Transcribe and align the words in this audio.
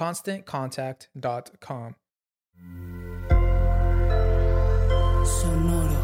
ConstantContact.com. 0.00 1.92
Sonoro. 5.24 6.00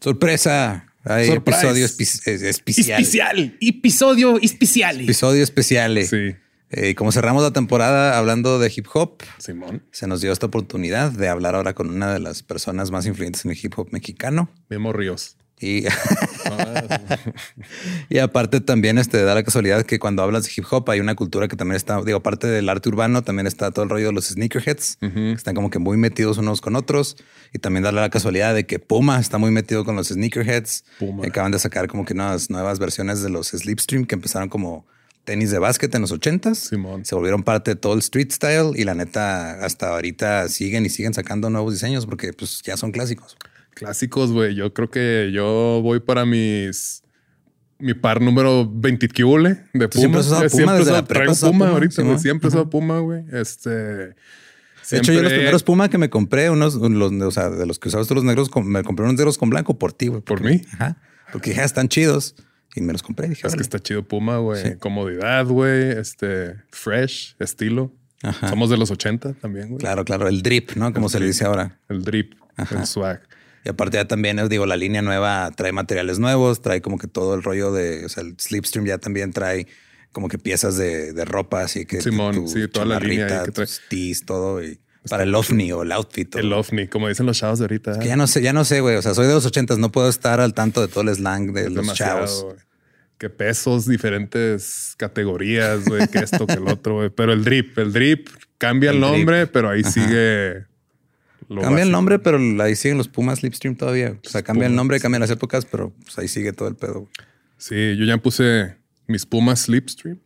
Sorpresa. 0.00 0.86
Hay 1.04 1.26
Surprise. 1.26 1.58
episodio 1.60 1.84
especial. 1.84 2.98
Especial. 2.98 3.56
Episodio 3.60 4.38
especial. 4.40 5.00
Episodio 5.02 5.42
especial. 5.42 6.02
Sí, 6.06 6.34
Eh, 6.70 6.94
como 6.94 7.12
cerramos 7.12 7.42
la 7.42 7.50
temporada 7.52 8.18
hablando 8.18 8.58
de 8.58 8.72
hip 8.74 8.86
hop, 8.94 9.22
Simón. 9.38 9.82
se 9.92 10.06
nos 10.06 10.20
dio 10.22 10.32
esta 10.32 10.46
oportunidad 10.46 11.10
de 11.12 11.28
hablar 11.28 11.54
ahora 11.56 11.74
con 11.74 11.88
una 11.90 12.12
de 12.12 12.20
las 12.20 12.42
personas 12.42 12.90
más 12.90 13.04
influyentes 13.06 13.44
en 13.44 13.50
el 13.52 13.58
hip 13.62 13.72
hop 13.78 13.88
mexicano. 13.90 14.50
Memo 14.70 14.92
Ríos. 14.94 15.36
Y, 15.60 15.84
y 18.08 18.18
aparte 18.18 18.60
también 18.60 18.98
este, 18.98 19.22
da 19.22 19.34
la 19.34 19.42
casualidad 19.42 19.84
que 19.84 19.98
cuando 19.98 20.22
hablas 20.22 20.44
de 20.44 20.50
hip 20.56 20.64
hop 20.70 20.88
hay 20.90 21.00
una 21.00 21.14
cultura 21.14 21.48
que 21.48 21.56
también 21.56 21.76
está, 21.76 22.00
digo, 22.02 22.18
aparte 22.18 22.46
del 22.46 22.68
arte 22.68 22.88
urbano, 22.88 23.22
también 23.22 23.46
está 23.46 23.70
todo 23.70 23.84
el 23.84 23.90
rollo 23.90 24.08
de 24.08 24.12
los 24.12 24.28
sneakerheads, 24.28 24.98
que 25.00 25.32
están 25.32 25.54
como 25.54 25.70
que 25.70 25.78
muy 25.78 25.96
metidos 25.96 26.38
unos 26.38 26.60
con 26.60 26.76
otros. 26.76 27.16
Y 27.52 27.58
también 27.58 27.82
da 27.82 27.92
la 27.92 28.10
casualidad 28.10 28.54
de 28.54 28.66
que 28.66 28.78
Puma 28.78 29.18
está 29.18 29.38
muy 29.38 29.50
metido 29.50 29.84
con 29.84 29.96
los 29.96 30.08
sneakerheads. 30.08 30.84
Puma. 30.98 31.24
Acaban 31.26 31.50
de 31.50 31.58
sacar 31.58 31.88
como 31.88 32.04
que 32.04 32.12
unas 32.12 32.50
nuevas 32.50 32.78
versiones 32.78 33.22
de 33.22 33.30
los 33.30 33.48
Slipstream 33.48 34.04
que 34.04 34.14
empezaron 34.14 34.48
como 34.48 34.86
tenis 35.24 35.50
de 35.50 35.58
básquet 35.58 35.94
en 35.94 36.02
los 36.02 36.12
ochentas. 36.12 36.58
Simón. 36.58 37.04
Se 37.04 37.14
volvieron 37.14 37.42
parte 37.42 37.72
de 37.72 37.76
todo 37.76 37.92
el 37.92 37.98
street 37.98 38.32
style 38.32 38.72
y 38.74 38.84
la 38.84 38.94
neta 38.94 39.64
hasta 39.64 39.90
ahorita 39.90 40.48
siguen 40.48 40.86
y 40.86 40.88
siguen 40.88 41.12
sacando 41.12 41.50
nuevos 41.50 41.74
diseños 41.74 42.06
porque 42.06 42.32
pues 42.32 42.62
ya 42.62 42.76
son 42.76 42.92
clásicos. 42.92 43.36
Clásicos, 43.78 44.32
güey. 44.32 44.54
Yo 44.54 44.72
creo 44.74 44.90
que 44.90 45.30
yo 45.32 45.80
voy 45.82 46.00
para 46.00 46.24
mis. 46.26 47.02
Mi 47.80 47.94
par 47.94 48.20
número 48.20 48.68
20 48.68 49.06
que 49.08 49.22
hule 49.22 49.62
de 49.72 49.88
siempre 49.92 50.20
Puma. 50.22 50.38
Eh, 50.44 50.48
Puma, 50.48 50.48
siempre 50.48 50.64
la 50.76 50.82
usado- 50.82 51.04
prepa 51.06 51.24
traigo 51.26 51.34
Puma, 51.34 51.50
Puma, 51.50 51.68
ahorita, 51.68 51.94
güey. 52.02 52.06
Simón. 52.06 52.20
Siempre 52.20 52.48
Ajá. 52.48 52.64
Puma, 52.70 52.98
güey. 53.00 53.24
Este. 53.32 53.80
De 54.90 54.96
hecho, 54.96 55.12
yo 55.12 55.22
los 55.22 55.32
primeros 55.32 55.62
Puma 55.62 55.88
que 55.90 55.98
me 55.98 56.08
compré, 56.10 56.48
unos, 56.50 56.74
los, 56.74 57.12
o 57.12 57.30
sea, 57.30 57.50
de 57.50 57.66
los 57.66 57.78
que 57.78 57.88
usabas 57.88 58.08
tú 58.08 58.14
los 58.14 58.24
negros, 58.24 58.48
me 58.64 58.82
compré 58.82 59.04
unos 59.04 59.16
negros 59.16 59.36
con 59.38 59.50
blanco 59.50 59.78
por 59.78 59.92
ti, 59.92 60.08
güey. 60.08 60.22
¿Por 60.22 60.40
mí? 60.42 60.62
Ajá. 60.72 60.96
Porque 61.30 61.54
ya 61.54 61.62
están 61.62 61.88
chidos 61.88 62.34
y 62.74 62.80
me 62.80 62.92
los 62.92 63.02
compré. 63.02 63.28
Dije, 63.28 63.46
Es 63.46 63.54
que 63.54 63.60
está 63.62 63.78
chido 63.78 64.02
Puma, 64.02 64.38
güey. 64.38 64.62
Sí. 64.62 64.74
Comodidad, 64.78 65.46
güey. 65.46 65.90
Este. 65.90 66.56
Fresh, 66.70 67.36
estilo. 67.38 67.92
Ajá. 68.22 68.48
Somos 68.48 68.70
de 68.70 68.76
los 68.78 68.90
80 68.90 69.34
también, 69.34 69.68
güey. 69.68 69.78
Claro, 69.78 70.04
claro, 70.04 70.26
el 70.26 70.42
drip, 70.42 70.72
¿no? 70.72 70.92
Como 70.92 71.06
El 71.06 71.12
se 71.12 71.20
le 71.20 71.26
dice 71.26 71.44
ahora. 71.44 71.78
El 71.88 72.02
drip, 72.02 72.32
Ajá. 72.56 72.80
el 72.80 72.86
swag. 72.86 73.20
Y 73.64 73.68
aparte 73.68 73.96
ya 73.96 74.06
también, 74.06 74.48
digo, 74.48 74.66
la 74.66 74.76
línea 74.76 75.02
nueva 75.02 75.50
trae 75.54 75.72
materiales 75.72 76.18
nuevos, 76.18 76.62
trae 76.62 76.80
como 76.80 76.98
que 76.98 77.06
todo 77.06 77.34
el 77.34 77.42
rollo 77.42 77.72
de, 77.72 78.04
o 78.04 78.08
sea, 78.08 78.22
el 78.22 78.36
Slipstream 78.38 78.86
ya 78.86 78.98
también 78.98 79.32
trae 79.32 79.66
como 80.12 80.28
que 80.28 80.38
piezas 80.38 80.76
de, 80.76 81.12
de 81.12 81.24
ropa, 81.24 81.62
así 81.62 81.84
que 81.84 82.00
Simón, 82.00 82.48
sí, 82.48 82.66
toda 82.68 82.86
la 82.86 83.00
línea 83.00 83.44
que 83.44 83.52
trae. 83.52 83.66
tees, 83.88 84.24
todo 84.24 84.62
y 84.62 84.78
para 85.08 85.22
el 85.22 85.34
ovni 85.34 85.72
o 85.72 85.82
el 85.82 85.92
outfit. 85.92 86.34
El 86.36 86.52
ovni, 86.52 86.86
como 86.86 87.08
dicen 87.08 87.26
los 87.26 87.38
chavos 87.38 87.58
de 87.58 87.64
ahorita. 87.64 87.98
Que 87.98 88.08
ya 88.08 88.16
no 88.16 88.26
sé, 88.26 88.42
ya 88.42 88.52
no 88.52 88.64
sé, 88.64 88.80
güey. 88.80 88.96
O 88.96 89.02
sea, 89.02 89.14
soy 89.14 89.26
de 89.26 89.34
los 89.34 89.46
ochentas, 89.46 89.78
no 89.78 89.90
puedo 89.90 90.08
estar 90.08 90.40
al 90.40 90.54
tanto 90.54 90.80
de 90.80 90.88
todo 90.88 91.02
el 91.02 91.14
slang 91.14 91.52
de 91.52 91.64
Es 91.66 91.72
los 91.72 91.94
chavos. 91.94 92.46
Que 93.16 93.30
pesos, 93.30 93.86
diferentes 93.86 94.94
categorías, 94.96 95.84
güey, 95.84 96.06
que 96.08 96.18
esto, 96.18 96.46
que 96.46 96.54
el 96.54 96.68
otro, 96.68 96.96
güey. 96.96 97.10
Pero 97.10 97.32
el 97.32 97.42
drip, 97.42 97.76
el 97.78 97.92
drip 97.92 98.28
cambia 98.58 98.90
el, 98.90 98.96
El 98.96 99.02
drip. 99.02 99.12
nombre, 99.12 99.46
pero 99.46 99.70
ahí 99.70 99.82
sigue. 99.82 100.66
Lo 101.48 101.62
Cambia 101.62 101.82
el 101.82 101.90
nombre, 101.90 102.18
pero 102.18 102.38
ahí 102.62 102.76
siguen 102.76 102.98
los 102.98 103.08
Pumas 103.08 103.38
Slipstream 103.40 103.74
todavía. 103.76 104.16
O 104.24 104.28
sea, 104.28 104.42
cambia 104.42 104.66
el 104.66 104.74
nombre, 104.74 105.00
cambian 105.00 105.20
las 105.20 105.30
épocas, 105.30 105.64
pero 105.64 105.92
pues 106.04 106.18
ahí 106.18 106.28
sigue 106.28 106.52
todo 106.52 106.68
el 106.68 106.76
pedo. 106.76 107.00
güey. 107.00 107.08
Sí, 107.56 107.96
yo 107.96 108.04
ya 108.04 108.18
puse 108.18 108.76
mis 109.06 109.24
Pumas 109.26 109.60
Slipstream 109.62 110.18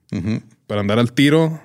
para 0.67 0.81
andar 0.81 0.99
al 0.99 1.13
tiro, 1.13 1.63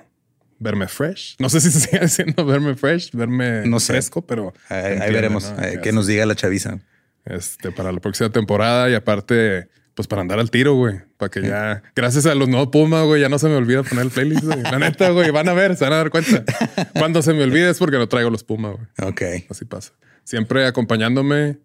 verme 0.58 0.86
fresh. 0.88 1.36
No 1.38 1.48
sé 1.48 1.60
si 1.60 1.70
se 1.72 1.80
sigue 1.80 2.04
haciendo 2.04 2.44
verme 2.44 2.74
fresh, 2.76 3.10
verme 3.12 3.66
No 3.66 3.80
sé. 3.80 3.94
fresco, 3.94 4.22
pero 4.22 4.54
Ahí, 4.68 5.12
veremos 5.12 5.52
eh, 5.60 5.80
qué 5.82 5.92
nos 5.92 6.06
diga 6.06 6.24
la 6.26 6.34
chaviza. 6.34 6.78
este, 7.24 7.72
para 7.72 7.90
la 7.92 8.00
próxima 8.00 8.30
temporada 8.30 8.88
y 8.88 8.94
aparte, 8.94 9.68
pues 9.98 10.06
para 10.06 10.22
andar 10.22 10.38
al 10.38 10.48
tiro, 10.52 10.74
güey. 10.74 11.00
Para 11.16 11.28
que 11.28 11.42
ya, 11.42 11.82
gracias 11.96 12.24
a 12.26 12.36
los 12.36 12.48
nuevos 12.48 12.68
Puma, 12.68 13.02
güey, 13.02 13.20
ya 13.20 13.28
no 13.28 13.36
se 13.40 13.48
me 13.48 13.56
olvida 13.56 13.82
poner 13.82 14.04
el 14.04 14.12
playlist, 14.12 14.44
güey. 14.44 14.62
La 14.62 14.78
neta, 14.78 15.10
güey, 15.10 15.32
van 15.32 15.48
a 15.48 15.54
ver, 15.54 15.74
se 15.74 15.82
van 15.82 15.92
a 15.92 15.96
dar 15.96 16.10
cuenta. 16.10 16.44
Cuando 16.92 17.20
se 17.20 17.34
me 17.34 17.42
olvide 17.42 17.68
es 17.68 17.78
porque 17.78 17.96
no 17.96 18.08
traigo 18.08 18.30
los 18.30 18.44
Puma, 18.44 18.70
güey. 18.70 18.86
Ok. 19.02 19.22
Así 19.50 19.64
pasa. 19.64 19.92
Siempre 20.22 20.66
acompañándome 20.66 21.58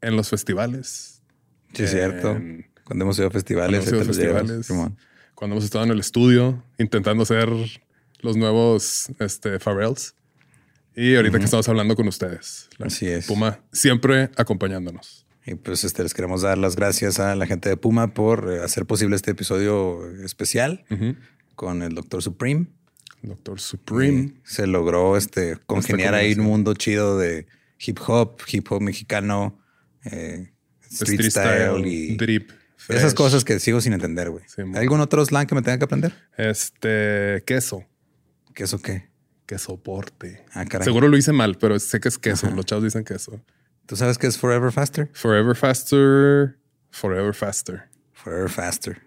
en 0.00 0.16
los 0.16 0.28
festivales. 0.28 1.22
Sí, 1.72 1.84
es 1.84 1.92
cierto. 1.92 2.36
Cuando 2.82 3.04
hemos 3.04 3.16
ido 3.16 3.28
a 3.28 3.30
festivales, 3.30 3.84
Cuando 3.84 4.02
hemos 4.02 4.18
ido 4.18 4.32
a 4.32 4.38
festivales. 4.42 4.96
Cuando 5.36 5.54
hemos 5.54 5.64
estado 5.64 5.84
en 5.84 5.92
el 5.92 6.00
estudio 6.00 6.64
intentando 6.78 7.22
hacer 7.22 7.48
los 8.18 8.36
nuevos 8.36 9.06
este, 9.20 9.60
Pharrells. 9.60 10.16
Y 10.96 11.14
ahorita 11.14 11.38
que 11.38 11.44
estamos 11.44 11.68
hablando 11.68 11.94
con 11.94 12.08
ustedes. 12.08 12.70
La 12.76 12.86
Así 12.86 13.06
es. 13.06 13.28
Puma 13.28 13.60
siempre 13.70 14.30
acompañándonos. 14.34 15.27
Y 15.48 15.54
pues 15.54 15.82
este, 15.84 16.02
les 16.02 16.12
queremos 16.12 16.42
dar 16.42 16.58
las 16.58 16.76
gracias 16.76 17.20
a 17.20 17.34
la 17.34 17.46
gente 17.46 17.70
de 17.70 17.78
Puma 17.78 18.12
por 18.12 18.52
eh, 18.52 18.62
hacer 18.62 18.84
posible 18.84 19.16
este 19.16 19.30
episodio 19.30 20.06
especial 20.22 20.84
con 21.54 21.82
el 21.82 21.94
Doctor 21.94 22.22
Supreme. 22.22 22.66
Doctor 23.22 23.58
Supreme. 23.58 24.18
Y 24.18 24.34
se 24.44 24.66
logró 24.66 25.16
este 25.16 25.56
congeniar 25.66 26.14
ahí 26.14 26.34
un 26.34 26.44
mundo 26.44 26.74
chido 26.74 27.18
de 27.18 27.46
hip 27.80 27.98
hop, 28.06 28.42
hip 28.46 28.70
hop 28.70 28.82
mexicano, 28.82 29.58
eh, 30.04 30.52
street, 30.90 31.20
Street 31.20 31.30
style, 31.30 31.86
y 31.86 32.16
drip. 32.16 32.50
Esas 32.90 33.14
cosas 33.14 33.42
que 33.42 33.58
sigo 33.58 33.80
sin 33.80 33.94
entender, 33.94 34.28
güey. 34.28 34.44
Sí, 34.48 34.60
¿Hay 34.60 34.66
mo. 34.66 34.78
algún 34.78 35.00
otro 35.00 35.24
slang 35.24 35.46
que 35.46 35.54
me 35.54 35.62
tenga 35.62 35.78
que 35.78 35.84
aprender? 35.84 36.14
Este, 36.36 37.42
queso. 37.46 37.86
¿Qué 38.54 38.64
eso 38.64 38.80
qué? 38.80 39.08
Que 39.46 39.58
soporte. 39.58 40.44
Ah, 40.52 40.66
caray. 40.66 40.84
Seguro 40.84 41.08
lo 41.08 41.16
hice 41.16 41.32
mal, 41.32 41.56
pero 41.56 41.78
sé 41.78 42.00
que 42.00 42.08
es 42.08 42.18
queso. 42.18 42.50
Los 42.50 42.66
chavos 42.66 42.84
dicen 42.84 43.02
queso. 43.02 43.42
¿Tú 43.88 43.96
sabes 43.96 44.18
qué 44.18 44.26
es 44.28 44.38
Forever 44.38 44.70
Faster? 44.70 45.10
Forever 45.14 45.56
faster, 45.56 46.58
forever 46.90 47.34
faster. 47.34 47.88
Forever 48.12 48.50
Faster. 48.50 49.00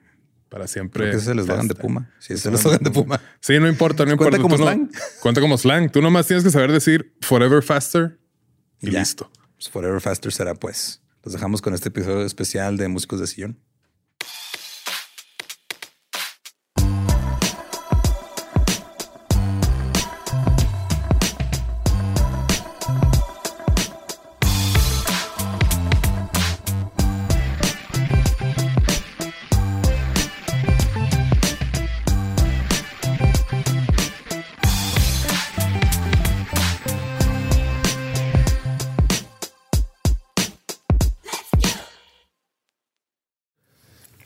Para 0.49 0.67
siempre. 0.67 1.01
Creo 1.03 1.11
que 1.11 1.17
ese 1.17 1.25
es 1.25 1.31
el 1.31 1.39
eslogan 1.39 1.67
de. 1.67 1.75
Puma. 1.75 2.09
Sí, 2.19 2.33
es 2.33 2.45
el 2.45 2.55
eslogan 2.55 2.81
de 2.81 2.91
Puma. 2.91 3.21
Sí, 3.41 3.59
no 3.59 3.67
importa, 3.67 4.05
no 4.05 4.17
¿Cuenta 4.17 4.37
importa. 4.37 4.41
como 4.41 4.55
Tú 4.55 4.63
no- 4.63 4.67
slang? 4.71 4.91
cuenta 5.21 5.41
como 5.41 5.57
slang. 5.57 5.91
Tú 5.91 6.01
nomás 6.01 6.27
tienes 6.27 6.43
que 6.43 6.49
saber 6.49 6.71
decir 6.71 7.13
forever 7.21 7.61
faster 7.61 8.19
y 8.81 8.89
listo. 8.89 9.29
Pues 9.55 9.69
Forever 9.69 10.01
Faster 10.01 10.31
será 10.33 10.55
pues. 10.55 11.01
Los 11.23 11.33
dejamos 11.33 11.61
con 11.61 11.73
este 11.75 11.89
episodio 11.89 12.25
especial 12.25 12.77
de 12.77 12.87
Músicos 12.87 13.19
de 13.19 13.27
Sillón. 13.27 13.59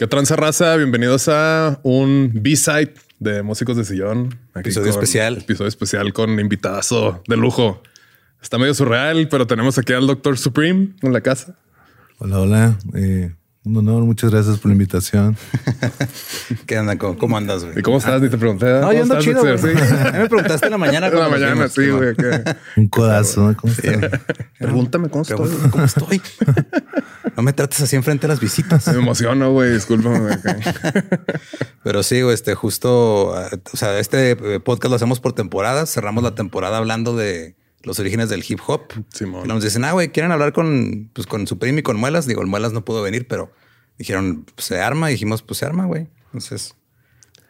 ¿Qué 0.06 0.10
tranza 0.10 0.36
raza? 0.36 0.76
Bienvenidos 0.76 1.28
a 1.30 1.80
un 1.82 2.30
B-side 2.32 2.94
de 3.18 3.42
Músicos 3.42 3.76
de 3.76 3.86
Sillón. 3.86 4.38
Aquí 4.54 4.70
Episodio 4.70 4.92
especial. 4.92 5.38
Episodio 5.40 5.68
especial 5.68 6.14
con 6.14 6.40
invitadazo 6.40 7.24
de 7.28 7.36
lujo. 7.36 7.82
Está 8.40 8.60
medio 8.60 8.76
surreal, 8.76 9.28
pero 9.30 9.48
tenemos 9.48 9.80
aquí 9.80 9.94
al 9.94 10.06
Doctor 10.06 10.38
Supreme 10.38 10.90
en 11.02 11.12
la 11.12 11.22
casa. 11.22 11.56
Hola, 12.20 12.40
hola. 12.40 12.78
Eh, 12.94 13.34
un 13.66 13.78
honor, 13.78 14.04
muchas 14.04 14.30
gracias 14.30 14.60
por 14.60 14.70
la 14.70 14.74
invitación. 14.74 15.36
¿Qué 16.68 16.78
anda? 16.78 16.98
¿Cómo, 17.00 17.18
cómo 17.18 17.36
andas, 17.36 17.64
güey? 17.64 17.80
¿Y 17.80 17.82
cómo 17.82 17.98
estás? 17.98 18.22
Ni 18.22 18.30
te 18.30 18.38
pregunté. 18.38 18.68
No, 18.68 18.82
¿Cómo 18.82 18.94
yo 18.94 19.02
ando 19.02 19.18
estás, 19.18 19.24
chido, 19.26 19.42
güey. 19.42 19.58
Dexter? 19.58 19.88
Sí. 19.88 20.08
A 20.08 20.12
mí 20.12 20.20
me 20.20 20.30
preguntaste 20.30 20.66
en 20.68 20.72
la 20.72 20.78
mañana. 20.78 21.08
En 21.16 21.20
la 21.20 21.30
mañana, 21.30 21.68
sí, 21.68 21.90
güey. 21.90 22.14
Un 22.78 22.88
codazo, 22.90 23.48
¿no? 23.48 23.58
¿Cómo 23.58 23.74
están? 23.74 24.10
Pregúntame 24.60 25.10
cómo 25.10 25.24
estoy. 25.24 25.50
¿Cómo 25.72 25.84
estoy? 25.84 26.22
No 27.36 27.44
me 27.44 27.54
trates 27.54 27.82
así 27.82 27.96
enfrente 27.96 28.28
de 28.28 28.34
las 28.34 28.40
visitas. 28.40 28.88
Me 28.88 29.00
emociono, 29.00 29.52
güey. 29.52 29.72
Discúlpame. 29.74 30.38
Pero 31.84 32.04
sí, 32.04 32.22
güey, 32.22 32.34
este 32.34 32.54
justo, 32.54 33.36
ah, 33.36 33.50
o 33.74 33.78
sea, 33.78 33.98
este 34.00 34.32
eh, 34.32 34.60
podcast 34.60 34.90
lo 34.90 34.96
hacemos 34.96 35.20
por 35.20 35.34
temporadas. 35.34 35.92
Cerramos 35.92 36.24
la 36.24 36.36
temporada 36.36 36.78
hablando 36.78 37.16
de 37.16 37.56
los 37.86 37.98
orígenes 38.00 38.30
del 38.30 38.44
hip 38.48 38.60
hop. 38.68 38.82
Simón. 39.14 39.46
Y 39.46 39.48
nos 39.48 39.64
dicen, 39.64 39.86
ah, 39.86 39.94
güey, 39.94 40.10
quieren 40.10 40.32
hablar 40.32 40.52
con, 40.54 41.10
pues, 41.14 41.26
con 41.28 41.48
Supreme 41.48 41.80
y 41.80 41.84
con 41.84 41.98
Muelas. 41.98 42.26
Digo, 42.28 42.42
el 42.42 42.48
Muelas 42.48 42.74
no 42.74 42.84
pudo 42.84 43.02
venir, 43.02 43.28
pero 43.28 43.52
dijeron, 43.98 44.46
pues, 44.56 44.66
se 44.68 44.82
arma. 44.82 45.10
Y 45.10 45.14
dijimos, 45.14 45.42
pues 45.42 45.60
se 45.60 45.66
arma, 45.66 45.86
güey. 45.86 46.08
Entonces, 46.26 46.76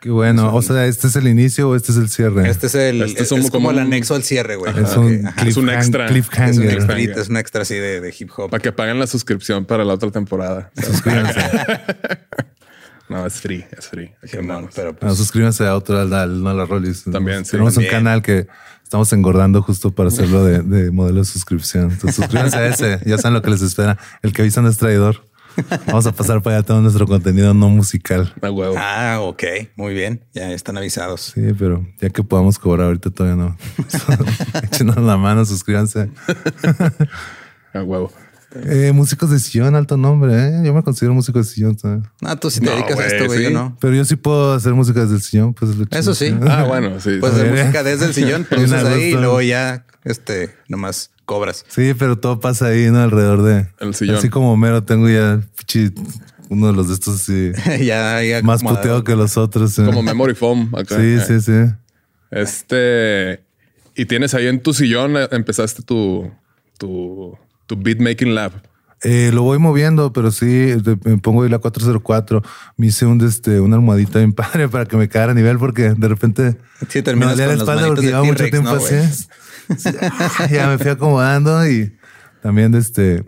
Qué 0.02 0.12
bueno. 0.12 0.54
O 0.54 0.62
sea, 0.62 0.86
¿este 0.86 1.08
es 1.08 1.16
el 1.16 1.28
inicio 1.28 1.70
o 1.70 1.76
este 1.76 1.92
es 1.92 1.98
el 1.98 2.10
cierre? 2.10 2.48
este 2.48 2.68
es 2.68 2.76
el, 2.76 3.02
Este 3.02 3.24
es, 3.24 3.26
es 3.26 3.32
un- 3.32 3.40
es 3.40 3.50
como 3.50 3.72
el 3.72 3.80
anexo 3.80 4.14
al 4.14 4.22
cierre, 4.22 4.56
güey. 4.56 4.72
es 4.78 4.96
un, 4.96 5.08
que- 5.22 5.28
ajá. 5.28 5.48
Es 5.48 5.58
un 5.58 5.68
extra. 5.70 6.06
Es 6.06 6.12
un 6.12 6.14
cliffhanger. 6.14 6.74
extrita, 6.74 7.22
es 7.22 7.30
un 7.30 7.38
extra 7.38 7.62
así 7.64 7.74
de, 7.74 8.02
de 8.02 8.16
hip 8.20 8.30
hop. 8.38 8.52
Para 8.52 8.62
que 8.62 8.72
paguen 8.72 9.00
la 9.00 9.08
suscripción 9.08 9.66
para 9.66 9.84
la 9.84 9.94
otra 9.96 10.12
temporada. 10.12 10.72
Suscríbanse. 10.80 11.40
No, 13.08 13.24
es 13.26 13.34
free, 13.36 13.64
es 13.78 13.88
free. 13.88 14.12
Aquí 14.24 14.38
Simón, 14.38 14.68
pero 14.76 14.92
No, 14.94 14.98
pues, 14.98 15.18
suscríbanse 15.18 15.64
a 15.66 15.76
otro, 15.76 16.00
al, 16.00 16.12
al- 16.12 16.42
no 16.42 16.50
a 16.50 16.54
la 16.56 16.66
Rollis. 16.66 17.04
También, 17.04 17.46
sí. 17.46 17.52
Tenemos 17.52 17.76
También. 17.76 17.94
un 17.94 18.00
canal 18.00 18.22
que 18.24 18.48
estamos 18.86 19.12
engordando 19.14 19.64
justo 19.64 19.90
para 19.90 20.10
hacerlo 20.10 20.46
de, 20.46 20.62
de 20.62 20.92
modelo 20.92 21.20
de 21.20 21.26
suscripción. 21.26 21.92
Entonces, 21.92 22.16
suscríbanse 22.16 22.56
a 22.56 22.68
ese. 22.68 23.00
Ya 23.04 23.18
saben 23.18 23.34
lo 23.34 23.42
que 23.42 23.50
les 23.50 23.64
espera. 23.64 23.98
El 24.22 24.32
que 24.32 24.44
avisa 24.44 24.62
no 24.62 24.70
es 24.70 24.78
traidor. 24.78 25.26
Vamos 25.88 26.06
a 26.06 26.12
pasar 26.12 26.42
para 26.44 26.58
allá 26.58 26.66
todo 26.66 26.82
nuestro 26.82 27.08
contenido 27.08 27.54
no 27.56 27.70
musical. 27.70 28.32
Huevo. 28.42 28.76
ah, 28.78 29.20
ok, 29.22 29.44
muy 29.76 29.96
bien. 29.96 30.24
Ya 30.34 30.52
están 30.52 30.78
avisados. 30.78 31.34
Sí, 31.34 31.42
pero 31.58 31.84
ya 32.00 32.10
que 32.10 32.22
podamos 32.24 32.60
cobrar 32.60 32.88
ahorita 32.88 33.10
todavía 33.10 33.44
no. 33.44 33.58
Échenos 34.64 34.98
la 34.98 35.18
mano, 35.18 35.46
suscríbanse. 35.46 36.12
A 37.74 37.82
huevo. 37.82 38.12
Eh, 38.63 38.92
músicos 38.94 39.30
de 39.31 39.40
sillón, 39.40 39.75
alto 39.75 39.98
nombre. 39.98 40.34
¿eh? 40.34 40.62
Yo 40.63 40.74
me 40.74 40.81
considero 40.84 41.13
músico 41.13 41.40
de 41.40 41.44
sillón. 41.46 41.78
¿sabes? 41.78 42.04
No, 42.22 42.38
tú 42.38 42.50
si 42.50 42.60
te 42.62 42.66
No, 42.68 42.72
dedicas 42.72 42.98
a 43.00 43.06
esto, 43.07 43.25
güey, 43.25 43.44
yo 43.44 43.48
sí. 43.50 43.54
no. 43.54 43.78
Pero 43.81 43.96
yo 43.96 44.06
sí 44.06 44.16
puedo 44.16 44.54
hacer 44.54 44.74
música 44.74 45.02
desde 45.02 45.16
el 45.16 45.22
sillón. 45.22 45.54
Pues 45.54 45.72
es 45.72 45.78
lo 45.78 45.86
chido. 45.86 46.00
Eso 46.00 46.13
sí. 46.16 46.34
Ah, 46.48 46.63
bueno, 46.63 47.00
sí. 47.00 47.18
Pues 47.19 47.34
A 47.34 47.38
de 47.38 47.44
ver, 47.50 47.63
música 47.66 47.84
desde 47.84 48.06
el 48.06 48.13
sillón, 48.13 48.44
produces 48.50 48.72
a 48.84 48.90
ahí 48.92 49.04
y 49.04 49.13
luego 49.13 49.42
ya, 49.42 49.86
este, 50.04 50.56
nomás 50.68 51.12
cobras. 51.25 51.66
Sí, 51.68 51.94
pero 51.98 52.18
todo 52.18 52.40
pasa 52.40 52.68
ahí, 52.68 52.90
¿no? 52.92 53.02
Alrededor 53.02 53.42
de 53.44 53.68
El 53.80 53.94
sillón. 53.96 54.18
Así 54.18 54.30
como 54.30 54.54
Homero, 54.54 54.84
tengo 54.84 55.10
ya 55.10 55.42
pichi, 55.58 55.92
uno 56.50 56.68
de 56.68 56.74
los 56.74 56.88
de 56.88 56.94
estos 56.94 57.16
así, 57.22 57.51
ya, 57.84 58.22
ya 58.24 58.42
más 58.44 58.60
acomodado. 58.62 58.81
puteado 58.81 59.04
que 59.04 59.16
los 59.16 59.36
otros. 59.38 59.78
¿eh? 59.80 59.86
Como 59.86 60.04
memory 60.04 60.36
foam 60.36 60.69
acá. 60.75 60.98
Sí, 61.00 61.18
sí, 61.28 61.42
sí. 61.42 61.74
Este. 62.31 63.44
Y 63.96 64.06
tienes 64.06 64.34
ahí 64.34 64.48
en 64.48 64.62
tu 64.62 64.74
sillón, 64.74 65.16
eh, 65.18 65.28
empezaste 65.31 65.81
tu, 65.81 66.30
tu, 66.78 67.38
tu 67.66 67.76
beat 67.76 68.00
making 68.00 68.34
lab. 68.36 68.52
Eh, 69.02 69.30
lo 69.34 69.44
voy 69.44 69.60
moviendo, 69.60 70.14
pero 70.14 70.32
sí, 70.32 70.74
me 71.04 71.18
pongo 71.18 71.44
ahí 71.44 71.50
la 71.50 71.60
404. 71.60 72.42
Me 72.78 72.88
hice 72.88 73.06
un, 73.06 73.22
este, 73.22 73.60
una 73.60 73.76
almohadita 73.76 74.20
bien 74.20 74.34
padre 74.34 74.68
para 74.68 74.86
que 74.86 74.98
me 74.98 75.10
quedara 75.10 75.32
a 75.32 75.36
nivel 75.36 75.58
porque 75.58 75.94
de 75.96 76.08
repente 76.08 76.58
Sí, 76.90 77.00
me 77.00 77.04
terminas 77.04 77.32
dolía 77.32 77.48
la 77.48 77.54
espalda 77.54 77.88
porque 77.88 78.02
de 78.02 78.08
llevaba 78.08 78.26
mucho 78.26 78.50
tiempo 78.50 78.70
así. 78.70 78.96
Sí, 79.78 79.90
ya 80.52 80.68
me 80.68 80.78
fui 80.78 80.90
acomodando 80.90 81.68
y 81.68 81.96
también 82.42 82.74
este, 82.76 83.24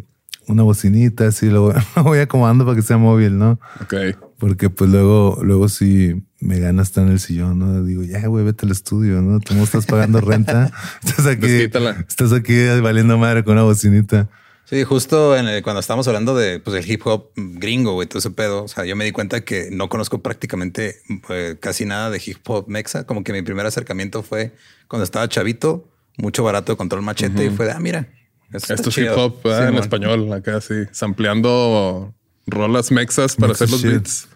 una 0.48 0.64
bocinita, 0.64 1.28
así 1.28 1.50
lo 1.50 1.62
voy, 1.62 1.74
lo 1.96 2.04
voy 2.04 2.20
acomodando 2.20 2.66
para 2.66 2.76
que 2.76 2.82
sea 2.82 2.98
móvil, 2.98 3.38
¿no? 3.38 3.60
Ok. 3.82 3.94
Porque 4.40 4.70
pues 4.70 4.90
luego, 4.90 5.40
luego 5.42 5.68
sí 5.70 6.24
me 6.40 6.60
gana 6.60 6.84
estar 6.84 7.04
en 7.06 7.12
el 7.14 7.20
sillón, 7.20 7.58
¿no? 7.58 7.84
Digo, 7.84 8.04
ya, 8.04 8.26
güey, 8.28 8.46
vete 8.46 8.66
al 8.68 8.72
estudio, 8.72 9.22
¿no? 9.22 9.40
Tú 9.40 9.56
no 9.56 9.64
estás 9.64 9.86
pagando 9.88 10.22
renta. 10.22 10.72
Estás 11.04 11.26
aquí, 11.26 11.48
Desquítala. 11.48 12.06
estás 12.08 12.32
aquí 12.34 12.54
valiendo 12.82 13.18
madre 13.18 13.44
con 13.44 13.54
una 13.54 13.64
bocinita. 13.64 14.30
Sí, 14.66 14.84
justo 14.84 15.36
en 15.38 15.48
el- 15.48 15.64
cuando 15.64 15.80
estábamos 15.80 16.08
hablando 16.08 16.36
de 16.36 16.60
pues, 16.60 16.76
el 16.86 16.92
hip 16.92 17.02
hop 17.08 17.32
gringo, 17.36 17.94
güey, 17.94 18.08
todo 18.08 18.20
ese 18.20 18.30
pedo. 18.30 18.64
O 18.66 18.68
sea, 18.68 18.86
yo 18.86 18.96
me 18.96 19.06
di 19.06 19.12
cuenta 19.12 19.42
que 19.42 19.70
no 19.72 19.90
conozco 19.90 20.22
prácticamente 20.22 20.98
eh, 21.30 21.56
casi 21.60 21.86
nada 21.86 22.10
de 22.12 22.22
hip 22.24 22.38
hop 22.48 22.66
mexa. 22.68 23.06
Como 23.06 23.24
que 23.24 23.34
mi 23.34 23.42
primer 23.42 23.66
acercamiento 23.66 24.22
fue 24.24 24.54
cuando 24.88 25.04
estaba 25.06 25.28
chavito, 25.30 25.88
mucho 26.18 26.44
barato 26.44 26.74
de 26.74 26.78
control 26.78 27.02
machete 27.02 27.46
y 27.46 27.50
fue 27.50 27.66
de, 27.66 27.72
ah, 27.72 27.80
mira. 27.80 28.08
esto, 28.54 28.74
es 28.74 28.80
hip 28.82 28.92
chido". 28.92 29.16
hop 29.26 29.42
¿verdad? 29.44 29.62
en 29.62 29.68
Simón. 29.70 29.82
español, 29.84 30.34
acá 30.34 30.62
sí. 30.62 30.76
Sampleando 30.92 32.14
rolas 32.46 32.92
mexas 32.92 33.36
para 33.36 33.54
hacer 33.54 33.70
los 33.70 33.82
shit. 33.82 33.92
beats. 33.92 34.28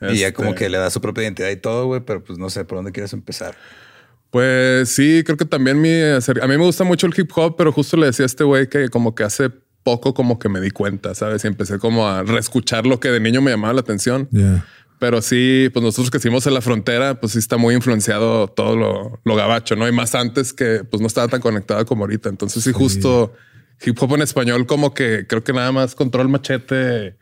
Y 0.00 0.18
ya 0.18 0.26
Este, 0.28 0.32
como 0.34 0.54
que 0.54 0.68
le 0.68 0.78
da 0.78 0.90
su 0.90 1.00
propia 1.00 1.22
identidad 1.24 1.50
y 1.50 1.56
todo, 1.56 1.86
güey, 1.86 2.00
pero 2.00 2.22
pues 2.22 2.38
no 2.38 2.50
sé 2.50 2.64
por 2.64 2.78
dónde 2.78 2.92
quieres 2.92 3.12
empezar. 3.12 3.54
Pues 4.30 4.88
sí, 4.94 5.22
creo 5.24 5.36
que 5.36 5.44
también 5.44 5.80
mi 5.80 5.90
acer- 5.90 6.42
a 6.42 6.46
mí 6.48 6.56
me 6.58 6.64
gusta 6.64 6.82
mucho 6.84 7.06
el 7.06 7.14
hip 7.16 7.30
hop, 7.36 7.54
pero 7.56 7.70
justo 7.72 7.96
le 7.96 8.06
decía 8.06 8.24
a 8.24 8.26
este 8.26 8.42
güey 8.44 8.68
que 8.68 8.88
como 8.88 9.14
que 9.14 9.22
hace 9.22 9.50
poco 9.84 10.12
como 10.14 10.38
que 10.38 10.48
me 10.48 10.60
di 10.60 10.70
cuenta, 10.70 11.14
¿sabes? 11.14 11.44
Y 11.44 11.46
empecé 11.46 11.78
como 11.78 12.08
a 12.08 12.22
reescuchar 12.24 12.86
lo 12.86 12.98
que 12.98 13.10
de 13.10 13.20
niño 13.20 13.40
me 13.42 13.50
llamaba 13.52 13.74
la 13.74 13.80
atención. 13.80 14.28
Pero 14.98 15.20
sí, 15.22 15.68
pues 15.72 15.84
nosotros 15.84 16.10
que 16.10 16.16
estuvimos 16.16 16.46
en 16.46 16.54
la 16.54 16.60
frontera, 16.62 17.20
pues 17.20 17.32
sí 17.32 17.38
está 17.38 17.58
muy 17.58 17.74
influenciado 17.74 18.48
todo 18.48 18.76
lo, 18.76 19.20
lo 19.24 19.36
gabacho, 19.36 19.76
¿no? 19.76 19.86
Y 19.86 19.92
más 19.92 20.14
antes 20.14 20.52
que 20.52 20.82
pues 20.84 21.00
no 21.00 21.06
estaba 21.06 21.28
tan 21.28 21.40
conectada 21.40 21.84
como 21.84 22.04
ahorita. 22.04 22.28
Entonces 22.28 22.64
sí, 22.64 22.70
justo 22.72 23.34
hip 23.84 23.96
hop 24.00 24.14
en 24.14 24.22
español 24.22 24.66
como 24.66 24.94
que 24.94 25.26
creo 25.28 25.44
que 25.44 25.52
nada 25.52 25.70
más 25.72 25.94
control 25.94 26.28
machete. 26.28 27.16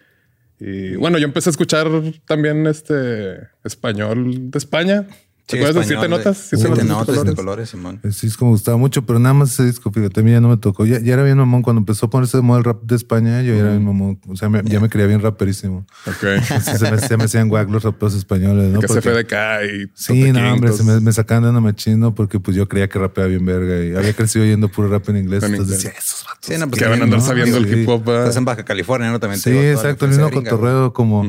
Y 0.64 0.94
bueno, 0.94 1.18
yo 1.18 1.24
empecé 1.24 1.48
a 1.48 1.50
escuchar 1.50 1.88
también 2.24 2.68
este 2.68 3.48
español 3.64 4.48
de 4.52 4.58
España. 4.58 5.08
¿Te 5.46 5.56
Sí, 5.56 5.62
acuerdas 5.62 5.86
de 5.88 5.94
siete 5.94 6.08
notas? 6.08 6.36
Siete, 6.38 6.56
Siete 6.64 6.76
Siete 6.76 6.88
notas 6.88 7.06
de 7.08 7.14
colores. 7.14 7.34
colores, 7.36 7.68
Simón. 7.70 8.00
Ese 8.04 8.26
disco 8.26 8.44
me 8.44 8.52
gustaba 8.52 8.76
mucho, 8.78 9.02
pero 9.04 9.18
nada 9.18 9.34
más 9.34 9.52
ese 9.52 9.64
disco, 9.66 9.90
fíjate, 9.90 10.20
a 10.20 10.22
mí 10.22 10.30
ya 10.30 10.40
no 10.40 10.48
me 10.48 10.56
tocó. 10.56 10.86
Ya, 10.86 11.00
ya 11.00 11.14
era 11.14 11.24
bien 11.24 11.36
mamón 11.36 11.62
cuando 11.62 11.80
empezó 11.80 12.06
a 12.06 12.10
ponerse 12.10 12.36
de 12.38 12.42
moda 12.42 12.58
el 12.58 12.64
rap 12.64 12.82
de 12.84 12.94
España, 12.96 13.42
yo 13.42 13.52
ya 13.54 13.60
era 13.60 13.70
bien 13.70 13.84
mamón. 13.84 14.20
O 14.28 14.36
sea, 14.36 14.48
me- 14.48 14.62
ya 14.64 14.78
me 14.80 14.88
creía 14.88 15.08
bien 15.08 15.20
raperísimo. 15.20 15.84
Ok. 16.06 16.24
Sí, 16.62 16.78
se, 16.78 16.90
me, 16.90 16.98
se 16.98 17.16
me 17.16 17.24
hacían 17.24 17.48
guac 17.48 17.68
los 17.70 17.82
raperos 17.82 18.14
españoles, 18.14 18.70
¿no? 18.72 18.80
que 18.80 18.86
Porque- 18.86 19.00
CFDK 19.10 19.32
y 19.64 19.90
Sí, 19.94 20.12
no, 20.32 20.38
King, 20.40 20.44
hombre, 20.52 20.72
se 20.72 20.80
entonces- 20.82 20.86
me, 20.86 21.00
me 21.00 21.12
sacaban 21.12 21.42
de 21.44 21.50
una 21.50 21.60
machino 21.60 22.14
porque 22.14 22.38
pues 22.40 22.56
yo 22.56 22.68
creía 22.68 22.88
que 22.88 22.98
rapeaba 22.98 23.28
bien 23.28 23.44
verga 23.44 23.84
y 23.84 23.94
había 23.96 24.12
crecido 24.14 24.44
oyendo 24.44 24.68
puro 24.68 24.88
rap 24.88 25.08
en 25.08 25.16
inglés. 25.18 25.42
En 25.42 25.50
entonces 25.52 25.82
decía, 25.82 25.90
esos 25.98 26.24
vatos. 26.24 26.38
Sí, 26.42 26.54
no, 26.58 26.68
pues 26.68 26.78
que 26.80 26.88
van 26.88 27.00
a 27.00 27.04
andar 27.04 27.18
¿no? 27.18 27.24
sabiendo 27.24 27.56
el 27.58 27.68
Sí. 27.68 27.80
hip 27.80 27.88
hop. 27.88 28.08
Estás 28.08 28.36
en 28.36 28.44
Baja 28.44 28.64
California, 28.64 29.10
¿no? 29.10 29.18
También 29.20 29.40
te 29.42 29.50
Sí, 29.50 29.56
exacto, 29.58 30.04
el 30.06 30.12
mismo 30.12 30.30
cotorreo 30.30 30.92
como, 30.92 31.26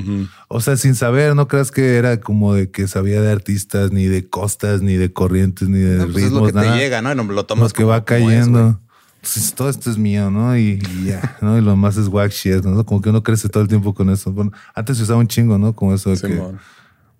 o 0.47 0.61
sea, 0.61 0.77
sin 0.77 0.93
saber, 0.95 1.35
no 1.35 1.47
creas 1.47 1.71
que 1.71 1.95
era 1.97 2.19
como 2.21 2.53
de 2.53 2.69
que 2.69 2.87
sabía 2.87 3.19
de 3.21 3.31
artistas, 3.31 3.91
ni 3.91 4.02
de 4.05 4.27
costas, 4.29 4.81
ni 4.81 4.93
de 4.95 5.11
corrientes, 5.13 5.67
ni 5.69 5.79
de 5.79 5.97
No, 5.97 6.03
pues 6.05 6.17
es 6.17 6.23
ritmos, 6.23 6.41
lo 6.41 6.47
que 6.47 6.53
nada. 6.53 6.73
te 6.73 6.79
llega, 6.79 7.01
¿no? 7.01 7.13
Lo 7.15 7.45
tomas 7.45 7.69
Lo 7.71 7.73
que 7.75 7.83
como- 7.83 7.89
va 7.89 7.97
es, 7.97 8.03
cayendo. 8.03 8.79
Entonces, 9.17 9.53
todo 9.53 9.69
esto 9.69 9.89
es 9.89 9.97
mío, 9.97 10.29
¿no? 10.29 10.57
Y, 10.57 10.79
y 11.01 11.05
ya, 11.05 11.37
¿no? 11.41 11.57
Y 11.57 11.61
lo 11.61 11.75
más 11.77 11.95
es 11.97 12.07
whack 12.09 12.31
shit, 12.31 12.63
¿no? 12.65 12.85
Como 12.85 13.01
que 13.01 13.09
uno 13.09 13.23
crece 13.23 13.47
todo 13.47 13.63
el 13.63 13.69
tiempo 13.69 13.93
con 13.93 14.09
eso. 14.09 14.31
Bueno, 14.33 14.51
antes 14.75 14.97
se 14.97 15.03
usaba 15.03 15.19
un 15.19 15.27
chingo, 15.27 15.57
¿no? 15.57 15.73
Como 15.73 15.93
eso 15.93 16.09
de 16.09 16.19
que 16.19 16.41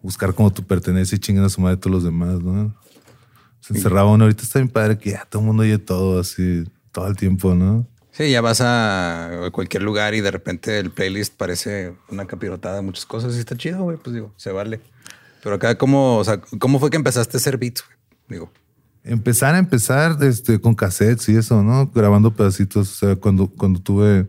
buscar 0.02 0.34
como 0.34 0.52
tu 0.52 0.64
pertenencia 0.64 1.16
y 1.16 1.20
chingar 1.20 1.46
a 1.46 1.50
su 1.50 1.62
madre 1.62 1.78
todos 1.78 1.94
los 1.96 2.04
demás, 2.04 2.42
¿no? 2.42 2.76
Se 3.62 3.74
encerraba 3.74 4.12
uno. 4.12 4.26
Ahorita 4.26 4.44
está 4.44 4.60
bien 4.60 4.68
padre 4.70 4.98
que 4.98 5.12
ya 5.12 5.26
todo 5.30 5.42
el 5.42 5.48
mundo 5.48 5.64
oye 5.64 5.78
todo 5.78 6.20
así, 6.20 6.66
todo 6.92 7.08
el 7.08 7.16
tiempo, 7.16 7.56
¿no? 7.56 7.88
Sí, 8.12 8.30
ya 8.30 8.42
vas 8.42 8.60
a 8.62 9.50
cualquier 9.54 9.82
lugar 9.84 10.14
y 10.14 10.20
de 10.22 10.30
repente 10.30 10.78
el 10.80 10.92
playlist 10.92 11.34
parece 11.36 11.96
una 12.10 12.26
capirotada 12.28 12.76
de 12.76 12.82
muchas 12.82 13.06
cosas 13.06 13.34
y 13.36 13.40
está 13.40 13.56
chido, 13.56 13.82
güey. 13.84 13.98
Pues 13.98 14.14
digo, 14.14 14.34
se 14.36 14.52
vale. 14.52 14.82
Pero 15.44 15.56
acá, 15.56 15.78
¿cómo, 15.78 16.18
o 16.18 16.24
sea, 16.24 16.40
¿cómo 16.60 16.80
fue 16.80 16.90
que 16.90 16.96
empezaste 16.98 17.36
a 17.36 17.40
hacer 17.40 17.58
beats? 17.58 17.84
güey? 17.86 17.98
Digo, 18.30 18.52
Empezar 19.06 19.54
a 19.56 19.58
empezar 19.60 20.18
este, 20.22 20.62
con 20.62 20.74
cassettes 20.76 21.28
y 21.28 21.36
eso, 21.36 21.62
¿no? 21.62 21.88
Grabando 21.94 22.34
pedacitos. 22.34 22.90
O 22.90 22.96
sea, 23.08 23.16
cuando, 23.18 23.48
cuando 23.48 23.82
tuve 23.82 24.28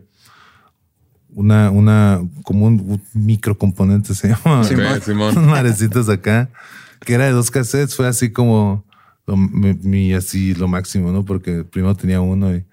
una, 1.29 1.71
una, 1.71 2.21
como 2.43 2.65
un, 2.65 2.79
un 2.81 3.01
microcomponente 3.13 4.13
se 4.15 4.29
llama. 4.29 4.61
Ok, 4.61 5.01
Simón. 5.05 5.37
Unos 5.37 5.49
marecitos 5.49 6.09
acá, 6.09 6.49
que 6.99 7.13
era 7.13 7.25
de 7.25 7.31
dos 7.31 7.51
cassettes, 7.51 7.95
fue 7.95 8.07
así 8.07 8.31
como 8.31 8.83
lo, 9.25 9.37
mi, 9.37 9.73
mi- 9.75 10.13
así 10.13 10.53
lo 10.55 10.67
máximo, 10.67 11.11
¿no? 11.13 11.23
Porque 11.23 11.63
primero 11.63 11.95
tenía 11.95 12.19
uno 12.21 12.53
y 12.55 12.65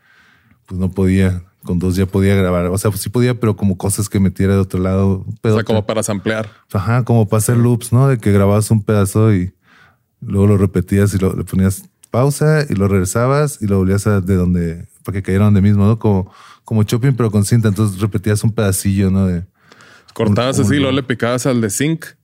pues 0.66 0.80
no 0.80 0.90
podía, 0.90 1.44
con 1.64 1.78
dos 1.78 1.96
ya 1.96 2.06
podía 2.06 2.34
grabar. 2.34 2.66
O 2.66 2.78
sea, 2.78 2.90
pues 2.90 3.02
sí 3.02 3.10
podía, 3.10 3.38
pero 3.38 3.56
como 3.56 3.76
cosas 3.76 4.08
que 4.08 4.20
metiera 4.20 4.54
de 4.54 4.60
otro 4.60 4.80
lado. 4.80 5.24
O 5.42 5.54
sea, 5.54 5.64
como 5.64 5.86
para 5.86 6.02
samplear. 6.02 6.50
Ajá, 6.72 7.04
como 7.04 7.28
para 7.28 7.38
hacer 7.38 7.56
loops, 7.56 7.92
¿no? 7.92 8.08
De 8.08 8.18
que 8.18 8.32
grababas 8.32 8.70
un 8.70 8.82
pedazo 8.82 9.34
y 9.34 9.54
luego 10.20 10.46
lo 10.46 10.56
repetías 10.56 11.14
y 11.14 11.18
lo, 11.18 11.34
le 11.34 11.44
ponías 11.44 11.88
pausa 12.10 12.66
y 12.68 12.74
lo 12.74 12.88
regresabas 12.88 13.58
y 13.60 13.66
lo 13.66 13.78
volvías 13.78 14.06
a 14.06 14.20
de 14.20 14.34
donde, 14.34 14.86
para 15.04 15.14
que 15.14 15.22
cayera 15.22 15.44
donde 15.44 15.60
mismo, 15.60 15.86
¿no? 15.86 15.98
Como, 15.98 16.30
como 16.64 16.82
chopping, 16.82 17.14
pero 17.14 17.30
con 17.30 17.44
cinta. 17.44 17.68
Entonces 17.68 18.00
repetías 18.00 18.44
un 18.44 18.52
pedacillo, 18.52 19.10
¿no? 19.10 19.26
De, 19.26 19.44
Cortabas 20.14 20.58
Un- 20.58 20.66
así, 20.66 20.76
luego 20.76 20.92
le 20.92 21.02
picabas 21.02 21.46
al 21.46 21.60
de. 21.60 21.70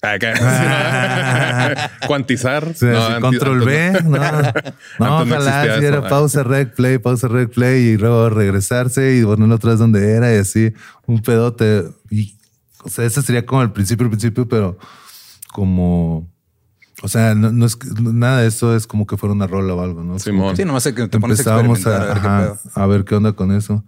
Cuantizar. 2.06 2.74
sea, 2.74 2.92
No, 2.92 2.98
así, 2.98 3.12
antes- 3.14 3.20
control 3.22 3.60
B, 3.64 3.86
antes 3.88 4.04
no, 4.04 4.18
no, 4.18 4.42
no 5.24 5.36
ojalá 5.36 5.62
si 5.78 5.84
era 5.84 5.98
eso, 5.98 6.08
pausa, 6.08 6.42
rec, 6.42 6.74
play, 6.74 6.98
pausa, 6.98 7.28
rec, 7.28 7.50
play 7.52 7.82
y 7.90 7.96
luego 7.96 8.28
regresarse 8.30 9.16
y 9.16 9.24
ponerlo 9.24 9.54
otra 9.54 9.70
vez 9.70 9.78
donde 9.78 10.12
era 10.12 10.34
y 10.34 10.38
así, 10.38 10.72
un 11.06 11.22
pedote. 11.22 11.84
Y, 12.10 12.36
o 12.84 12.88
sea, 12.88 13.04
ese 13.04 13.22
sería 13.22 13.44
como 13.46 13.62
el 13.62 13.72
principio, 13.72 14.04
el 14.04 14.10
principio, 14.10 14.48
pero 14.48 14.78
como, 15.52 16.28
o 17.02 17.08
sea, 17.08 17.34
no, 17.34 17.50
no 17.52 17.66
es 17.66 17.76
que- 17.76 17.88
nada 18.00 18.42
de 18.42 18.48
eso 18.48 18.74
es 18.76 18.86
como 18.86 19.06
que 19.06 19.16
fuera 19.16 19.32
una 19.32 19.46
rola 19.46 19.74
o 19.74 19.82
algo, 19.82 20.02
¿no? 20.04 20.18
Simón. 20.18 20.56
sí, 20.56 20.64
nomás 20.64 20.86
es 20.86 20.94
que 20.94 21.08
te 21.08 21.18
pones 21.18 21.46
a 21.46 21.60
experimentar 21.60 22.02
a, 22.02 22.06
ver 22.06 22.14
qué 22.14 22.18
ajá, 22.28 22.40
pedo. 22.42 22.58
a 22.74 22.86
ver 22.86 23.04
qué 23.04 23.14
onda 23.14 23.32
con 23.32 23.52
eso. 23.52 23.84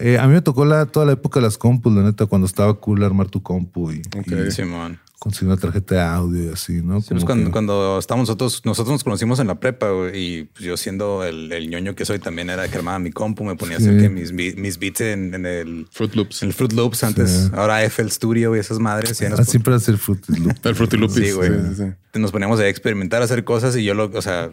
Eh, 0.00 0.18
a 0.18 0.26
mí 0.26 0.32
me 0.32 0.40
tocó 0.42 0.64
la, 0.64 0.86
toda 0.86 1.04
la 1.06 1.12
época 1.12 1.40
de 1.40 1.46
las 1.46 1.58
compus, 1.58 1.92
la 1.94 2.02
neta, 2.02 2.26
cuando 2.26 2.46
estaba 2.46 2.74
cool 2.74 3.04
armar 3.04 3.28
tu 3.28 3.42
compu 3.42 3.92
y, 3.92 4.00
Ok. 4.18 4.26
y 4.48 4.50
Simón. 4.50 4.98
conseguir 5.18 5.48
una 5.52 5.60
tarjeta 5.60 5.94
de 5.96 6.00
audio 6.00 6.44
y 6.44 6.48
así, 6.54 6.80
¿no? 6.82 7.02
Sí, 7.02 7.08
pues 7.10 7.26
cuando, 7.26 7.44
que- 7.46 7.50
cuando 7.52 7.98
estábamos 7.98 8.26
nosotros, 8.28 8.62
nosotros 8.64 8.92
nos 8.94 9.04
conocimos 9.04 9.38
en 9.40 9.48
la 9.48 9.60
prepa 9.60 9.90
güey, 9.90 10.16
y 10.38 10.44
pues, 10.44 10.64
yo 10.64 10.78
siendo 10.78 11.22
el, 11.24 11.52
el 11.52 11.68
ñoño 11.68 11.94
que 11.94 12.06
soy 12.06 12.18
también 12.18 12.48
era 12.48 12.66
que 12.68 12.78
armaba 12.78 12.98
mi 12.98 13.10
compu, 13.10 13.44
me 13.44 13.54
ponía 13.56 13.76
a 13.76 13.78
hacer 13.80 13.96
Sí. 13.96 14.00
que 14.00 14.08
mis, 14.08 14.32
mis 14.32 14.78
beats 14.78 15.02
en, 15.02 15.34
en 15.34 15.44
el, 15.44 15.86
Fruit 15.92 16.14
Loops. 16.14 16.42
en 16.42 16.48
el 16.48 16.54
Fruit 16.54 16.72
Loops 16.72 17.04
antes, 17.04 17.30
Sí. 17.30 17.50
ahora 17.54 17.84
FL 17.84 18.10
Studio 18.10 18.56
y 18.56 18.58
esas 18.58 18.78
madres. 18.78 19.20
Y 19.20 19.26
Ah, 19.26 19.44
siempre 19.44 19.74
hacer 19.74 19.98
Fruity 19.98 20.32
Loop. 20.40 20.56
El 20.64 20.74
Fruity 20.74 20.96
Loops. 20.96 21.14
Sí, 21.14 21.32
güey. 21.32 21.50
Sí, 21.50 21.56
sí, 21.76 21.82
sí. 22.14 22.18
Nos 22.18 22.32
poníamos 22.32 22.58
a 22.58 22.66
experimentar, 22.66 23.20
a 23.20 23.26
hacer 23.26 23.44
cosas 23.44 23.76
y 23.76 23.84
yo 23.84 23.92
lo, 23.92 24.04
o 24.06 24.22
sea, 24.22 24.52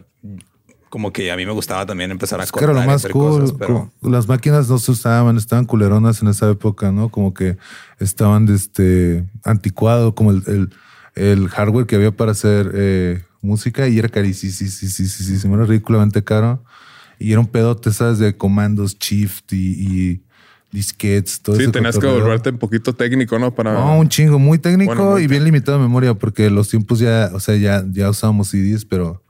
como 0.90 1.12
que 1.12 1.32
a 1.32 1.36
mí 1.36 1.46
me 1.46 1.52
gustaba 1.52 1.86
también 1.86 2.12
empezar 2.12 2.40
a 2.40 2.44
Es 2.44 2.52
que 2.52 2.60
era 2.60 2.68
cortar 2.68 2.86
lo 2.86 2.92
y 2.92 2.94
más 2.94 3.08
cool. 3.08 3.42
cosas, 3.42 3.56
pero 3.58 3.92
como- 4.02 4.12
Las 4.14 4.28
máquinas 4.28 4.70
no 4.70 4.78
se 4.78 4.92
usaban, 4.92 5.38
estaban 5.38 5.66
culeronas 5.66 6.22
en 6.22 6.30
esa 6.30 6.50
época, 6.50 6.92
¿no? 6.92 7.10
Como 7.10 7.34
que 7.34 7.58
estaban 8.00 8.46
de 8.46 8.56
este 8.56 9.26
anticuado, 9.44 10.16
como 10.16 10.32
el, 10.32 10.44
el, 10.48 10.70
el 11.16 11.48
hardware 11.50 11.86
que 11.86 11.96
había 11.96 12.12
para 12.16 12.32
hacer 12.32 12.72
eh, 12.74 13.24
música 13.42 13.88
y 13.88 14.00
era 14.00 14.10
carísimo, 14.10 14.52
sí, 14.52 14.68
sí, 14.70 14.88
sí, 14.90 15.08
sí, 15.08 15.24
sí, 15.24 15.38
sí, 15.40 15.48
era 15.48 15.66
ridículamente 15.66 16.24
caro. 16.24 16.64
Y 17.20 17.32
era 17.32 17.40
un 17.40 17.48
pedote, 17.48 17.92
¿sabes? 17.92 18.20
De 18.20 18.38
comandos, 18.38 18.98
shift 19.00 19.52
y, 19.54 19.58
y 19.58 20.22
disquetes, 20.72 21.42
todo 21.42 21.56
Sí, 21.56 21.68
tenías 21.72 21.98
que 21.98 22.06
volverte 22.06 22.50
un 22.50 22.58
poquito 22.60 22.94
técnico, 22.94 23.40
¿no? 23.40 23.54
Para. 23.56 23.74
No, 23.74 23.98
un 24.00 24.08
chingo, 24.10 24.38
muy 24.38 24.60
técnico 24.60 24.94
Bueno, 24.94 25.12
muy 25.12 25.24
y 25.24 25.28
bien 25.28 25.44
limitado 25.44 25.78
de 25.78 25.84
memoria, 25.84 26.14
porque 26.14 26.50
los 26.50 26.70
tiempos 26.70 27.00
ya, 27.00 27.32
o 27.34 27.40
sea, 27.40 27.56
ya, 27.56 27.84
ya 27.90 28.10
usábamos 28.10 28.50
CDs, 28.50 28.86
pero 28.86 29.24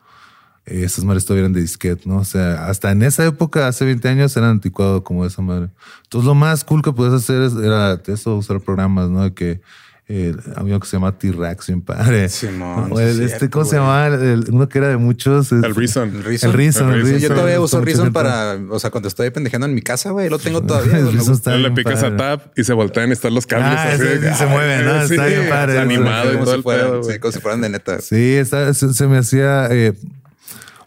esas 0.68 1.04
madres 1.06 1.26
todavía 1.26 1.42
eran 1.46 1.54
de 1.54 1.62
disquete, 1.62 2.04
¿no? 2.06 2.18
O 2.18 2.26
sea, 2.26 2.68
hasta 2.68 2.92
en 2.92 3.02
esa 3.04 3.26
época, 3.26 3.68
hace 3.68 3.86
20 3.86 4.08
años, 4.10 4.36
eran 4.38 4.50
anticuados 4.52 5.02
como 5.04 5.26
esa 5.26 5.42
madre. 5.42 5.70
Entonces, 6.04 6.26
lo 6.28 6.36
más 6.36 6.64
cool 6.64 6.82
que 6.82 6.92
podías 6.92 7.14
hacer 7.14 7.42
es- 7.42 7.56
era 7.56 8.00
eso, 8.08 8.36
usar 8.36 8.60
programas, 8.62 9.10
¿no? 9.10 9.24
De 9.24 9.34
que 9.34 9.62
eh, 10.10 10.34
había 10.56 10.76
uno 10.76 10.80
que 10.80 10.88
se 10.88 10.96
llama 10.96 11.12
T-Rex, 11.18 11.68
bien 11.68 11.82
padre. 11.82 12.30
Simón, 12.30 12.94
O 12.94 13.00
el- 13.02 13.10
este, 13.22 13.28
cierto, 13.40 13.50
¿cómo 13.50 13.66
se 13.66 13.76
llamaba? 13.76 14.08
El- 14.08 14.46
uno 14.54 14.70
que 14.70 14.78
era 14.78 14.88
de 14.88 14.96
muchos. 14.96 15.52
el 15.52 15.76
Reason. 15.76 16.08
El 16.16 16.24
Reason. 16.24 16.50
El 16.50 16.56
Reason, 16.56 16.94
el 16.94 17.02
Reason. 17.04 17.20
Yo 17.20 17.28
todavía 17.36 17.60
uso 17.60 17.82
Reason 17.84 18.14
para, 18.14 18.58
o 18.70 18.80
sea, 18.80 18.90
cuando 18.90 19.10
estoy 19.10 19.32
pendejando 19.32 19.68
en 19.68 19.76
mi 19.76 19.82
casa, 19.82 20.12
güey, 20.12 20.30
lo 20.30 20.40
tengo 20.40 20.62
todavía. 20.62 20.98
El 20.98 21.12
Reason 21.12 21.34
está 21.34 21.58
le 21.58 21.72
picas 21.72 22.00
a 22.04 22.16
padre. 22.16 22.18
Tab 22.18 22.42
y 22.56 22.64
se 22.64 22.72
voltean 22.72 23.10
y 23.10 23.12
están 23.12 23.36
los 23.36 23.46
cables 23.46 23.68
Ah, 23.70 23.92
así. 23.92 24.02
ese 24.04 24.34
se 24.34 24.46
mueve, 24.46 24.82
¿no? 24.86 25.02
Está 25.02 25.26
bien 25.26 25.50
padre. 25.50 25.80
Animado 25.80 26.30
y 26.30 26.34
como 26.36 26.46
todo 26.46 26.56
si 26.56 26.62
fueran, 26.62 27.04
sí, 27.04 27.20
como 27.20 27.32
si 27.34 27.40
fueran 27.42 27.60
de 27.62 27.70
neta. 27.70 28.00
Sí, 28.00 28.36
esa- 28.36 28.74
se, 28.74 28.94
se 28.94 29.08
me 29.08 29.18
hacía. 29.18 29.68
eh, 29.72 29.92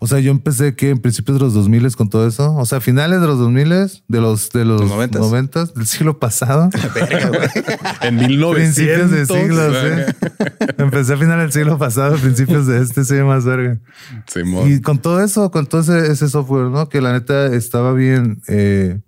o 0.02 0.07
sea, 0.07 0.19
yo 0.19 0.30
empecé 0.30 0.75
que 0.75 0.88
en 0.88 0.99
principios 0.99 1.38
de 1.38 1.45
los 1.45 1.52
2000 1.52 1.95
con 1.95 2.09
todo 2.09 2.26
eso. 2.26 2.54
O 2.57 2.64
sea, 2.64 2.80
finales 2.80 3.21
de 3.21 3.26
los 3.26 3.38
2000 3.38 3.69
de 3.69 4.21
los 4.21 4.50
de 4.50 4.64
los 4.64 4.80
¿Los 4.80 4.88
noventas? 4.90 5.21
90 5.21 5.66
del 5.66 5.87
siglo 5.87 6.19
pasado. 6.19 6.71
Verga. 6.95 7.30
En 8.00 8.16
1900. 8.16 8.54
principios 8.54 9.11
de 9.11 9.26
siglo, 9.26 9.69
güey. 9.69 10.04
sí. 10.07 10.75
Empecé 10.78 11.12
a 11.12 11.16
finales 11.19 11.45
del 11.45 11.52
siglo 11.52 11.76
pasado, 11.78 12.16
principios 12.16 12.66
de 12.66 12.80
este, 12.80 13.04
sí, 13.04 13.14
más 13.16 13.45
verga. 13.45 13.78
Simón. 14.26 14.73
Y 14.73 14.80
con 14.80 14.99
todo 14.99 15.23
eso, 15.23 15.50
con 15.50 15.66
todo 15.66 15.83
ese, 15.83 16.11
ese 16.11 16.28
software, 16.30 16.71
¿no? 16.71 16.88
Que 16.88 17.02
la 17.02 17.12
neta 17.12 17.47
estaba 17.54 17.92
bien. 17.92 18.40
eh, 18.49 19.00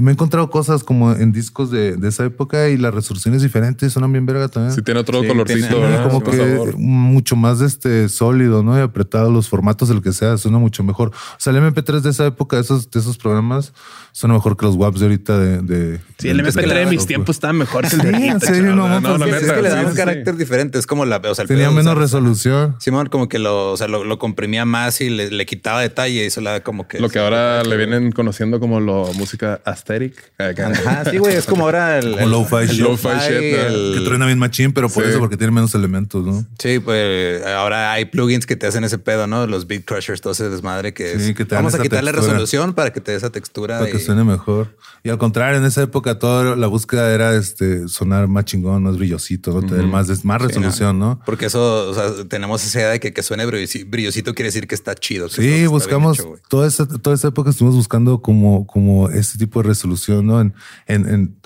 me 0.00 0.10
he 0.10 0.14
encontrado 0.14 0.48
cosas 0.50 0.82
como 0.82 1.12
en 1.12 1.30
discos 1.30 1.70
de, 1.70 1.96
de 1.96 2.08
esa 2.08 2.24
época 2.24 2.68
y 2.70 2.78
las 2.78 2.94
resoluciones 2.94 3.42
diferentes 3.42 3.92
son 3.92 4.10
bien 4.10 4.24
verga 4.24 4.48
también. 4.48 4.74
Sí, 4.74 4.80
tiene 4.82 5.00
otro 5.00 5.20
Sí, 5.20 5.26
colorcito, 5.28 5.68
tiene- 5.68 5.80
¿verdad? 5.82 6.04
como 6.08 6.22
que 6.24 6.36
sabor. 6.36 6.76
mucho 6.78 7.36
más 7.36 7.60
este 7.60 8.08
sólido, 8.08 8.62
¿no? 8.62 8.78
Y 8.78 8.80
apretado 8.80 9.30
los 9.30 9.48
formatos, 9.48 9.90
el 9.90 10.00
que 10.00 10.12
sea, 10.14 10.38
suena 10.38 10.56
mucho 10.58 10.82
mejor. 10.84 11.08
O 11.10 11.36
sea, 11.38 11.52
el 11.52 11.58
MP3 11.62 12.00
de 12.00 12.10
esa 12.10 12.24
época, 12.26 12.58
esos, 12.58 12.90
de 12.90 12.98
esos 13.00 13.18
programas, 13.18 13.74
suena 14.12 14.34
mejor 14.34 14.56
que 14.56 14.64
los 14.64 14.74
WAPs 14.76 15.00
de 15.00 15.06
ahorita 15.06 15.38
de. 15.38 15.58
de 15.62 16.00
Sí, 16.18 16.28
el 16.30 16.38
de- 16.38 16.44
MP3 16.44 16.54
de 16.54 16.86
mis 16.86 17.00
software. 17.00 17.06
tiempos 17.06 17.36
estaba 17.36 17.52
mejor 17.52 17.82
que 17.86 17.96
el 17.96 18.00
Sí, 18.02 18.06
de 18.08 18.16
ahorita, 18.30 18.50
no, 18.74 19.00
No, 19.00 19.18
la 19.18 19.26
sí, 19.26 19.32
Es 19.32 19.52
que 19.52 19.62
le 19.62 19.70
sí, 19.70 19.76
da 19.76 19.82
un 19.82 19.90
sí. 19.90 19.96
carácter 19.96 20.36
diferente. 20.36 20.78
Es 20.78 20.86
como 20.86 21.04
la, 21.04 21.18
o 21.18 21.34
sea, 21.34 21.42
el 21.42 21.48
Tenía 21.48 21.64
pedo, 21.64 21.72
o 21.72 21.74
menos 21.74 21.92
sea, 21.92 22.00
resolución. 22.00 22.76
Simón, 22.78 23.08
como 23.08 23.28
que 23.28 23.38
lo, 23.38 23.72
o 23.72 23.76
sea, 23.76 23.88
lo, 23.88 24.02
lo 24.04 24.18
comprimía 24.18 24.64
más 24.64 25.00
y 25.02 25.10
le, 25.10 25.30
le 25.30 25.44
quitaba 25.46 25.80
detalle 25.82 26.22
y 26.24 26.26
eso 26.26 26.40
le 26.40 26.48
da 26.50 26.60
como 26.62 26.88
que. 26.88 27.00
Lo 27.00 27.10
que 27.10 27.18
ahora 27.18 27.62
le 27.64 27.76
vienen 27.76 28.12
conociendo 28.12 28.60
como 28.60 28.80
lo 28.80 29.12
música 29.14 29.60
aesthetic. 29.74 30.32
Acá. 30.38 30.68
Ajá, 30.68 31.10
sí, 31.10 31.18
güey. 31.18 31.34
Es 31.36 31.44
como 31.46 31.64
ahora 31.64 31.98
el. 31.98 32.14
El- 32.18 32.30
lo-fi 32.30 32.66
shit. 32.66 32.80
Lo-fi 32.80 33.08
shit, 33.20 33.32
el- 33.32 33.94
Que 33.98 34.04
truena 34.04 34.26
bien 34.26 34.38
machín, 34.38 34.72
pero 34.72 34.88
por 34.88 35.04
Sí. 35.04 35.10
eso, 35.10 35.18
porque 35.18 35.36
tiene 35.36 35.52
menos 35.52 35.74
elementos, 35.74 36.24
¿no? 36.24 36.44
Sí, 36.58 36.78
pues 36.78 37.44
ahora 37.46 37.92
hay 37.92 38.06
plugins 38.06 38.46
que 38.46 38.56
te 38.56 38.66
hacen 38.66 38.84
ese 38.84 38.98
pedo, 38.98 39.26
¿no? 39.26 39.46
Los 39.46 39.66
beat 39.66 39.84
crushers, 39.84 40.20
todo 40.20 40.32
ese 40.32 40.48
desmadre 40.48 40.94
que 40.94 41.12
es. 41.12 41.22
Sí, 41.22 41.34
que 41.34 41.44
te 41.44 41.54
vamos 41.54 41.74
a 41.74 41.78
quitarle 41.82 42.10
textura. 42.12 42.32
resolución 42.34 42.72
para 42.74 42.92
que 42.92 43.00
te 43.00 43.10
dé 43.12 43.16
esa 43.18 43.30
textura. 43.30 43.78
Para 43.78 43.90
que 43.90 43.98
suene 43.98 44.24
mejor. 44.24 44.76
Y 45.02 45.10
al 45.10 45.18
contrario, 45.18 45.58
en 45.58 45.64
esa 45.66 45.82
época 45.82 46.18
toda 46.18 46.56
la 46.56 46.66
búsqueda 46.66 47.12
era 47.12 47.34
este 47.36 47.88
sonar 47.88 48.26
más 48.26 48.46
chingón, 48.46 48.84
más 48.84 48.96
brillosito, 48.96 49.52
¿no? 49.52 49.60
Tener 49.66 49.86
más, 49.86 50.08
más 50.24 50.40
Sí, 50.40 50.48
resolución, 50.48 50.98
¿no? 50.98 51.20
Porque 51.26 51.46
eso, 51.46 51.90
o 51.90 51.94
sea, 51.94 52.24
tenemos 52.26 52.64
esa 52.64 52.78
idea 52.80 52.90
de 52.90 53.00
que, 53.00 53.12
que 53.12 53.22
suene 53.22 53.46
brillosi- 53.46 53.84
brillosito 53.88 54.34
quiere 54.34 54.48
decir 54.48 54.66
que 54.66 54.74
está 54.74 54.94
chido. 54.94 55.28
que 55.28 55.34
Sí, 55.34 55.66
buscamos 55.66 56.18
hecho, 56.18 56.34
toda 56.48 56.66
esa, 56.66 56.86
toda 56.86 57.14
esa 57.16 57.28
época 57.28 57.50
estuvimos 57.50 57.76
buscando 57.76 58.22
como, 58.22 58.66
como 58.66 59.10
este 59.10 59.36
tipo 59.38 59.62
de 59.62 59.63
resolución, 59.64 60.26
¿no? 60.26 60.40
En, 60.40 60.54
en, 60.86 61.08
en- 61.08 61.36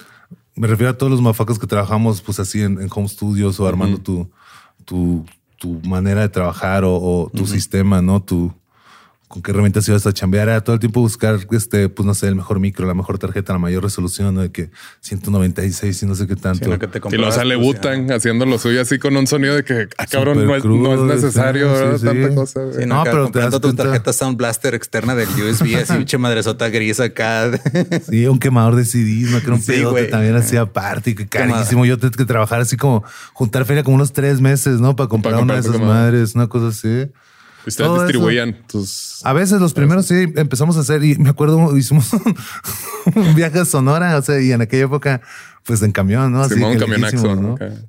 me 0.54 0.66
refiero 0.66 0.90
a 0.90 0.98
todos 0.98 1.10
los 1.12 1.22
mafacos 1.22 1.58
que 1.58 1.66
trabajamos, 1.68 2.20
pues 2.20 2.40
así 2.40 2.60
en, 2.62 2.80
en 2.80 2.88
home 2.92 3.08
studios 3.08 3.58
o 3.60 3.66
armando 3.68 3.98
tu, 4.02 4.28
tu, 4.84 5.24
tu 5.56 5.80
manera 5.88 6.20
de 6.22 6.28
trabajar 6.28 6.82
o, 6.84 6.94
o 6.96 7.30
tu 7.30 7.46
sistema, 7.46 8.02
¿no? 8.02 8.20
Tu, 8.22 8.52
con 9.28 9.42
qué 9.42 9.50
herramientas 9.50 9.86
ibas 9.88 10.06
a 10.06 10.12
chambear, 10.14 10.48
era 10.48 10.62
todo 10.62 10.72
el 10.74 10.80
tiempo 10.80 11.00
buscar, 11.00 11.38
este, 11.50 11.90
pues 11.90 12.06
no 12.06 12.14
sé, 12.14 12.28
el 12.28 12.34
mejor 12.34 12.60
micro, 12.60 12.86
la 12.86 12.94
mejor 12.94 13.18
tarjeta, 13.18 13.52
la 13.52 13.58
mayor 13.58 13.82
resolución, 13.82 14.34
¿no? 14.34 14.40
De 14.40 14.50
que 14.50 14.70
196 15.02 16.02
y 16.02 16.06
no 16.06 16.14
sé 16.14 16.26
qué 16.26 16.34
tanto. 16.36 16.64
Sino 16.64 16.78
que 16.78 16.86
te 16.86 17.00
Y 17.10 17.16
lo 17.18 17.30
sale 17.30 17.56
pues, 17.56 17.66
Butan 17.66 18.10
haciendo 18.10 18.46
lo 18.46 18.58
suyo 18.58 18.80
así 18.80 18.98
con 18.98 19.16
un 19.16 19.26
sonido 19.26 19.54
de 19.54 19.64
que, 19.64 19.88
ah, 19.98 20.06
cabrón, 20.06 20.46
no 20.46 20.56
es, 20.56 20.62
crudo, 20.62 20.96
no 20.96 21.12
es 21.14 21.22
necesario, 21.22 21.68
sí, 21.68 21.74
¿verdad? 21.74 21.98
sí, 21.98 22.04
Tanta 22.06 22.28
sí. 22.30 22.34
cosa. 22.34 22.60
güey. 22.62 22.74
Sí, 22.78 22.86
no, 22.86 23.00
acá 23.02 23.10
pero 23.10 23.16
te 23.16 23.24
comprando 23.32 23.50
das 23.50 23.60
tu 23.60 23.68
cuenta- 23.68 23.82
tarjeta 23.84 24.12
Sound 24.12 24.36
Blaster 24.38 24.74
externa 24.74 25.14
del 25.14 25.28
USB, 25.28 25.76
así 25.76 25.92
pinche 25.98 26.18
madresota 26.18 26.68
gris 26.70 27.00
acá. 27.00 27.50
Sí, 28.08 28.26
un 28.26 28.38
quemador 28.38 28.76
de 28.76 28.84
CDs, 28.84 29.30
no 29.30 29.40
que 29.40 29.44
era 29.46 29.54
un 29.54 29.60
Sí, 29.60 29.72
pedote 29.72 29.90
güey. 30.00 30.10
también 30.10 30.36
hacía 30.36 30.66
parte 30.66 31.10
y 31.10 31.14
que 31.14 31.28
carísimo. 31.28 31.84
Yo 31.84 31.98
tenía 31.98 32.16
que 32.16 32.24
trabajar 32.24 32.60
así 32.62 32.76
como 32.76 33.04
juntar 33.34 33.64
feria 33.66 33.82
como 33.82 33.96
unos 33.96 34.12
tres 34.12 34.40
meses, 34.40 34.80
¿no? 34.80 34.96
Para 34.96 35.08
comprar 35.08 35.34
Para 35.34 35.44
una 35.44 35.54
de 35.56 35.60
comprar 35.62 35.82
esas 35.82 35.88
madres, 35.94 36.34
una 36.34 36.46
cosa 36.48 36.68
así. 36.68 37.10
Ustedes 37.68 37.86
Todo 37.86 37.96
eso. 37.96 38.04
distribuían 38.06 38.56
tus. 38.66 39.20
A 39.24 39.32
veces 39.32 39.60
los 39.60 39.74
primeros 39.74 40.06
sí 40.06 40.32
empezamos 40.36 40.76
a 40.76 40.80
hacer 40.80 41.04
y 41.04 41.16
me 41.16 41.30
acuerdo 41.30 41.76
hicimos 41.76 42.10
un 42.12 43.34
viaje 43.34 43.60
a 43.60 43.64
Sonora, 43.64 44.16
o 44.16 44.22
sea, 44.22 44.40
y 44.40 44.52
en 44.52 44.60
aquella 44.60 44.84
época 44.84 45.20
pues 45.64 45.82
en 45.82 45.92
camión, 45.92 46.32
¿no? 46.32 46.40
Así 46.42 46.54
camionaxo, 46.54 46.96
lejísimos, 46.96 47.40
¿no? 47.40 47.50
Entonces 47.52 47.84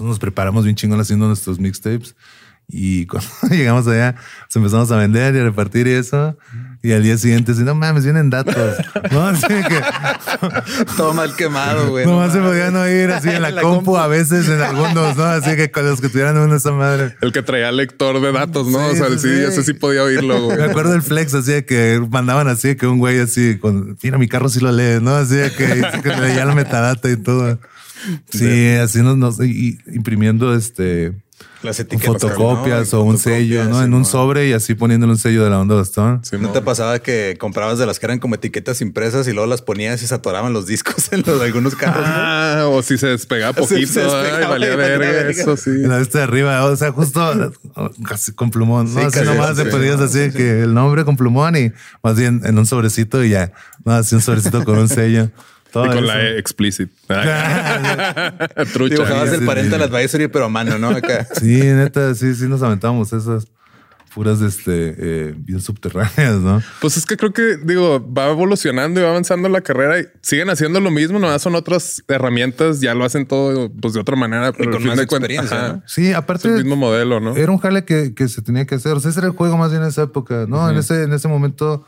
nos 0.00 0.18
preparamos 0.18 0.64
bien 0.64 0.74
chingón 0.76 1.00
haciendo 1.00 1.26
nuestros 1.28 1.58
mixtapes 1.60 2.16
y 2.68 3.06
cuando 3.06 3.28
llegamos 3.50 3.86
allá 3.86 4.14
pues 4.14 4.56
empezamos 4.56 4.90
a 4.90 4.96
vender 4.96 5.34
y 5.34 5.38
a 5.38 5.44
repartir 5.44 5.86
y 5.86 5.92
eso. 5.92 6.36
Y 6.84 6.92
al 6.92 7.02
día 7.02 7.16
siguiente, 7.16 7.52
así, 7.52 7.62
no 7.62 7.74
mames, 7.74 8.04
vienen 8.04 8.28
datos. 8.28 8.54
No, 9.10 9.26
así 9.26 9.46
que 9.46 9.80
Todo 10.98 11.14
mal 11.14 11.34
quemado, 11.34 11.88
güey. 11.88 12.04
nomás 12.04 12.32
se 12.32 12.38
mames. 12.40 12.52
podían 12.52 12.76
oír 12.76 13.10
así 13.10 13.28
en 13.30 13.40
la, 13.40 13.52
compu, 13.52 13.76
compu. 13.76 13.96
a 13.96 14.06
veces 14.06 14.46
en 14.50 14.60
algunos, 14.60 15.16
¿no? 15.16 15.24
Así 15.24 15.56
que 15.56 15.70
con 15.70 15.86
los 15.86 16.02
que 16.02 16.10
tuvieran 16.10 16.36
una 16.36 16.56
esa 16.56 16.72
madre. 16.72 17.16
El 17.22 17.32
que 17.32 17.40
traía 17.40 17.72
lector 17.72 18.20
de 18.20 18.32
datos, 18.32 18.66
¿no? 18.68 18.78
Sí, 18.90 18.92
o 18.92 18.96
sea, 18.96 19.18
sí, 19.18 19.28
sí, 19.28 19.28
ese 19.28 19.62
sí 19.62 19.72
podía 19.72 20.02
oírlo, 20.02 20.42
güey. 20.42 20.58
Me 20.58 20.64
acuerdo 20.64 20.92
del 20.92 21.00
flex, 21.00 21.32
así 21.32 21.52
de 21.52 21.64
que 21.64 22.06
mandaban 22.10 22.48
así 22.48 22.68
de 22.68 22.76
que 22.76 22.86
un 22.86 22.98
güey 22.98 23.18
así 23.18 23.56
con, 23.58 23.96
mira, 24.02 24.18
mi 24.18 24.28
carro 24.28 24.50
sí 24.50 24.60
lo 24.60 24.70
lee, 24.70 25.00
¿no? 25.00 25.16
Así 25.16 25.36
de 25.36 25.50
que, 25.52 25.66
dice 25.66 26.02
que 26.02 26.10
leía 26.10 26.44
la 26.44 26.54
metadata 26.54 27.10
y 27.10 27.16
todo. 27.16 27.58
Sí, 28.28 28.74
así 28.74 29.00
nos, 29.00 29.16
nos 29.16 29.40
y 29.40 29.78
imprimiendo 29.86 30.54
este 30.54 31.14
Las 31.62 31.80
etiquetas. 31.80 32.20
fotocopias 32.20 32.92
¿no? 32.92 33.00
o 33.00 33.02
un 33.04 33.16
sello, 33.18 33.64
¿no? 33.64 33.82
En 33.82 33.94
un 33.94 34.04
sobre 34.04 34.48
y 34.48 34.52
así 34.52 34.74
poniéndole 34.74 35.12
un 35.12 35.18
sello 35.18 35.42
de 35.44 35.48
la 35.50 35.58
onda 35.60 35.74
Bastón. 35.74 36.20
Sí, 36.22 36.36
¿No 36.38 36.50
te 36.50 36.60
pasaba 36.60 36.98
que 36.98 37.36
comprabas 37.40 37.78
de 37.78 37.86
las 37.86 37.98
que 37.98 38.04
eran 38.04 38.18
como 38.18 38.34
etiquetas 38.34 38.82
impresas 38.82 39.26
y 39.28 39.32
luego 39.32 39.46
las 39.46 39.62
ponías 39.62 40.02
y 40.02 40.06
se 40.06 40.14
atoraban 40.14 40.52
los 40.52 40.66
discos 40.66 41.08
en 41.12 41.22
los 41.26 41.40
de 41.40 41.46
algunos 41.46 41.74
carros? 41.74 42.06
¿no? 42.06 42.12
Ah, 42.14 42.64
o 42.68 42.82
si 42.82 42.98
se 42.98 43.06
despegaba 43.06 43.54
Sí, 43.54 43.60
poquito, 43.60 43.92
se 43.94 44.00
despegaba 44.00 44.38
ay, 44.38 44.44
valía 44.46 44.76
verga, 44.76 45.10
verga. 45.10 45.30
eso 45.30 45.56
sí. 45.56 45.70
En 45.70 45.88
la 45.88 45.98
vista 45.98 46.18
de 46.18 46.24
arriba, 46.24 46.62
o 46.66 46.76
sea, 46.76 46.92
justo 46.92 47.52
casi 48.06 48.32
con 48.32 48.50
plumón, 48.50 48.92
¿no? 48.92 49.00
Sí, 49.00 49.06
así 49.06 49.18
casi, 49.20 49.26
nomás 49.26 49.56
sí. 49.56 49.64
le 49.64 49.70
ponías 49.70 50.00
así 50.00 50.30
que 50.32 50.62
el 50.64 50.74
nombre 50.74 51.04
con 51.06 51.16
plumón 51.16 51.56
y 51.56 51.72
más 52.02 52.16
bien 52.16 52.42
en 52.44 52.58
un 52.58 52.66
sobrecito 52.66 53.24
y 53.24 53.30
ya, 53.30 53.52
no, 53.86 53.92
así 53.92 54.14
un 54.14 54.20
sobrecito 54.20 54.62
con 54.64 54.76
un 54.78 54.88
sello. 54.90 55.30
Todo 55.74 55.86
Y 55.86 55.88
con 55.88 55.98
eso. 55.98 56.06
la 56.06 56.22
E 56.22 56.38
explicit. 56.38 56.88
Trucha. 58.72 58.94
Dibujabas 58.94 59.28
sí, 59.28 59.34
el 59.34 59.40
sí, 59.40 59.46
parental 59.46 59.80
sí. 59.80 59.84
advisory, 59.86 60.28
pero 60.28 60.44
a 60.44 60.48
mano, 60.48 60.78
¿no? 60.78 60.90
Acá. 60.90 61.26
Sí, 61.40 61.60
neta, 61.62 62.14
sí, 62.14 62.32
sí 62.36 62.46
nos 62.46 62.62
aventamos 62.62 63.12
esas 63.12 63.48
puras, 64.14 64.40
este, 64.40 64.94
eh, 64.96 65.34
bien 65.36 65.60
subterráneas, 65.60 66.36
¿no? 66.36 66.62
Pues 66.80 66.96
es 66.96 67.04
que 67.04 67.16
creo 67.16 67.32
que, 67.32 67.56
digo, 67.56 68.08
va 68.16 68.30
evolucionando 68.30 69.00
y 69.00 69.02
va 69.02 69.10
avanzando 69.10 69.48
la 69.48 69.62
carrera 69.62 69.98
y 69.98 70.04
siguen 70.20 70.48
haciendo 70.48 70.78
lo 70.78 70.92
mismo, 70.92 71.18
nomás 71.18 71.42
son 71.42 71.56
otras 71.56 72.04
herramientas, 72.06 72.80
ya 72.80 72.94
lo 72.94 73.04
hacen 73.04 73.26
todo 73.26 73.72
pues 73.72 73.94
de 73.94 74.00
otra 74.00 74.14
manera, 74.14 74.52
pero 74.52 74.70
con 74.70 74.74
al 74.74 74.82
fin 74.82 74.90
más 74.90 74.98
experiencia, 75.00 75.56
ajá, 75.56 75.72
¿no? 75.72 75.82
Sí, 75.88 76.06
es 76.10 76.14
aparte 76.14 76.46
el 76.46 76.54
mismo 76.58 76.76
modelo, 76.76 77.18
¿no? 77.18 77.34
era 77.34 77.50
un 77.50 77.58
jale 77.58 77.84
que, 77.84 78.14
que 78.14 78.28
se 78.28 78.40
tenía 78.40 78.64
que 78.64 78.76
hacer. 78.76 78.92
O 78.92 79.00
sea, 79.00 79.10
ese 79.10 79.18
era 79.18 79.26
el 79.26 79.34
juego 79.34 79.56
más 79.56 79.72
bien 79.72 79.82
en 79.82 79.88
esa 79.88 80.02
época, 80.04 80.46
¿no? 80.48 80.70
En 80.70 80.76
ese, 80.76 81.02
en 81.02 81.12
ese 81.12 81.26
momento 81.26 81.84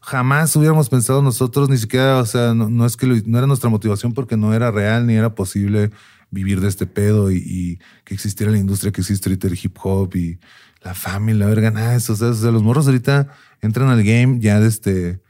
jamás 0.00 0.54
hubiéramos 0.56 0.88
pensado 0.88 1.22
nosotros, 1.22 1.68
ni 1.68 1.76
siquiera, 1.78 2.18
o 2.18 2.26
sea, 2.26 2.54
no, 2.54 2.68
no 2.70 2.86
es 2.86 2.96
que 2.96 3.06
lo- 3.06 3.16
no 3.26 3.38
era 3.38 3.46
nuestra 3.46 3.68
motivación 3.70 4.12
porque 4.14 4.36
no 4.36 4.54
era 4.54 4.70
real 4.70 5.06
ni 5.06 5.14
era 5.14 5.34
posible 5.34 5.90
vivir 6.30 6.60
de 6.60 6.68
este 6.68 6.86
pedo 6.86 7.30
y, 7.30 7.36
y 7.38 7.78
que 8.04 8.14
existiera 8.14 8.50
la 8.52 8.58
industria 8.58 8.92
que 8.92 9.00
existe 9.00 9.28
ahorita 9.28 9.48
el 9.48 9.58
hip 9.62 9.76
hop 9.82 10.14
y 10.16 10.38
la 10.82 10.94
fama 10.94 11.32
y 11.32 11.34
la 11.34 11.46
verga, 11.46 11.70
nada 11.70 11.94
eso. 11.96 12.12
O 12.14 12.16
sea, 12.16 12.28
o 12.28 12.34
sea, 12.34 12.50
los 12.50 12.62
morros 12.62 12.86
ahorita 12.86 13.28
entran 13.60 13.88
al 13.88 14.02
game 14.02 14.38
ya 14.40 14.58
de 14.60 14.68
este 14.68 15.20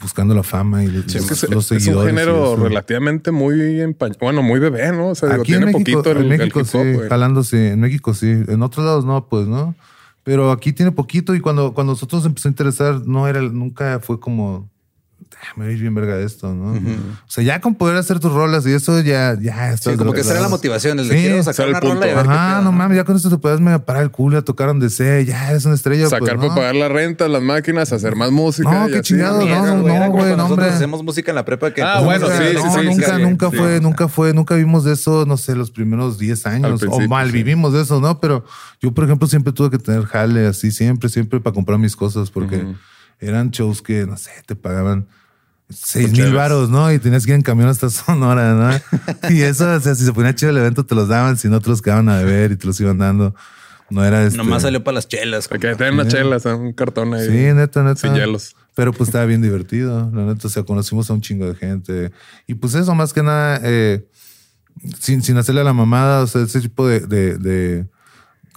buscando 0.00 0.34
la 0.34 0.42
fama 0.42 0.82
y 0.84 0.88
los, 0.88 1.06
Es 1.14 1.26
que 1.26 1.32
es, 1.34 1.48
los 1.50 1.70
es 1.72 1.82
seguidores. 1.84 2.12
un 2.12 2.18
género 2.18 2.56
relativamente 2.56 3.30
muy 3.30 3.80
empañado, 3.80 4.18
bueno, 4.20 4.42
muy 4.42 4.58
bebé, 4.60 4.92
¿no? 4.92 5.08
O 5.10 5.14
sea, 5.14 5.28
digo, 5.30 5.42
Aquí 5.42 5.52
en 5.54 5.60
tiene 5.60 5.72
México, 5.72 6.02
poquito 6.02 6.10
el, 6.10 6.16
en 6.26 6.32
el 6.32 6.38
México 6.38 6.60
hip 6.60 6.66
hop, 6.66 6.82
sí, 7.44 7.44
sí, 7.44 7.56
en 7.56 7.80
México 7.80 8.12
sí, 8.14 8.26
en 8.26 8.62
otros 8.62 8.84
lados 8.84 9.04
no, 9.06 9.26
pues 9.28 9.46
no. 9.46 9.74
Pero 10.26 10.50
aquí 10.50 10.72
tiene 10.72 10.90
poquito 10.90 11.36
y 11.36 11.40
cuando, 11.40 11.72
cuando 11.72 11.92
nosotros 11.92 12.22
nos 12.22 12.26
empezó 12.26 12.48
a 12.48 12.50
interesar, 12.50 13.06
no 13.06 13.28
era, 13.28 13.40
nunca 13.42 14.00
fue 14.00 14.18
como, 14.18 14.68
"Ah, 14.72 14.75
me 15.56 15.66
veis 15.66 15.80
bien 15.80 15.94
verga 15.94 16.16
de 16.16 16.24
esto, 16.24 16.54
¿no? 16.54 16.72
O 16.72 16.78
sea, 17.28 17.42
ya 17.44 17.60
con 17.60 17.74
poder 17.74 17.96
hacer 17.96 18.20
tus 18.20 18.32
rolas 18.32 18.66
y 18.66 18.72
eso 18.72 19.00
ya, 19.00 19.36
ya 19.40 19.72
estás 19.72 19.92
Sí, 19.92 19.98
como 19.98 20.12
que 20.12 20.20
esa 20.20 20.32
era 20.32 20.40
la 20.40 20.48
motivación, 20.48 20.98
el 20.98 21.08
de 21.08 21.14
Sí, 21.16 21.22
quiero 21.22 21.42
sacar 21.42 21.68
una 21.68 21.80
rola 21.80 22.06
y 22.06 22.10
a 22.10 22.14
punto. 22.14 22.28
ver 22.28 22.36
Ajá, 22.38 22.50
pedo, 22.54 22.62
no 22.64 22.72
mames, 22.72 22.96
ya 22.96 23.04
con 23.04 23.16
esto 23.16 23.30
te 23.30 23.38
puedes 23.38 23.60
mega 23.60 23.78
parar 23.84 24.02
el 24.02 24.10
culo, 24.10 24.38
a 24.38 24.42
tocar 24.42 24.68
donde 24.68 24.90
sea, 24.90 25.20
ya 25.22 25.50
eres 25.50 25.64
una 25.64 25.74
estrella. 25.74 26.04
Sacar 26.08 26.20
pues, 26.20 26.36
para 26.36 26.48
¿no? 26.48 26.54
pagar 26.54 26.74
la 26.74 26.88
renta, 26.88 27.28
las 27.28 27.42
máquinas, 27.42 27.92
hacer 27.92 28.16
más 28.16 28.30
música. 28.30 28.70
No, 28.70 28.88
y 28.88 28.92
qué 28.92 28.98
así. 28.98 29.14
chingado, 29.14 29.40
Mierda, 29.40 29.74
no, 29.74 29.82
güey, 29.82 29.98
no, 29.98 30.10
güey, 30.10 30.36
no, 30.36 30.46
hombre. 30.46 30.66
hacemos 30.66 31.02
música 31.02 31.30
en 31.30 31.36
la 31.36 31.44
prepa 31.44 31.72
que 31.72 31.82
Ah, 31.82 32.00
bueno, 32.00 32.26
Nunca, 32.28 32.38
sí, 32.38 32.44
sí, 32.48 32.54
no, 32.54 32.60
sí, 32.74 32.86
nunca, 32.86 33.16
sí, 33.16 33.22
nunca 33.22 33.50
sí, 33.50 33.56
fue, 33.56 33.76
sí. 33.76 33.82
nunca 33.82 34.08
fue, 34.08 34.32
nunca 34.34 34.54
vimos 34.56 34.84
de 34.84 34.92
eso, 34.94 35.24
no 35.26 35.36
sé, 35.36 35.54
los 35.54 35.70
primeros 35.70 36.18
10 36.18 36.46
años 36.46 36.82
o 36.88 37.00
mal 37.08 37.30
vivimos 37.30 37.72
de 37.72 37.82
eso, 37.82 38.00
¿no? 38.00 38.20
Pero 38.20 38.44
yo, 38.80 38.92
por 38.92 39.04
ejemplo, 39.04 39.28
siempre 39.28 39.52
tuve 39.52 39.70
que 39.70 39.78
tener 39.78 40.04
jale 40.04 40.46
así, 40.46 40.70
siempre, 40.72 41.08
siempre 41.08 41.40
para 41.40 41.54
comprar 41.54 41.78
mis 41.78 41.94
cosas, 41.94 42.30
porque 42.30 42.64
eran 43.20 43.50
shows 43.50 43.82
que, 43.82 44.06
no 44.06 44.16
sé, 44.16 44.30
te 44.46 44.54
pagaban 44.56 45.06
seis 45.68 46.08
mil 46.08 46.16
chelas. 46.16 46.32
varos, 46.34 46.70
¿no? 46.70 46.92
Y 46.92 46.98
tenías 46.98 47.24
que 47.24 47.32
ir 47.32 47.36
en 47.36 47.42
camión 47.42 47.68
hasta 47.68 47.90
Sonora, 47.90 48.54
¿no? 48.54 49.30
y 49.30 49.42
eso, 49.42 49.70
o 49.72 49.80
sea, 49.80 49.94
si 49.94 50.04
se 50.04 50.12
ponía 50.12 50.34
chido 50.34 50.50
el 50.50 50.58
evento, 50.58 50.84
te 50.86 50.94
los 50.94 51.08
daban, 51.08 51.36
si 51.36 51.48
no, 51.48 51.60
te 51.60 51.68
los 51.70 51.82
quedaban 51.82 52.08
a 52.08 52.18
beber 52.18 52.52
y 52.52 52.56
te 52.56 52.66
los 52.66 52.80
iban 52.80 52.98
dando. 52.98 53.34
No 53.88 54.04
era 54.04 54.24
este... 54.24 54.36
nomás 54.36 54.62
salió 54.62 54.82
para 54.82 54.96
las 54.96 55.06
chelas. 55.08 55.46
Que 55.46 55.58
tener 55.58 55.92
una 55.92 56.08
chela, 56.08 56.36
o 56.36 56.40
sea, 56.40 56.56
un 56.56 56.72
cartón 56.72 57.14
ahí. 57.14 57.26
Sí, 57.26 57.54
neta, 57.54 57.82
neta. 57.84 57.96
Sin 58.00 58.14
hielos. 58.14 58.56
Pero 58.74 58.92
pues 58.92 59.08
estaba 59.08 59.24
bien 59.26 59.42
divertido, 59.42 60.10
la 60.12 60.22
neta. 60.24 60.48
O 60.48 60.50
sea, 60.50 60.64
conocimos 60.64 61.08
a 61.08 61.14
un 61.14 61.20
chingo 61.20 61.46
de 61.46 61.54
gente. 61.54 62.10
Y 62.48 62.54
pues 62.54 62.74
eso, 62.74 62.94
más 62.96 63.12
que 63.12 63.22
nada, 63.22 63.60
eh, 63.62 64.04
sin, 65.00 65.22
sin 65.22 65.36
hacerle 65.36 65.60
a 65.60 65.64
la 65.64 65.72
mamada, 65.72 66.22
o 66.22 66.26
sea, 66.26 66.42
ese 66.42 66.60
tipo 66.60 66.86
de, 66.86 67.00
de- 67.00 67.38
de 67.38 67.86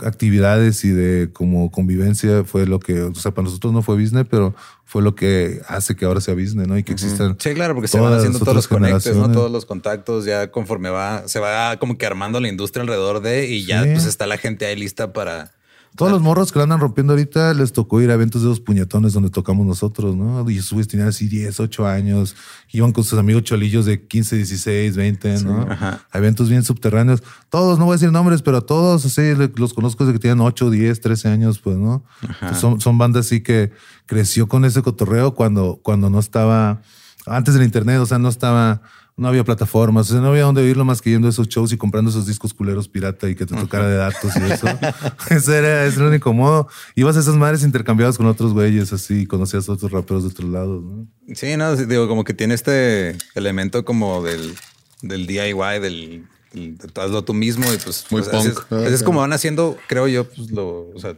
actividades 0.03 0.83
y 0.85 0.89
de 0.89 1.29
como 1.31 1.71
convivencia 1.71 2.43
fue 2.43 2.65
lo 2.65 2.79
que, 2.79 3.01
o 3.01 3.15
sea, 3.15 3.31
para 3.31 3.45
nosotros 3.45 3.73
no 3.73 3.81
fue 3.81 3.95
business, 3.95 4.25
pero 4.29 4.55
fue 4.85 5.01
lo 5.01 5.13
que 5.15 5.61
hace 5.67 5.95
que 5.95 6.05
ahora 6.05 6.19
sea 6.21 6.33
business, 6.33 6.67
¿no? 6.67 6.77
Y 6.77 6.83
que 6.83 6.93
existan. 6.93 7.35
Sí, 7.39 7.53
claro, 7.53 7.75
porque 7.75 7.87
se 7.87 7.99
van 7.99 8.13
haciendo 8.13 8.39
todos 8.39 8.55
los 8.55 8.67
conectes, 8.67 9.15
¿no? 9.15 9.31
Todos 9.31 9.51
los 9.51 9.65
contactos, 9.65 10.25
ya 10.25 10.51
conforme 10.51 10.89
va, 10.89 11.27
se 11.27 11.39
va 11.39 11.77
como 11.77 11.97
que 11.97 12.05
armando 12.05 12.39
la 12.39 12.47
industria 12.47 12.81
alrededor 12.81 13.21
de 13.21 13.47
y 13.47 13.65
ya 13.65 13.83
Sí. 13.83 13.89
pues 13.91 14.05
está 14.05 14.25
la 14.27 14.37
gente 14.37 14.65
ahí 14.65 14.75
lista 14.75 15.13
para. 15.13 15.51
Todos 15.95 16.11
los 16.11 16.21
morros 16.21 16.51
que 16.51 16.59
la 16.59 16.63
andan 16.63 16.79
rompiendo 16.79 17.13
ahorita 17.13 17.53
les 17.53 17.73
tocó 17.73 18.01
ir 18.01 18.09
a 18.09 18.13
eventos 18.13 18.41
de 18.41 18.47
dos 18.47 18.59
puñetones 18.59 19.13
donde 19.13 19.29
tocamos 19.29 19.67
nosotros, 19.67 20.15
¿no? 20.15 20.49
Y 20.49 20.57
esos 20.57 20.71
güeyes 20.71 20.87
tenían 20.87 21.09
así 21.09 21.27
10, 21.27 21.59
8 21.59 21.87
años, 21.87 22.35
iban 22.71 22.91
con 22.91 23.03
sus 23.03 23.19
amigos 23.19 23.43
cholillos 23.43 23.85
de 23.85 24.07
15, 24.07 24.37
16, 24.37 24.95
20, 24.95 25.43
¿no? 25.43 25.67
ajá. 25.69 26.05
A 26.09 26.17
eventos 26.17 26.49
bien 26.49 26.63
subterráneos. 26.63 27.21
Todos, 27.49 27.79
no 27.79 27.85
voy 27.85 27.93
a 27.93 27.95
decir 27.95 28.11
nombres, 28.11 28.41
pero 28.41 28.57
a 28.57 28.61
todos, 28.61 29.05
así 29.05 29.21
los 29.55 29.73
conozco 29.73 30.05
desde 30.05 30.13
que 30.13 30.21
tenían 30.21 30.39
8, 30.39 30.69
10, 30.69 31.01
13 31.01 31.27
años, 31.27 31.59
pues, 31.59 31.77
¿no? 31.77 32.03
Pues 32.39 32.57
son, 32.57 32.79
son 32.79 32.97
bandas 32.97 33.25
así 33.25 33.41
que 33.41 33.71
creció 34.05 34.47
con 34.47 34.65
ese 34.65 34.81
cotorreo 34.81 35.33
cuando, 35.35 35.79
cuando 35.83 36.09
no 36.09 36.19
estaba, 36.19 36.81
antes 37.25 37.53
del 37.53 37.63
internet, 37.63 37.99
o 37.99 38.05
sea, 38.05 38.19
no 38.19 38.29
estaba, 38.29 38.81
no 39.19 39.27
había 39.27 39.43
plataformas, 39.43 40.09
o 40.09 40.13
sea, 40.13 40.21
no 40.21 40.29
había 40.29 40.43
dónde 40.43 40.61
oírlo 40.61 40.85
más 40.85 41.01
que 41.01 41.09
yendo 41.11 41.27
a 41.27 41.29
esos 41.31 41.47
shows 41.49 41.71
y 41.73 41.77
comprando 41.77 42.09
esos 42.09 42.25
discos 42.25 42.53
culeros 42.53 42.87
pirata 42.87 43.29
y 43.29 43.35
que 43.35 43.45
te 43.45 43.53
tocara 43.55 43.87
de 43.87 43.97
datos 43.97 44.31
y 44.35 44.51
eso. 44.51 44.67
ese 45.29 45.57
era, 45.57 45.85
ese 45.85 45.95
era 45.97 46.03
el 46.05 46.07
único 46.09 46.33
modo. 46.33 46.69
Ibas 46.95 47.17
a 47.17 47.19
esas 47.19 47.35
madres 47.35 47.63
intercambiadas 47.63 48.17
con 48.17 48.25
otros 48.27 48.53
güeyes 48.53 48.93
así, 48.93 49.21
y 49.21 49.25
conocías 49.25 49.67
a 49.67 49.73
otros 49.73 49.91
raperos 49.91 50.23
de 50.23 50.29
otros 50.29 50.49
lados, 50.49 50.83
¿no? 50.83 51.07
Sí, 51.35 51.57
no, 51.57 51.75
digo, 51.75 52.07
como 52.07 52.23
que 52.23 52.33
tiene 52.33 52.53
este 52.53 53.17
elemento 53.35 53.83
como 53.83 54.23
del, 54.23 54.55
del 55.01 55.27
DIY, 55.27 55.79
del, 55.81 56.23
del 56.53 56.77
de 56.77 57.01
hazlo 57.01 57.23
tú 57.23 57.33
mismo 57.33 57.65
y 57.73 57.77
pues, 57.77 58.05
Muy 58.09 58.21
pues, 58.21 58.45
es, 58.45 58.53
punk. 58.53 58.65
Ah, 58.71 58.75
así 58.85 58.93
es 58.93 59.01
ok. 59.01 59.05
como 59.05 59.19
van 59.19 59.33
haciendo, 59.33 59.77
creo 59.87 60.07
yo, 60.07 60.23
pues 60.29 60.49
lo, 60.51 60.89
o 60.95 60.99
sea, 60.99 61.15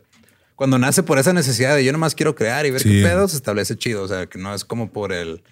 cuando 0.56 0.78
nace 0.80 1.04
por 1.04 1.18
esa 1.20 1.34
necesidad 1.34 1.76
de 1.76 1.86
yo 1.86 1.92
nomás 1.92 2.14
quiero 2.16 2.36
crear 2.36 2.66
y 2.66 2.72
ver 2.72 2.82
Sí. 2.82 2.90
qué 2.90 3.04
pedo 3.04 3.28
se 3.28 3.36
establece 3.36 3.76
chido, 3.78 4.04
o 4.04 4.08
sea, 4.08 4.26
que 4.28 4.38
no 4.40 4.54
es 4.54 4.66
como 4.66 4.92
por 4.92 5.14
el 5.14 5.44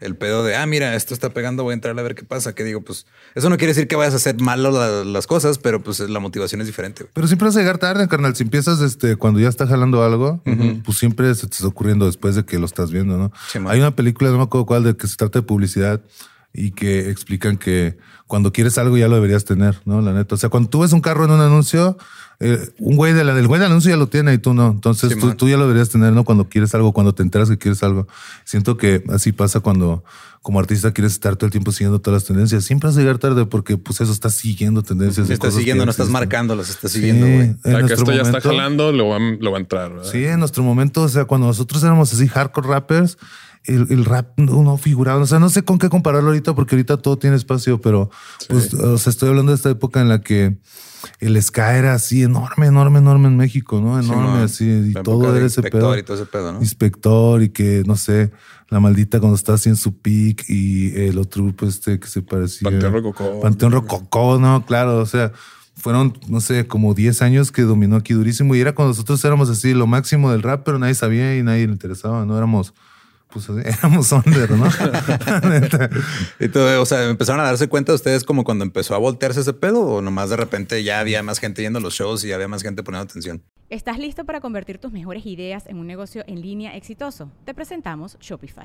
el 0.00 0.14
pedo 0.16 0.44
de, 0.44 0.56
ah, 0.56 0.66
mira, 0.66 0.94
esto 0.94 1.14
está 1.14 1.30
pegando, 1.30 1.62
voy 1.62 1.72
a 1.72 1.74
entrar 1.74 1.98
a 1.98 2.02
ver 2.02 2.14
qué 2.14 2.22
pasa. 2.24 2.54
Que 2.54 2.64
digo, 2.64 2.82
pues 2.82 3.06
eso 3.34 3.48
no 3.48 3.56
quiere 3.56 3.72
decir 3.72 3.88
que 3.88 3.96
vayas 3.96 4.12
a 4.14 4.16
hacer 4.18 4.40
malo 4.40 4.70
la- 4.70 5.04
las 5.04 5.26
cosas, 5.26 5.58
pero 5.58 5.82
pues 5.82 6.00
la 6.00 6.20
motivación 6.20 6.60
es 6.60 6.66
diferente. 6.66 7.04
güey. 7.04 7.10
Pero 7.14 7.26
siempre 7.26 7.46
vas 7.46 7.56
a 7.56 7.60
llegar 7.60 7.78
tarde, 7.78 8.06
carnal. 8.08 8.36
Si 8.36 8.42
empiezas 8.42 8.80
este, 8.80 9.16
cuando 9.16 9.40
ya 9.40 9.48
está 9.48 9.66
jalando 9.66 10.02
algo, 10.04 10.42
pues 10.84 10.98
siempre 10.98 11.34
se 11.34 11.46
te 11.46 11.54
está 11.54 11.66
ocurriendo 11.66 12.06
después 12.06 12.34
de 12.34 12.44
que 12.44 12.58
lo 12.58 12.66
estás 12.66 12.90
viendo, 12.90 13.16
¿no? 13.16 13.32
Sí. 13.50 13.58
Hay 13.66 13.78
una 13.80 13.96
película, 13.96 14.30
no 14.30 14.36
me 14.38 14.42
acuerdo 14.44 14.66
cuál, 14.66 14.84
de 14.84 14.96
que 14.96 15.06
se 15.06 15.16
trata 15.16 15.38
de 15.40 15.42
publicidad 15.46 16.00
y 16.56 16.70
que 16.72 17.10
explican 17.10 17.56
que 17.56 17.96
cuando 18.26 18.52
quieres 18.52 18.76
algo 18.78 18.96
ya 18.96 19.06
lo 19.08 19.14
deberías 19.16 19.44
tener, 19.44 19.80
¿no? 19.84 20.00
La 20.00 20.12
neta. 20.12 20.34
O 20.34 20.38
sea, 20.38 20.48
cuando 20.48 20.68
tú 20.68 20.80
ves 20.80 20.92
un 20.92 21.00
carro 21.00 21.24
en 21.26 21.30
un 21.30 21.40
anuncio, 21.40 21.96
eh, 22.40 22.58
un 22.78 22.96
güey 22.96 23.12
de 23.12 23.22
la, 23.24 23.34
del 23.34 23.46
güey 23.46 23.60
del 23.60 23.70
anuncio 23.70 23.90
ya 23.90 23.96
lo 23.96 24.08
tiene 24.08 24.34
y 24.34 24.38
tú 24.38 24.52
no. 24.52 24.68
Entonces 24.72 25.12
Sí, 25.12 25.18
tú, 25.20 25.34
tú 25.34 25.48
ya 25.48 25.56
lo 25.56 25.62
deberías 25.62 25.88
tener, 25.90 26.12
¿no? 26.12 26.24
Cuando 26.24 26.48
quieres 26.48 26.74
algo, 26.74 26.92
cuando 26.92 27.14
te 27.14 27.22
enteras 27.22 27.48
que 27.48 27.56
quieres 27.58 27.82
algo. 27.82 28.08
Siento 28.44 28.76
que 28.76 29.04
así 29.10 29.30
pasa 29.32 29.60
cuando 29.60 30.02
como 30.42 30.60
artista 30.60 30.92
quieres 30.92 31.12
estar 31.12 31.34
todo 31.36 31.46
el 31.46 31.50
tiempo 31.52 31.72
siguiendo 31.72 32.00
todas 32.00 32.22
las 32.22 32.26
tendencias. 32.28 32.64
Siempre 32.64 32.88
vas 32.88 32.96
a 32.96 33.00
llegar 33.00 33.18
tarde 33.18 33.46
porque 33.46 33.76
pues 33.78 34.00
eso 34.00 34.12
estás 34.12 34.34
siguiendo 34.34 34.82
tendencias. 34.82 35.28
Estás 35.30 35.54
siguiendo, 35.54 35.84
no 35.84 35.90
estás 35.90 36.04
existen. 36.06 36.12
marcándolas, 36.20 36.68
estás 36.70 36.90
Sí, 36.92 36.98
siguiendo, 36.98 37.26
güey. 37.26 37.40
en 37.40 37.50
O 37.58 37.62
sea, 37.62 37.72
que 37.74 37.80
nuestro 37.80 37.96
esto 38.02 38.12
ya 38.12 38.16
está 38.18 38.30
momento- 38.32 38.48
jalando, 38.50 38.92
lo 38.92 39.08
va, 39.08 39.18
lo 39.40 39.50
va 39.52 39.58
a 39.58 39.60
entrar. 39.60 39.92
¿verdad? 39.94 40.10
Sí, 40.10 40.24
en 40.24 40.38
nuestro 40.40 40.62
momento, 40.62 41.02
o 41.02 41.08
sea, 41.08 41.24
cuando 41.26 41.46
nosotros 41.48 41.82
éramos 41.84 42.12
así 42.12 42.26
hardcore 42.28 42.68
rappers, 42.68 43.18
el, 43.66 43.86
el 43.90 44.04
rap 44.04 44.38
no, 44.38 44.76
figuraba. 44.76 45.22
O 45.22 45.26
sea, 45.26 45.38
no 45.38 45.48
sé 45.48 45.62
con 45.62 45.78
qué 45.78 45.88
compararlo 45.88 46.28
ahorita, 46.28 46.54
porque 46.54 46.74
ahorita 46.74 46.96
todo 46.98 47.18
tiene 47.18 47.36
espacio, 47.36 47.80
pero 47.80 48.10
pues, 48.48 48.72
o 48.74 48.98
sea, 48.98 49.10
estoy 49.10 49.28
hablando 49.28 49.52
de 49.52 49.56
esta 49.56 49.70
época 49.70 50.00
en 50.00 50.08
la 50.08 50.20
que 50.20 50.58
el 51.20 51.40
Sky 51.40 51.60
era 51.60 51.94
así 51.94 52.22
enorme, 52.22 52.66
enorme, 52.66 52.98
enorme 52.98 53.28
en 53.28 53.36
México, 53.36 53.80
¿no? 53.80 53.98
Enorme, 53.98 54.42
así. 54.42 54.64
Y 54.64 54.92
todo 55.02 55.34
era 55.36 55.46
ese 55.46 55.60
Inspector 55.60 55.80
pedo. 55.80 55.98
y 55.98 56.02
todo 56.02 56.16
ese 56.16 56.26
pedo, 56.26 56.52
¿no? 56.52 56.60
Inspector 56.60 57.42
y 57.42 57.48
que, 57.50 57.82
no 57.86 57.96
sé, 57.96 58.32
la 58.68 58.80
maldita 58.80 59.20
cuando 59.20 59.36
está 59.36 59.54
así 59.54 59.68
en 59.68 59.76
su 59.76 59.98
peak 59.98 60.44
y 60.48 60.94
el 61.00 61.18
otro 61.18 61.44
grupo 61.44 61.66
este 61.66 62.00
que 62.00 62.08
se 62.08 62.22
parecía. 62.22 62.70
Panteón 62.70 62.92
Rococó. 62.92 63.40
Panteón 63.40 63.72
Rococó, 63.72 64.38
no, 64.38 64.64
claro, 64.66 64.98
o 64.98 65.06
sea, 65.06 65.32
fueron, 65.76 66.18
no 66.28 66.40
sé, 66.40 66.66
como 66.66 66.94
10 66.94 67.22
años 67.22 67.52
que 67.52 67.62
dominó 67.62 67.96
aquí 67.96 68.14
durísimo 68.14 68.54
y 68.54 68.60
era 68.60 68.74
cuando 68.74 68.92
nosotros 68.92 69.24
éramos 69.24 69.50
así, 69.50 69.74
lo 69.74 69.86
máximo 69.86 70.32
del 70.32 70.42
rap, 70.42 70.62
pero 70.64 70.78
nadie 70.78 70.94
sabía 70.94 71.36
y 71.36 71.42
nadie 71.42 71.66
le 71.66 71.72
interesaba, 71.72 72.24
no 72.24 72.36
éramos, 72.36 72.74
pues 73.44 73.66
éramos 73.78 74.10
under, 74.12 74.50
¿no? 74.50 74.68
Todo, 76.52 76.82
o 76.82 76.86
sea, 76.86 77.04
empezaron 77.08 77.40
a 77.40 77.44
darse 77.44 77.68
cuenta 77.68 77.92
ustedes 77.92 78.24
como 78.24 78.44
cuando 78.44 78.64
empezó 78.64 78.94
a 78.94 78.98
voltearse 78.98 79.40
ese 79.40 79.52
pedo 79.52 79.80
o 79.80 80.02
nomás 80.02 80.30
de 80.30 80.36
repente 80.36 80.82
ya 80.82 81.00
había 81.00 81.22
más 81.22 81.38
gente 81.38 81.62
yendo 81.62 81.78
a 81.78 81.82
los 81.82 81.94
shows 81.94 82.24
y 82.24 82.32
había 82.32 82.48
más 82.48 82.62
gente 82.62 82.82
poniendo 82.82 83.04
atención. 83.10 83.42
¿Estás 83.68 83.98
listo 83.98 84.24
para 84.24 84.40
convertir 84.40 84.78
tus 84.78 84.92
mejores 84.92 85.26
ideas 85.26 85.66
en 85.66 85.78
un 85.78 85.86
negocio 85.86 86.24
en 86.26 86.40
línea 86.40 86.76
exitoso? 86.76 87.30
Te 87.44 87.52
presentamos 87.52 88.16
Shopify. 88.20 88.64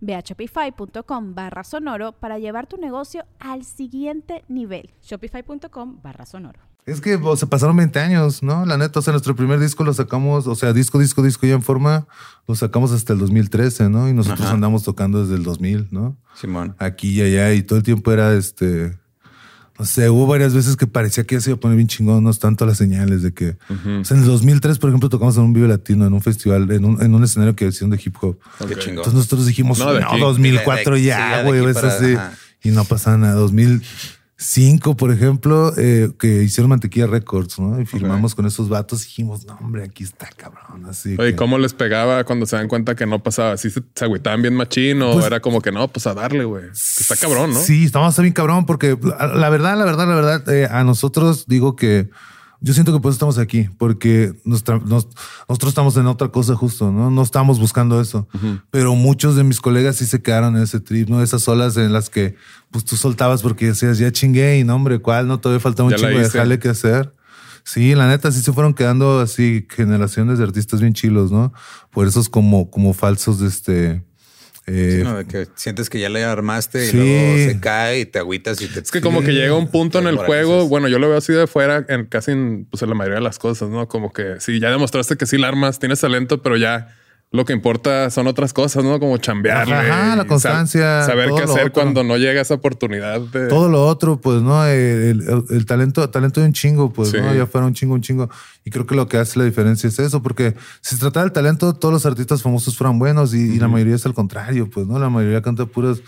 Ve 0.00 0.14
a 0.14 0.20
shopify.com 0.20 1.34
barra 1.34 1.64
sonoro 1.64 2.12
para 2.12 2.38
llevar 2.38 2.66
tu 2.66 2.76
negocio 2.76 3.24
al 3.38 3.64
siguiente 3.64 4.44
nivel. 4.48 4.90
Shopify.com 5.02 6.00
barra 6.02 6.26
sonoro. 6.26 6.60
Es 6.86 7.02
que 7.02 7.16
o 7.16 7.36
sea, 7.36 7.48
pasaron 7.50 7.76
20 7.76 8.00
años, 8.00 8.42
¿no? 8.42 8.64
La 8.64 8.78
neta, 8.78 9.00
o 9.00 9.02
sea, 9.02 9.12
nuestro 9.12 9.36
primer 9.36 9.60
disco 9.60 9.84
lo 9.84 9.92
sacamos, 9.92 10.46
o 10.46 10.54
sea, 10.54 10.72
disco, 10.72 10.98
disco, 10.98 11.22
disco 11.22 11.46
ya 11.46 11.52
en 11.52 11.62
forma, 11.62 12.06
lo 12.46 12.54
sacamos 12.54 12.92
hasta 12.92 13.12
el 13.12 13.18
2013, 13.18 13.90
¿no? 13.90 14.08
Y 14.08 14.14
nosotros 14.14 14.46
Ajá. 14.46 14.54
andamos 14.54 14.84
tocando 14.84 15.20
desde 15.20 15.34
el 15.34 15.42
2000, 15.42 15.88
¿no? 15.90 16.16
Simón. 16.34 16.74
Aquí 16.78 17.10
y 17.10 17.20
allá, 17.20 17.52
y 17.52 17.62
todo 17.62 17.78
el 17.78 17.84
tiempo 17.84 18.10
era 18.10 18.32
este. 18.32 18.98
No 19.78 19.84
sé, 19.84 20.10
hubo 20.10 20.26
varias 20.26 20.54
veces 20.54 20.76
que 20.76 20.86
parecía 20.88 21.22
que 21.24 21.36
ya 21.36 21.40
se 21.40 21.50
iba 21.50 21.56
a 21.56 21.60
poner 21.60 21.76
bien 21.76 21.86
chingón, 21.86 22.24
no 22.24 22.30
es 22.30 22.38
tanto 22.40 22.66
las 22.66 22.78
señales 22.78 23.22
de 23.22 23.32
que. 23.32 23.56
O 24.00 24.04
sea, 24.04 24.16
en 24.16 24.22
el 24.24 24.28
2003, 24.28 24.78
por 24.78 24.90
ejemplo, 24.90 25.08
tocamos 25.08 25.36
en 25.36 25.44
un 25.44 25.52
Vive 25.52 25.68
Latino, 25.68 26.04
en 26.06 26.12
un 26.12 26.20
festival, 26.20 26.68
en 26.72 26.84
un, 26.84 27.00
en 27.00 27.14
un 27.14 27.22
escenario 27.22 27.54
que 27.54 27.66
hicieron 27.68 27.90
de 27.90 28.00
hip 28.04 28.16
hop. 28.20 28.38
Qué 28.58 28.74
chingón. 28.74 28.88
Entonces 28.98 29.14
nosotros 29.14 29.46
dijimos, 29.46 29.78
No, 29.78 29.84
no, 29.86 29.92
de 29.94 30.02
aquí. 30.04 30.18
2004 30.20 30.94
De- 30.94 31.00
de- 31.00 31.06
sí, 31.06 31.06
ya, 31.06 31.42
güey, 31.44 31.60
ves 31.64 31.74
para- 31.76 31.94
así. 31.94 32.12
ajá. 32.14 32.32
Y 32.64 32.70
no 32.70 32.84
pasaba 32.84 33.16
nada. 33.18 33.40
2005, 34.38 34.96
por 34.96 35.10
ejemplo, 35.10 35.72
eh, 35.76 36.10
que 36.16 36.44
hicieron 36.44 36.70
Mantequilla 36.70 37.08
Records, 37.08 37.58
¿no? 37.58 37.80
Y 37.80 37.86
firmamos 37.86 38.36
con 38.36 38.46
esos 38.46 38.68
vatos 38.68 39.02
y 39.02 39.06
dijimos, 39.06 39.44
no, 39.44 39.54
hombre, 39.60 39.82
aquí 39.82 40.04
está 40.04 40.28
cabrón. 40.36 40.86
Así. 40.86 41.16
Oye, 41.18 41.30
que- 41.30 41.36
¿cómo 41.36 41.58
les 41.58 41.74
pegaba 41.74 42.22
cuando 42.22 42.46
se 42.46 42.54
dan 42.54 42.68
cuenta 42.68 42.94
que 42.94 43.04
no 43.04 43.20
pasaba? 43.20 43.56
¿Sí 43.56 43.68
se, 43.68 43.82
se 43.96 44.04
agüitaban 44.04 44.40
bien 44.40 44.54
machín 44.54 45.02
o 45.02 45.14
Pues- 45.14 45.26
era 45.26 45.40
como 45.40 45.60
que 45.60 45.72
no, 45.72 45.88
pues 45.88 46.06
a 46.06 46.14
darle, 46.14 46.44
güey? 46.44 46.66
Está 46.72 47.16
cabrón, 47.16 47.52
¿no? 47.52 47.60
Sí, 47.60 47.84
estamos 47.86 48.16
bien 48.20 48.32
cabrón 48.32 48.64
porque 48.64 48.96
la 49.02 49.26
la 49.26 49.50
verdad, 49.50 49.76
la 49.76 49.84
verdad, 49.84 50.06
la 50.08 50.14
verdad, 50.14 50.48
eh, 50.54 50.68
a 50.70 50.84
nosotros 50.84 51.46
digo 51.48 51.74
que 51.74 52.08
yo 52.60 52.74
siento 52.74 52.92
que 52.92 53.00
por 53.00 53.10
eso 53.10 53.14
estamos 53.16 53.38
aquí, 53.38 53.68
porque 53.78 54.32
nos- 54.44 54.64
nosotros 54.66 55.68
estamos 55.68 55.96
en 55.96 56.06
otra 56.06 56.28
cosa 56.28 56.56
justo, 56.56 56.90
¿no? 56.90 57.10
No 57.10 57.22
estamos 57.22 57.58
buscando 57.60 58.00
eso. 58.00 58.26
Pero 58.70 58.94
muchos 58.96 59.36
de 59.36 59.44
mis 59.44 59.60
colegas 59.60 59.96
sí 59.96 60.06
se 60.06 60.20
quedaron 60.22 60.56
en 60.56 60.62
ese 60.64 60.80
trip, 60.80 61.08
¿no? 61.08 61.22
Esas 61.22 61.46
olas 61.48 61.76
en 61.76 61.92
las 61.92 62.10
que 62.10 62.34
pues 62.70 62.84
tú 62.84 62.96
soltabas 62.96 63.42
porque 63.42 63.66
decías, 63.66 63.98
ya 63.98 64.10
chingué 64.10 64.58
y 64.58 64.64
no, 64.64 64.74
hombre, 64.74 64.98
¿cuál? 64.98 65.28
No, 65.28 65.38
todavía 65.38 65.60
falta 65.60 65.82
un 65.84 65.90
chingo 65.96 66.08
de 66.18 66.24
jale 66.40 66.58
que 66.58 66.68
hacer. 66.68 67.14
Sí, 67.64 67.94
la 67.94 68.08
neta, 68.08 68.32
sí 68.32 68.40
se 68.40 68.52
fueron 68.52 68.72
quedando 68.74 69.20
así 69.20 69.66
generaciones 69.68 70.38
de 70.38 70.44
artistas 70.44 70.80
bien 70.80 70.94
chilos, 70.94 71.30
¿no? 71.30 71.52
Por 71.90 72.06
esos 72.06 72.28
como, 72.28 72.70
como 72.70 72.92
falsos 72.94 73.40
de 73.40 73.48
este... 73.48 74.04
eh, 74.68 74.96
Sí, 74.98 75.02
¿no? 75.04 75.16
De 75.18 75.24
que 75.26 75.46
sientes 75.54 75.90
que 75.90 75.98
ya 75.98 76.08
le 76.08 76.22
armaste 76.24 76.84
y 76.84 76.88
Sí. 76.90 76.96
luego 76.96 77.36
se 77.50 77.60
cae 77.60 78.00
y 78.00 78.06
te 78.06 78.18
agüitas 78.18 78.60
y 78.60 78.66
te. 78.68 78.80
Es 78.80 78.90
que 78.90 79.00
como 79.00 79.22
que 79.22 79.32
llega 79.32 79.54
un 79.54 79.68
punto 79.68 79.98
en 79.98 80.06
el 80.06 80.16
juego, 80.16 80.68
bueno, 80.68 80.88
yo 80.88 80.98
lo 80.98 81.08
veo 81.08 81.18
así 81.18 81.32
de 81.32 81.46
fuera 81.46 81.84
en 81.88 82.06
casi 82.06 82.32
en, 82.32 82.66
pues 82.70 82.82
en 82.82 82.88
la 82.90 82.94
mayoría 82.94 83.16
de 83.18 83.24
las 83.24 83.38
cosas, 83.38 83.68
¿no? 83.70 83.88
Como 83.88 84.12
que 84.12 84.36
sí, 84.40 84.60
ya 84.60 84.70
demostraste 84.70 85.16
que 85.16 85.26
sí 85.26 85.38
la 85.38 85.48
armas, 85.48 85.78
tienes 85.78 86.00
talento, 86.00 86.42
pero 86.42 86.56
ya 86.56 86.94
lo 87.30 87.44
que 87.44 87.52
importa 87.52 88.08
son 88.08 88.26
otras 88.26 88.54
cosas, 88.54 88.84
¿no? 88.84 88.98
Como 88.98 89.18
chambearle. 89.18 89.74
Ajá, 89.74 90.16
la 90.16 90.26
constancia, 90.26 91.02
sab- 91.02 91.06
saber 91.06 91.28
qué 91.36 91.42
hacer 91.42 91.60
otro. 91.60 91.72
cuando 91.72 92.02
no 92.02 92.16
llega 92.16 92.40
esa 92.40 92.54
oportunidad 92.54 93.20
de... 93.20 93.48
todo 93.48 93.68
lo 93.68 93.86
otro, 93.86 94.18
pues, 94.18 94.40
¿no? 94.40 94.64
El, 94.64 95.20
el- 95.28 95.44
el 95.50 95.66
talento, 95.66 96.08
talento 96.08 96.40
de 96.40 96.46
un 96.46 96.52
chingo, 96.54 96.90
pues, 96.92 97.10
Sí. 97.10 97.18
¿no? 97.20 97.34
Ya 97.34 97.46
fuera 97.46 97.66
un 97.66 97.74
chingo, 97.74 97.92
un 97.94 98.00
chingo. 98.00 98.30
Y 98.64 98.70
creo 98.70 98.86
que 98.86 98.94
lo 98.94 99.08
que 99.08 99.18
hace 99.18 99.38
la 99.38 99.44
diferencia 99.44 99.88
es 99.88 99.98
eso, 99.98 100.22
porque 100.22 100.54
si 100.80 100.94
se 100.94 101.00
trata 101.02 101.20
del 101.20 101.32
talento, 101.32 101.74
todos 101.74 101.92
los 101.92 102.06
artistas 102.06 102.42
famosos 102.42 102.76
fueran 102.76 102.98
buenos 102.98 103.34
y, 103.34 103.54
y 103.54 103.58
la 103.58 103.68
mayoría 103.68 103.96
es 103.96 104.06
al 104.06 104.14
contrario, 104.14 104.70
pues, 104.70 104.86
¿no? 104.86 104.98
La 104.98 105.10
mayoría 105.10 105.42
canta 105.42 105.66
puras, 105.66 106.00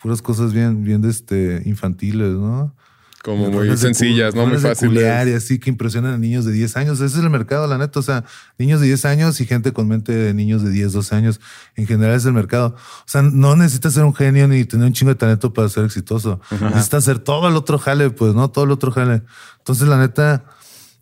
puras 0.00 0.22
cosas 0.22 0.52
bien, 0.52 0.84
bien, 0.84 1.04
este, 1.04 1.60
infantiles, 1.64 2.34
¿no? 2.34 2.72
Como 3.22 3.50
muy 3.50 3.76
sencillas, 3.76 4.34
¿no? 4.34 4.46
Muy 4.46 4.58
fáciles. 4.58 5.26
y 5.28 5.32
así 5.34 5.58
que 5.58 5.70
impresionan 5.70 6.14
a 6.14 6.18
niños 6.18 6.44
de 6.44 6.52
10 6.52 6.76
años. 6.76 7.00
Ese 7.00 7.18
es 7.18 7.24
el 7.24 7.30
mercado, 7.30 7.66
la 7.66 7.76
neta. 7.76 7.98
O 7.98 8.02
sea, 8.02 8.24
niños 8.58 8.80
de 8.80 8.86
10 8.86 9.04
años 9.06 9.40
y 9.40 9.46
gente 9.46 9.72
con 9.72 9.88
mente 9.88 10.12
de 10.12 10.34
niños 10.34 10.62
de 10.62 10.70
10, 10.70 10.92
12 10.92 11.14
años. 11.14 11.40
En 11.74 11.86
general 11.86 12.14
es 12.14 12.24
el 12.24 12.32
mercado. 12.32 12.76
O 12.76 13.04
sea, 13.06 13.22
no 13.22 13.56
necesitas 13.56 13.94
ser 13.94 14.04
un 14.04 14.14
genio 14.14 14.46
ni 14.48 14.64
tener 14.64 14.86
un 14.86 14.92
chingo 14.92 15.10
de 15.10 15.16
talento 15.16 15.52
para 15.52 15.68
ser 15.68 15.84
exitoso. 15.84 16.40
Necesitas 16.50 17.04
hacer 17.04 17.18
todo 17.18 17.48
el 17.48 17.56
otro 17.56 17.78
jale, 17.78 18.10
pues, 18.10 18.34
¿no? 18.34 18.50
Todo 18.50 18.64
el 18.64 18.70
otro 18.70 18.92
jale. 18.92 19.22
Entonces, 19.58 19.88
la 19.88 19.98
neta, 19.98 20.44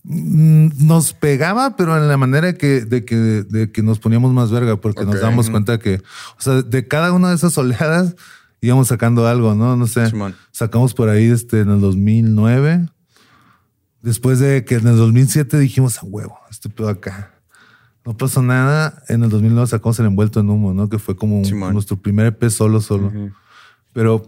mm, 0.05 0.87
nos 0.87 1.13
pegaba, 1.13 1.77
pero 1.77 1.97
en 1.97 2.09
la 2.09 2.17
manera 2.17 2.55
que, 2.55 2.81
de 2.85 3.05
que, 3.05 3.17
de 3.17 3.71
que 3.71 3.83
nos 3.83 3.99
poníamos 3.99 4.33
más 4.33 4.51
verga, 4.51 4.77
porque 4.81 5.05
nos 5.05 5.17
Ok. 5.17 5.21
damos 5.21 5.51
cuenta 5.51 5.79
que, 5.79 5.97
o 6.39 6.41
sea, 6.41 6.63
de 6.63 6.89
cada 6.89 7.13
una 7.13 7.29
de 7.31 7.37
esas 7.37 7.57
oleadas 7.59 8.15
íbamos 8.67 8.89
sacando 8.89 9.27
algo, 9.27 9.55
¿no? 9.55 9.77
No 9.77 9.87
sé. 9.87 10.09
Simón. 10.11 10.35
Sacamos 10.53 10.95
por 10.95 11.09
ahí 11.09 11.25
este, 11.27 11.61
en 11.61 11.71
el 11.71 11.81
2009. 11.81 12.89
Después 14.03 14.39
de 14.39 14.65
que 14.65 14.77
en 14.77 14.87
el 14.87 14.97
2007 14.97 15.59
dijimos, 15.59 15.99
a 15.99 16.07
huevo, 16.07 16.39
este 16.51 16.69
pedo 16.69 16.89
acá. 16.89 17.33
No 18.05 18.17
pasó 18.17 18.41
nada. 18.43 19.03
En 19.09 19.25
el 19.25 19.31
2009 19.31 19.67
sacamos 19.67 19.99
el 19.99 20.07
envuelto 20.07 20.39
en 20.41 20.49
humo, 20.51 20.73
¿no? 20.73 20.89
Que 20.89 20.99
fue 20.99 21.17
como 21.17 21.39
un- 21.39 21.45
nuestro 21.73 21.97
primer 21.97 22.27
EP 22.27 22.49
solo, 22.51 22.81
solo. 22.81 23.11
Pero, 23.93 24.25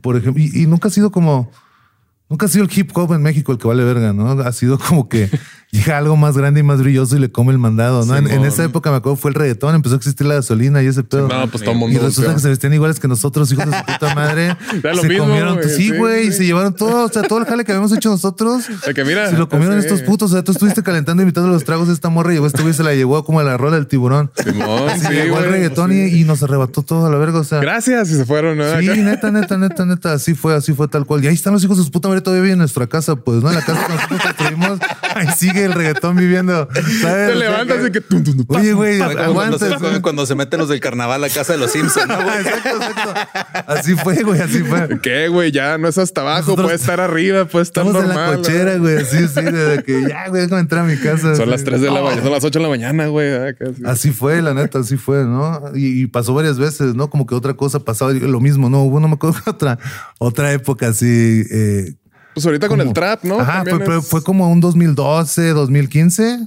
por 0.00 0.16
ejemplo, 0.16 0.42
y, 0.42 0.62
y 0.62 0.66
nunca 0.66 0.88
ha 0.88 0.90
sido 0.90 1.10
como, 1.10 1.50
nunca 2.28 2.46
ha 2.46 2.48
sido 2.48 2.64
el 2.64 2.70
hip 2.74 2.90
hop 2.94 3.12
en 3.14 3.22
México 3.22 3.52
el 3.52 3.58
que 3.58 3.68
vale 3.68 3.84
verga, 3.84 4.12
¿no? 4.12 4.30
Ha 4.30 4.52
sido 4.52 4.78
como 4.78 5.08
que 5.08 5.30
llega 5.70 5.98
algo 5.98 6.16
más 6.16 6.36
grande 6.36 6.60
y 6.60 6.62
más 6.62 6.80
brilloso 6.80 7.16
y 7.16 7.20
le 7.20 7.30
come 7.30 7.52
el 7.52 7.58
mandado, 7.58 8.04
¿no? 8.06 8.16
En, 8.16 8.44
esa 8.44 8.64
época 8.64 8.90
me 8.90 8.96
acuerdo 8.96 9.16
fue 9.16 9.30
el 9.30 9.34
reggaetón, 9.34 9.74
empezó 9.74 9.94
a 9.94 9.98
existir 9.98 10.26
la 10.26 10.34
gasolina 10.34 10.82
y 10.82 10.86
ese 10.86 11.02
pedo. 11.02 11.28
No, 11.28 11.48
pues 11.48 11.62
todo 11.62 11.72
el 11.72 11.76
Y 11.76 11.80
mundo. 11.80 12.00
resulta 12.00 12.34
que 12.34 12.40
se 12.40 12.48
vestían 12.48 12.72
iguales 12.72 12.98
que 13.00 13.08
nosotros, 13.08 13.50
hijos 13.52 13.66
de 13.66 13.76
su 13.76 13.84
puta 13.84 14.14
madre. 14.14 14.56
Lo 14.82 15.02
se 15.02 15.08
mismo, 15.08 15.24
comieron, 15.26 15.62
sí, 15.62 15.70
sí, 15.70 15.96
güey, 15.96 16.28
y 16.28 16.32
se 16.32 16.46
llevaron 16.46 16.74
todo, 16.74 17.04
o 17.04 17.08
sea, 17.08 17.22
todo 17.22 17.38
el 17.38 17.44
jale 17.44 17.64
que 17.64 17.72
habíamos 17.72 17.92
hecho 17.92 18.10
nosotros. 18.10 18.64
De 18.86 18.94
que 18.94 19.04
mira. 19.04 19.28
Se 19.30 19.36
lo 19.36 19.48
comieron 19.48 19.78
estos 19.78 20.02
putos. 20.02 20.30
O 20.30 20.34
sea, 20.34 20.42
tú 20.42 20.52
estuviste 20.52 20.82
calentando, 20.82 21.22
invitando 21.22 21.48
los 21.50 21.64
tragos 21.64 21.88
a 21.88 21.92
esta 21.92 22.08
morra 22.08 22.32
y 22.32 22.34
llegó 22.34 22.46
este 22.46 22.62
güey 22.62 22.74
se 22.74 22.82
la 22.82 22.94
llevó 22.94 23.24
como 23.24 23.40
a 23.40 23.44
la 23.44 23.56
rola 23.56 23.76
del 23.76 23.86
tiburón. 23.86 24.30
Simón, 24.42 24.90
sí, 25.00 25.08
llegó 25.12 25.38
el 25.38 25.50
reggaetón 25.50 25.90
pues, 25.90 26.12
y, 26.12 26.20
y 26.20 26.24
nos 26.24 26.42
arrebató 26.42 26.82
todo 26.82 27.06
a 27.06 27.10
la 27.10 27.18
verga. 27.18 27.40
O 27.40 27.44
sea, 27.44 27.60
Gracias, 27.60 28.10
y 28.10 28.14
se 28.14 28.24
fueron, 28.24 28.58
¿no? 28.58 28.80
Sí, 28.80 28.86
neta, 28.86 29.30
neta, 29.30 29.58
neta, 29.58 29.84
neta. 29.84 30.12
Así 30.14 30.34
fue, 30.34 30.54
así 30.54 30.72
fue 30.72 30.88
tal 30.88 31.04
cual. 31.04 31.22
Y 31.24 31.28
ahí 31.28 31.34
están 31.34 31.52
los 31.52 31.62
hijos 31.64 31.78
de 31.78 31.84
su 31.84 31.90
puta 31.90 32.08
madre 32.08 32.17
todavía 32.20 32.42
viven 32.42 32.52
en 32.54 32.58
nuestra 32.60 32.86
casa, 32.86 33.16
pues, 33.16 33.42
¿no? 33.42 33.48
En 33.50 33.56
la 33.56 33.62
casa 33.64 33.86
que 33.86 33.92
nosotros 33.94 34.20
construimos, 34.22 34.78
ahí 35.14 35.26
sigue 35.36 35.64
el 35.64 35.72
reggaetón 35.72 36.16
viviendo. 36.16 36.68
¿sabes? 36.72 36.84
Te 36.84 37.06
O 37.06 37.08
sea, 37.08 37.34
levantas 37.34 37.88
y 37.88 37.90
que. 37.92 38.00
tum, 38.00 38.22
tum, 38.24 38.36
tum, 38.38 38.46
pa. 38.46 38.58
Oye, 38.58 38.72
güey, 38.72 38.98
Como 38.98 39.34
cuando, 39.34 39.58
se, 39.58 40.00
cuando 40.02 40.26
se 40.26 40.34
meten 40.34 40.60
los 40.60 40.68
del 40.68 40.80
carnaval 40.80 41.22
a 41.24 41.28
casa 41.28 41.52
de 41.52 41.58
los 41.58 41.70
Simpsons, 41.72 42.06
¿no, 42.08 42.22
güey? 42.22 42.38
Exacto, 42.38 42.68
exacto. 42.76 43.14
Así 43.66 43.94
fue, 43.96 44.22
güey, 44.22 44.40
así 44.40 44.60
fue. 44.64 45.00
¿Qué, 45.02 45.28
güey? 45.28 45.50
Ya 45.52 45.78
no 45.78 45.88
es 45.88 45.98
hasta 45.98 46.20
abajo, 46.22 46.40
Nosotros- 46.52 46.66
puede 46.66 46.76
estar 46.76 47.00
arriba, 47.00 47.44
puede 47.46 47.62
estar 47.64 47.86
Estamos 47.86 48.02
en 48.02 48.08
normal. 48.08 48.30
la 48.30 48.36
cochera, 48.36 48.74
¿no? 48.74 48.80
güey. 48.82 49.04
Sí, 49.04 49.28
sí, 49.28 49.40
desde 49.42 49.82
que 49.84 50.02
ya, 50.08 50.28
güey, 50.28 50.42
déjame 50.42 50.60
entrar 50.62 50.84
a 50.84 50.88
mi 50.88 50.96
casa. 50.96 51.34
Son 51.36 51.44
Sí. 51.46 51.50
las 51.50 51.64
3 51.64 51.80
de 51.80 51.90
la 51.90 52.00
mañana, 52.02 52.22
son 52.22 52.32
las 52.32 52.44
8 52.44 52.58
de 52.58 52.62
la 52.62 52.68
mañana, 52.68 53.06
güey. 53.06 53.34
acá, 53.48 53.66
sí. 53.76 53.82
Así 53.86 54.10
fue, 54.10 54.40
la 54.42 54.54
neta, 54.54 54.78
así 54.80 54.96
fue, 54.96 55.24
¿no? 55.24 55.60
Y, 55.74 56.02
y 56.02 56.06
pasó 56.06 56.34
varias 56.34 56.58
veces, 56.58 56.94
¿no? 56.94 57.10
Como 57.10 57.26
que 57.26 57.34
otra 57.34 57.54
cosa 57.54 57.80
pasaba, 57.80 58.12
lo 58.12 58.40
mismo, 58.40 58.68
¿no? 58.70 58.82
Hubo, 58.82 59.00
no 59.00 59.08
me 59.08 59.14
acuerdo, 59.14 59.38
otra, 59.46 59.78
otra 60.18 60.52
época 60.52 60.88
así, 60.88 61.44
eh, 61.50 61.94
Pues 62.38 62.46
ahorita 62.46 62.68
con 62.68 62.80
el 62.80 62.92
trap, 62.92 63.24
¿no? 63.24 63.40
Ajá, 63.40 63.64
fue- 63.64 63.98
es- 63.98 64.06
fue 64.06 64.22
como 64.22 64.50
un 64.50 64.60
2012, 64.60 65.48
2015. 65.50 66.46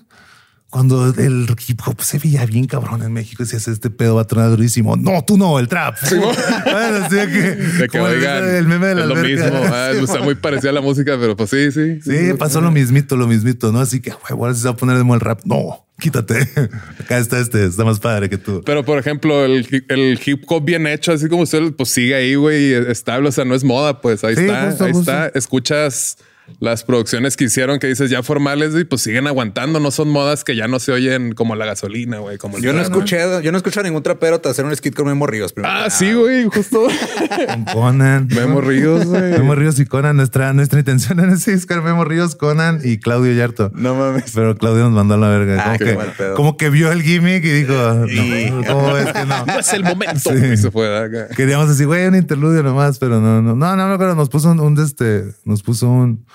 Cuando 0.71 1.09
el 1.09 1.47
hip 1.67 1.81
hop 1.85 2.01
se 2.01 2.17
veía 2.17 2.45
bien 2.45 2.65
cabrón 2.65 3.03
en 3.03 3.11
México, 3.11 3.43
decías, 3.43 3.67
este 3.67 3.89
pedo 3.89 4.15
va 4.15 4.21
a 4.21 4.25
tronar 4.25 4.49
durísimo. 4.51 4.95
No, 4.95 5.23
tú 5.23 5.37
no, 5.37 5.59
el 5.59 5.67
trap. 5.67 5.97
Bueno, 6.09 7.05
así 7.05 7.15
que, 7.15 7.87
De 7.87 7.99
oigan, 7.99 8.47
el 8.55 8.67
meme 8.67 8.87
de 8.87 8.95
la 8.95 9.01
es 9.01 9.07
lo 9.07 9.15
alberca. 9.15 9.43
mismo. 9.51 9.61
ah, 9.65 9.91
Sí, 10.17 10.23
muy 10.23 10.35
parecida 10.35 10.69
a 10.69 10.73
la 10.73 10.81
música, 10.81 11.17
pero 11.19 11.35
pues 11.35 11.49
sí, 11.49 11.71
sí. 11.73 11.99
Sí, 12.01 12.33
pasó 12.39 12.61
lo 12.61 12.71
mismito, 12.71 13.17
lo 13.17 13.27
mismito, 13.27 13.71
¿no? 13.73 13.79
Así 13.81 13.99
que, 13.99 14.11
güey, 14.11 14.31
ahora 14.31 14.53
sí 14.53 14.61
se 14.61 14.67
va 14.69 14.73
a 14.73 14.77
poner 14.77 14.97
de 14.97 15.03
moda 15.03 15.15
el 15.15 15.21
rap. 15.21 15.41
No, 15.43 15.85
quítate. 15.99 16.35
Acá 16.99 17.17
está 17.17 17.39
este, 17.39 17.65
está 17.65 17.83
más 17.83 17.99
padre 17.99 18.29
que 18.29 18.37
tú. 18.37 18.63
Pero 18.65 18.85
por 18.85 18.97
ejemplo, 18.97 19.43
el, 19.43 19.67
hi- 19.69 19.83
el 19.89 20.17
hip 20.25 20.43
hop 20.47 20.63
bien 20.63 20.87
hecho, 20.87 21.11
así 21.11 21.27
como 21.27 21.43
usted, 21.43 21.73
pues 21.73 21.89
sigue 21.89 22.15
ahí, 22.15 22.35
güey, 22.35 22.71
estable. 22.73 23.27
O 23.27 23.31
sea, 23.33 23.43
no 23.43 23.55
es 23.55 23.65
moda, 23.65 23.99
pues 23.99 24.23
ahí 24.23 24.35
Sí, 24.37 24.43
está, 24.43 24.67
justo, 24.67 24.85
ahí 24.85 24.93
justo. 24.93 25.11
está. 25.11 25.37
Escuchas 25.37 26.17
las 26.59 26.83
producciones 26.83 27.37
que 27.37 27.45
hicieron 27.45 27.79
que 27.79 27.87
dices 27.87 28.09
ya 28.09 28.23
formales 28.23 28.73
y 28.75 28.83
pues 28.83 29.01
siguen 29.01 29.27
aguantando. 29.27 29.79
No 29.79 29.91
son 29.91 30.09
modas 30.09 30.43
que 30.43 30.55
ya 30.55 30.67
no 30.67 30.79
se 30.79 30.91
oyen 30.91 31.33
como 31.33 31.55
la 31.55 31.65
gasolina, 31.65 32.19
güey. 32.19 32.37
Como 32.37 32.57
el 32.57 32.63
Yo 32.63 32.73
no 32.73 32.81
escuché, 32.81 33.19
yo 33.43 33.51
no 33.51 33.57
escuché 33.57 33.79
a 33.79 33.83
ningún 33.83 34.03
trapero 34.03 34.41
hacer 34.43 34.65
un 34.65 34.75
skit 34.75 34.95
con 34.95 35.05
Memo 35.07 35.27
Ríos. 35.27 35.53
primero 35.53 35.73
Ah, 35.73 35.85
que 35.85 35.91
sí, 35.91 36.13
güey, 36.13 36.45
justo. 36.45 36.87
Con 37.47 37.65
Conan. 37.65 38.27
Memo 38.27 38.61
Ríos, 38.61 39.05
güey. 39.05 39.31
Memo 39.31 39.55
Ríos 39.55 39.79
y 39.79 39.85
Conan. 39.85 40.17
Nuestra, 40.17 40.53
nuestra 40.53 40.79
intención 40.79 41.19
en 41.19 41.29
ese 41.31 41.51
disco 41.51 41.73
era 41.73 41.81
Memo 41.81 42.03
Ríos, 42.03 42.35
Conan 42.35 42.81
y 42.83 42.97
Claudio 42.97 43.33
Yarto. 43.33 43.71
No 43.75 43.95
mames. 43.95 44.31
Pero 44.33 44.55
Claudio 44.57 44.83
nos 44.83 44.93
mandó 44.93 45.15
a 45.15 45.17
la 45.17 45.29
verga. 45.29 45.61
Ah, 45.61 45.63
como, 45.65 45.77
qué 45.77 45.85
que, 45.85 45.95
mal 45.95 46.13
pedo. 46.17 46.35
como 46.35 46.57
que 46.57 46.69
vio 46.69 46.91
el 46.91 47.01
gimmick 47.03 47.43
y 47.43 47.51
dijo, 47.51 47.73
no, 47.73 48.65
¿cómo 48.67 48.97
es 48.97 49.13
que 49.13 49.25
no? 49.25 49.45
No 49.45 49.59
es 49.59 49.73
el 49.73 49.83
momento. 49.83 50.31
Sí. 50.31 50.57
Se 50.57 50.71
fue 50.71 50.97
acá. 50.97 51.27
Queríamos 51.35 51.69
decir, 51.69 51.87
güey, 51.87 52.05
un 52.07 52.15
interludio 52.15 52.63
nomás, 52.63 52.99
pero 52.99 53.19
no, 53.19 53.41
no, 53.41 53.55
no, 53.55 53.75
no, 53.75 53.89
no, 53.89 53.97
pero 53.97 54.15
nos 54.15 54.29
puso 54.29 54.51
un, 54.51 54.59
un 54.59 54.79
este, 54.79 55.25
nos 55.45 55.63
puso 55.63 55.89
un, 55.89 56.25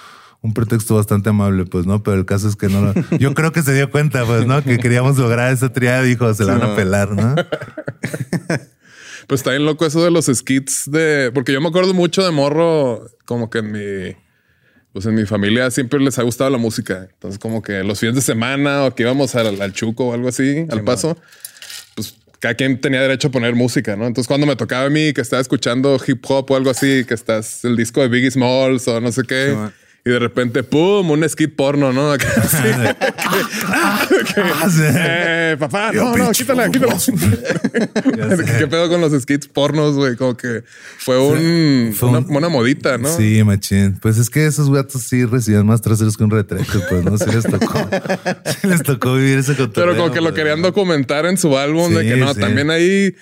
un 0.46 0.54
pretexto 0.54 0.94
bastante 0.94 1.28
amable, 1.28 1.64
pues, 1.64 1.87
¿no? 1.87 2.02
Pero 2.02 2.16
el 2.16 2.24
caso 2.24 2.48
es 2.48 2.56
que 2.56 2.68
no 2.68 2.80
lo, 2.80 2.94
yo 3.18 3.35
creo 3.35 3.52
que 3.52 3.62
se 3.62 3.74
dio 3.74 3.90
cuenta, 3.90 4.24
pues, 4.24 4.46
¿no? 4.46 4.62
Que 4.62 4.78
queríamos 4.78 5.18
lograr 5.18 5.52
esa 5.52 5.72
triada 5.72 6.04
y 6.04 6.11
dijo, 6.11 6.32
se 6.35 6.44
la 6.44 6.56
van 6.56 6.70
a 6.70 6.76
pelar, 6.76 7.11
¿no? 7.11 7.35
Pues 9.26 9.40
está 9.40 9.50
bien 9.50 9.64
loco 9.64 9.85
eso 9.85 10.04
de 10.04 10.11
los 10.11 10.26
skits 10.26 10.88
de. 10.90 11.32
Porque 11.35 11.52
yo 11.52 11.61
me 11.61 11.68
acuerdo 11.68 11.94
mucho 11.94 12.24
de 12.24 12.30
morro, 12.30 13.11
como 13.24 13.50
que 13.50 13.59
en 13.59 13.72
mi. 13.72 14.16
Pues 14.92 15.04
en 15.04 15.14
mi 15.14 15.26
familia 15.26 15.70
siempre 15.70 15.98
les 16.00 16.18
ha 16.18 16.22
gustado 16.22 16.48
la 16.48 16.59
música. 16.59 17.09
Entonces, 17.11 17.38
como 17.38 17.61
que 17.61 17.82
los 17.82 17.98
fines 17.98 18.14
de 18.14 18.20
semana 18.20 18.85
o 18.85 18.94
que 18.94 19.02
íbamos 19.02 19.35
al, 19.35 19.61
al 19.61 19.72
Chuco 19.72 20.06
o 20.06 20.14
algo 20.14 20.28
así, 20.28 20.64
al 20.70 20.85
paso, 20.85 21.18
pues 21.96 22.14
cada 22.38 22.54
quien 22.54 22.80
tenía 22.80 23.02
derecho 23.02 23.28
a 23.28 23.30
poner 23.30 23.54
música, 23.54 23.96
¿no? 23.96 24.06
Entonces, 24.06 24.28
cuando 24.28 24.46
me 24.46 24.56
tocaba 24.56 24.87
a 24.87 24.90
mí 24.90 25.12
que 25.12 25.20
estaba 25.20 25.42
escuchando 25.42 26.00
hip 26.06 26.24
hop 26.28 26.50
o 26.50 26.56
algo 26.56 26.70
así, 26.70 27.04
que 27.04 27.14
estás 27.14 27.64
el 27.64 27.76
disco 27.76 28.00
de 28.00 28.09
Biggie 28.09 28.30
Smalls 28.30 28.87
o 28.88 29.00
no 29.00 29.11
sé 29.12 29.22
qué. 29.24 29.54
Y 30.06 30.10
de 30.10 30.20
repente, 30.20 30.62
¡pum! 30.62 31.10
Un 31.10 31.28
skit 31.28 31.56
porno, 31.56 31.92
¿no? 31.92 32.12
Acá, 32.12 32.28
así. 32.42 32.56
Ah, 33.66 34.06
sí. 34.70 34.80
Eh, 34.84 35.56
papá, 35.58 35.90
no, 35.92 36.16
no, 36.16 36.30
quítala, 36.30 36.70
quítala. 36.70 36.96
¿Qué 38.58 38.66
pedo 38.68 38.88
con 38.88 39.00
los 39.00 39.20
skits 39.20 39.48
pornos, 39.48 39.96
güey? 39.96 40.14
Como 40.14 40.36
que 40.36 40.62
fue 40.98 41.18
un, 41.18 41.92
Fue 41.92 42.08
una, 42.08 42.20
un- 42.20 42.36
una 42.36 42.48
modita, 42.48 42.98
¿no? 42.98 43.08
Sí, 43.16 43.42
machín. 43.42 43.98
Pues 44.00 44.16
es 44.18 44.30
que 44.30 44.46
esos 44.46 44.70
gatos 44.72 45.02
sí 45.02 45.24
recibían 45.24 45.66
más 45.66 45.82
traseros 45.82 46.16
que 46.16 46.22
un 46.22 46.30
retrete, 46.30 46.78
pues, 46.88 47.04
¿no? 47.04 47.18
Sí 47.18 47.24
les 47.32 47.42
tocó, 47.44 47.88
sí 48.60 48.66
les 48.68 48.82
tocó 48.84 49.14
vivir 49.14 49.38
ese. 49.38 49.54
Pero 49.54 49.96
como 49.96 50.12
que 50.12 50.20
lo 50.20 50.30
pues, 50.30 50.34
querían 50.36 50.62
documentar 50.62 51.26
en 51.26 51.36
su 51.36 51.58
álbum 51.58 51.92
de 51.92 52.04
que 52.04 52.16
no, 52.16 52.32
sí. 52.32 52.38
también 52.40 52.70
ahí 52.70 53.16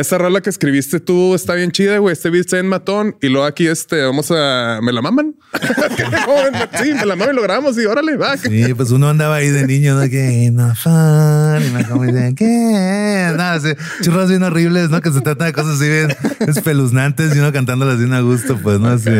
esa 0.00 0.18
rola 0.18 0.40
que 0.40 0.50
escribiste 0.50 1.00
tú 1.00 1.34
está 1.34 1.54
bien 1.54 1.70
chida, 1.72 1.98
güey. 1.98 2.12
Este 2.12 2.30
beat 2.30 2.46
está 2.46 2.58
en 2.58 2.68
matón 2.68 3.16
y 3.20 3.28
luego 3.28 3.46
aquí 3.46 3.66
este 3.66 4.02
vamos 4.04 4.30
a 4.30 4.80
me 4.82 4.92
la 4.92 5.02
maman. 5.02 5.34
sí, 6.82 6.92
me 6.94 7.06
la 7.06 7.16
maman 7.16 7.34
y 7.34 7.36
lo 7.36 7.42
grabamos 7.42 7.78
y 7.78 7.84
órale, 7.86 8.16
va. 8.16 8.36
Sí, 8.36 8.74
pues 8.74 8.90
uno 8.90 9.08
andaba 9.08 9.36
ahí 9.36 9.48
de 9.50 9.66
niño, 9.66 9.94
¿no? 10.00 10.08
Que 10.08 10.50
no 10.52 10.74
fun. 10.74 11.62
Y 11.66 11.70
me 11.70 11.84
como 11.88 12.04
de 12.04 12.34
¿qué? 12.34 13.32
No, 13.36 13.60
sí, 13.60 13.68
churros 14.02 14.28
bien 14.28 14.42
horribles, 14.42 14.90
¿no? 14.90 15.00
Que 15.00 15.10
se 15.12 15.20
trata 15.20 15.44
de 15.46 15.52
cosas 15.52 15.76
así 15.80 15.88
bien 15.88 16.08
espeluznantes 16.46 17.34
y 17.34 17.38
uno 17.38 17.52
cantándolas 17.52 17.98
bien 17.98 18.12
a 18.12 18.20
gusto, 18.20 18.58
pues, 18.62 18.78
¿no? 18.80 18.88
Así. 18.88 19.10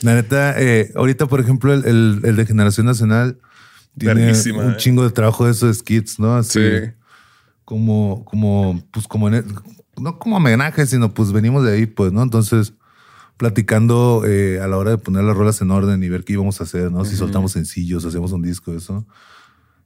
La 0.00 0.14
neta, 0.14 0.54
eh, 0.60 0.90
ahorita, 0.96 1.26
por 1.26 1.40
ejemplo, 1.40 1.72
el, 1.72 1.84
el- 1.84 2.20
el 2.24 2.36
de 2.36 2.44
Generación 2.46 2.86
Nacional 2.86 3.38
tiene 3.96 4.14
Verguísima, 4.24 4.64
un 4.64 4.72
eh. 4.72 4.76
chingo 4.76 5.04
de 5.04 5.10
trabajo 5.10 5.44
de 5.46 5.52
esos 5.52 5.78
skits, 5.78 6.18
¿no? 6.18 6.34
Así 6.34 6.58
Sí. 6.60 6.90
como, 7.64 8.24
como, 8.24 8.82
pues 8.90 9.06
como, 9.06 9.28
en 9.28 9.34
el- 9.34 9.44
no 10.00 10.18
como 10.18 10.36
homenaje, 10.36 10.86
sino 10.86 11.12
pues 11.12 11.32
venimos 11.32 11.64
de 11.64 11.74
ahí, 11.74 11.86
pues, 11.86 12.12
¿no? 12.12 12.22
Entonces, 12.22 12.74
platicando 13.36 14.22
eh, 14.26 14.60
a 14.60 14.68
la 14.68 14.78
hora 14.78 14.92
de 14.92 14.98
poner 14.98 15.24
las 15.24 15.36
rolas 15.36 15.60
en 15.60 15.70
orden 15.70 16.02
y 16.02 16.08
ver 16.08 16.24
qué 16.24 16.34
íbamos 16.34 16.60
a 16.60 16.64
hacer, 16.64 16.92
¿no? 16.92 17.04
Si 17.04 17.16
soltamos 17.16 17.52
sencillos, 17.52 18.04
hacíamos 18.04 18.32
un 18.32 18.42
disco, 18.42 18.74
eso. 18.74 19.06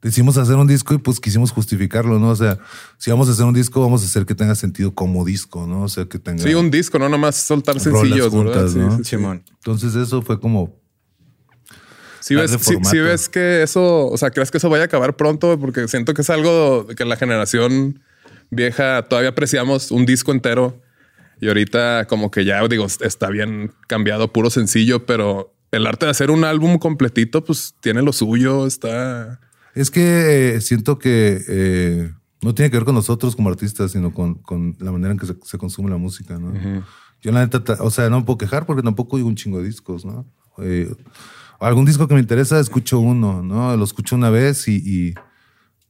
Decidimos 0.02 0.36
hacer 0.36 0.56
un 0.56 0.66
disco 0.66 0.94
y 0.94 0.98
pues 0.98 1.18
quisimos 1.18 1.50
justificarlo, 1.50 2.18
¿no? 2.18 2.28
O 2.28 2.36
sea, 2.36 2.58
si 2.98 3.10
vamos 3.10 3.28
a 3.28 3.32
hacer 3.32 3.44
un 3.46 3.54
disco, 3.54 3.80
vamos 3.80 4.02
a 4.02 4.04
hacer 4.04 4.26
que 4.26 4.34
tenga 4.34 4.54
sentido 4.54 4.94
como 4.94 5.24
disco, 5.24 5.66
¿no? 5.66 5.82
O 5.82 5.88
sea, 5.88 6.04
que 6.04 6.18
tenga 6.18 6.42
Sí, 6.42 6.54
un 6.54 6.70
disco, 6.70 6.98
no 6.98 7.08
nomás 7.08 7.36
soltar 7.36 7.80
sencillos, 7.80 8.28
juntas, 8.28 8.74
¿verdad? 8.74 8.88
¿no? 8.88 8.90
Sí, 8.90 8.96
sí, 8.98 9.04
sí. 9.04 9.16
Simón. 9.16 9.42
Entonces 9.48 9.94
eso 9.94 10.22
fue 10.22 10.38
como... 10.38 10.78
Si 12.20 12.34
ves, 12.34 12.56
formato. 12.58 12.90
sí 12.90 12.98
ves 12.98 13.28
que 13.28 13.62
eso, 13.62 14.08
o 14.08 14.16
sea, 14.18 14.30
crees 14.30 14.50
que 14.50 14.58
eso 14.58 14.68
vaya 14.68 14.82
a 14.82 14.86
acabar 14.86 15.16
pronto, 15.16 15.58
porque 15.58 15.86
siento 15.88 16.12
que 16.12 16.22
es 16.22 16.30
algo 16.30 16.86
que 16.88 17.04
la 17.04 17.16
generación 17.16 18.00
vieja 18.50 19.02
todavía 19.08 19.30
apreciamos 19.30 19.90
un 19.90 20.06
disco 20.06 20.32
entero 20.32 20.80
y 21.40 21.48
ahorita 21.48 22.06
como 22.06 22.30
que 22.30 22.44
ya 22.44 22.66
digo, 22.68 22.86
está 22.86 23.28
bien 23.30 23.72
cambiado 23.88 24.32
puro 24.32 24.50
sencillo, 24.50 25.04
pero 25.06 25.54
el 25.70 25.86
arte 25.86 26.06
de 26.06 26.10
hacer 26.12 26.30
un 26.30 26.44
álbum 26.44 26.78
completito, 26.78 27.44
pues 27.44 27.74
tiene 27.80 28.02
lo 28.02 28.12
suyo, 28.12 28.66
está... 28.66 29.40
Es 29.74 29.90
que 29.90 30.54
eh, 30.56 30.60
siento 30.62 30.98
que 30.98 31.42
eh, 31.48 32.10
no 32.40 32.54
tiene 32.54 32.70
que 32.70 32.78
ver 32.78 32.86
con 32.86 32.94
nosotros 32.94 33.36
como 33.36 33.50
artistas, 33.50 33.92
sino 33.92 34.14
con, 34.14 34.36
con 34.36 34.74
la 34.80 34.90
manera 34.90 35.12
en 35.12 35.18
que 35.18 35.26
se, 35.26 35.34
se 35.44 35.58
consume 35.58 35.90
la 35.90 35.98
música, 35.98 36.38
¿no? 36.38 36.54
Yo 37.20 37.32
la 37.32 37.40
neta, 37.40 37.62
ta- 37.62 37.78
o 37.82 37.90
sea, 37.90 38.08
no 38.08 38.20
me 38.20 38.24
puedo 38.24 38.38
quejar 38.38 38.64
porque 38.64 38.82
tampoco 38.82 39.16
oigo 39.16 39.28
un 39.28 39.36
chingo 39.36 39.58
de 39.58 39.64
discos, 39.66 40.06
¿no? 40.06 40.24
Eh, 40.58 40.90
algún 41.60 41.84
disco 41.84 42.08
que 42.08 42.14
me 42.14 42.20
interesa, 42.20 42.58
escucho 42.58 42.98
uno, 43.00 43.42
¿no? 43.42 43.76
Lo 43.76 43.84
escucho 43.84 44.16
una 44.16 44.30
vez 44.30 44.66
y, 44.68 44.76
y 44.76 45.14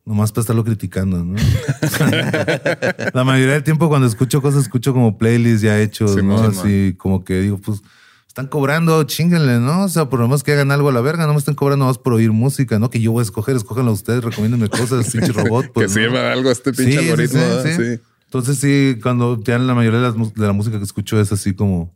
nomás 0.07 0.33
para 0.33 0.41
estarlo 0.43 0.65
criticando, 0.65 1.25
¿no? 1.25 1.35
la 3.13 3.25
mayoría 3.25 3.55
del 3.55 3.63
tiempo 3.65 3.89
cuando 3.89 4.07
escucho 4.07 4.41
cosas, 4.41 4.63
escucho 4.63 4.93
como 4.93 5.19
playlists 5.19 5.63
ya 5.63 5.81
hechos, 5.81 6.13
Sí, 6.15 6.23
¿no? 6.23 6.39
Así 6.43 6.95
como 6.97 7.25
que 7.25 7.41
digo, 7.41 7.59
pues 7.59 7.83
están 8.27 8.47
cobrando, 8.49 9.03
chinguenle, 9.05 9.59
¿no? 9.61 9.85
O 9.85 9.89
sea, 9.89 10.09
por 10.09 10.21
lo 10.21 10.27
menos 10.29 10.43
que 10.43 10.53
hagan 10.53 10.71
algo 10.71 10.91
a 10.91 10.93
la 10.93 11.01
verga, 11.01 11.27
no 11.27 11.33
me 11.33 11.39
estén 11.39 11.55
cobrando 11.55 11.87
más 11.87 11.99
por 11.99 12.13
oír 12.13 12.33
música, 12.33 12.79
¿no? 12.79 12.91
Que 12.91 13.01
yo 13.01 13.13
voy 13.13 13.21
a 13.21 13.23
escoger, 13.23 13.57
escójanlo 13.57 13.93
ustedes, 13.93 14.23
recomiéndenme 14.23 14.69
cosas, 14.69 15.11
pinche 15.13 15.33
robot. 15.33 15.73
Pues, 15.73 15.93
que 15.95 16.01
¿no? 16.01 16.07
sirva 16.07 16.33
algo 16.33 16.51
este 16.51 16.73
pinche 16.73 16.93
Sí, 16.93 16.99
algoritmo. 16.99 17.41
sí. 17.65 18.01
Entonces 18.27 18.59
sí, 18.59 18.99
cuando 19.03 19.43
ya 19.43 19.59
la 19.59 19.75
mayoría 19.75 20.01
de, 20.01 20.07
las 20.07 20.17
mu- 20.17 20.33
de 20.35 20.47
la 20.47 20.53
música 20.53 20.77
que 20.79 20.85
escucho 20.85 21.19
es 21.21 21.33
así 21.33 21.55
como, 21.55 21.96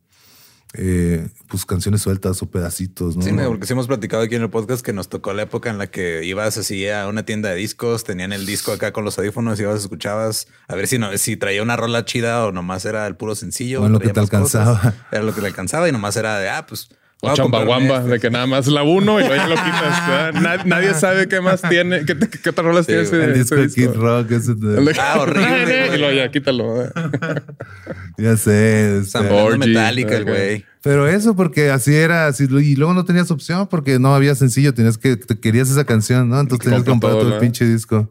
eh, 0.74 1.28
pues 1.48 1.66
canciones 1.66 2.02
sueltas 2.02 2.42
o 2.42 2.50
pedacitos, 2.50 3.16
¿no? 3.16 3.22
Sí, 3.22 3.32
porque 3.32 3.66
sí 3.66 3.72
hemos 3.72 3.88
platicado 3.88 4.22
aquí 4.22 4.36
en 4.36 4.42
el 4.42 4.50
podcast 4.50 4.84
que 4.84 4.92
nos 4.92 5.08
tocó 5.08 5.32
la 5.32 5.42
época 5.42 5.68
en 5.68 5.78
la 5.78 5.88
que 5.88 6.24
ibas 6.24 6.56
así 6.58 6.88
a 6.88 7.08
una 7.08 7.24
tienda 7.24 7.48
de 7.48 7.56
discos, 7.56 8.04
tenían 8.04 8.32
el 8.32 8.46
disco 8.46 8.70
acá 8.70 8.92
con 8.92 9.04
los 9.04 9.18
audífonos, 9.18 9.58
ibas, 9.58 9.80
escuchabas 9.80 10.46
a 10.68 10.76
ver 10.76 10.86
si 10.86 10.98
no, 10.98 11.16
si 11.18 11.36
traía 11.36 11.62
una 11.62 11.76
rola 11.76 12.04
chida 12.04 12.46
o 12.46 12.52
nomás 12.52 12.84
era 12.84 13.06
el 13.06 13.16
puro 13.16 13.34
sencillo. 13.34 13.82
O 13.82 13.86
en 13.86 13.92
lo 13.92 13.98
que 13.98 14.08
te 14.08 14.14
cosas. 14.14 14.32
alcanzaba. 14.32 14.94
Era 15.10 15.22
lo 15.22 15.34
que 15.34 15.40
le 15.40 15.48
alcanzaba 15.48 15.88
y 15.88 15.92
nomás 15.92 16.16
era 16.16 16.38
de, 16.38 16.48
ah, 16.48 16.66
pues. 16.66 16.88
O 17.22 17.26
voy 17.28 17.34
a 17.38 17.42
comprarme 17.42 17.68
chambaguamba, 17.68 17.96
este. 17.98 18.10
de 18.12 18.20
que 18.20 18.30
nada 18.30 18.46
más 18.46 18.66
la 18.66 18.82
uno 18.82 19.20
y 19.20 19.24
luego 19.24 19.36
ya 19.36 19.46
lo 19.46 19.54
quitas. 19.56 20.66
nadie 20.66 20.94
sabe 20.94 21.28
qué 21.28 21.40
más 21.40 21.60
tiene, 21.62 22.04
qué, 22.06 22.16
qué 22.18 22.48
otras 22.50 22.64
rolas 22.66 22.86
Sí, 22.86 22.92
tiene 22.92 23.02
ese, 23.02 23.24
El 23.24 23.34
disco 23.34 23.56
ese 23.56 23.62
de 23.66 23.74
Kid 23.92 23.94
Rock, 23.98 24.30
ese 24.32 24.54
de- 24.54 24.78
El 24.78 24.84
de- 24.86 24.96
Ah, 24.98 25.20
horrible, 25.20 25.64
güey. 25.86 25.94
y 25.94 25.98
luego 25.98 26.12
ya 26.16 26.30
quítalo. 26.30 26.74
¿verdad? 26.74 27.42
ya 28.18 28.36
sé. 28.36 28.98
este, 28.98 29.18
Metallica, 29.58 30.16
el 30.16 30.24
güey. 30.24 30.64
Pero 30.82 31.06
eso 31.08 31.36
porque 31.36 31.70
así 31.70 31.94
era, 31.94 32.26
así, 32.26 32.44
y 32.44 32.76
luego 32.76 32.94
no 32.94 33.04
tenías 33.04 33.30
opción 33.30 33.66
porque 33.68 33.98
no 33.98 34.14
había 34.14 34.34
sencillo, 34.34 34.72
tenías 34.72 34.96
que, 34.96 35.16
te 35.16 35.38
querías 35.38 35.68
esa 35.70 35.84
canción, 35.84 36.28
¿no? 36.30 36.40
Entonces 36.40 36.64
tenías 36.64 36.84
que 36.84 36.90
Compra 36.90 37.10
comprar 37.10 37.12
todo, 37.12 37.20
todo 37.22 37.28
el 37.32 37.34
¿no? 37.36 37.40
pinche 37.40 37.66
disco. 37.66 38.10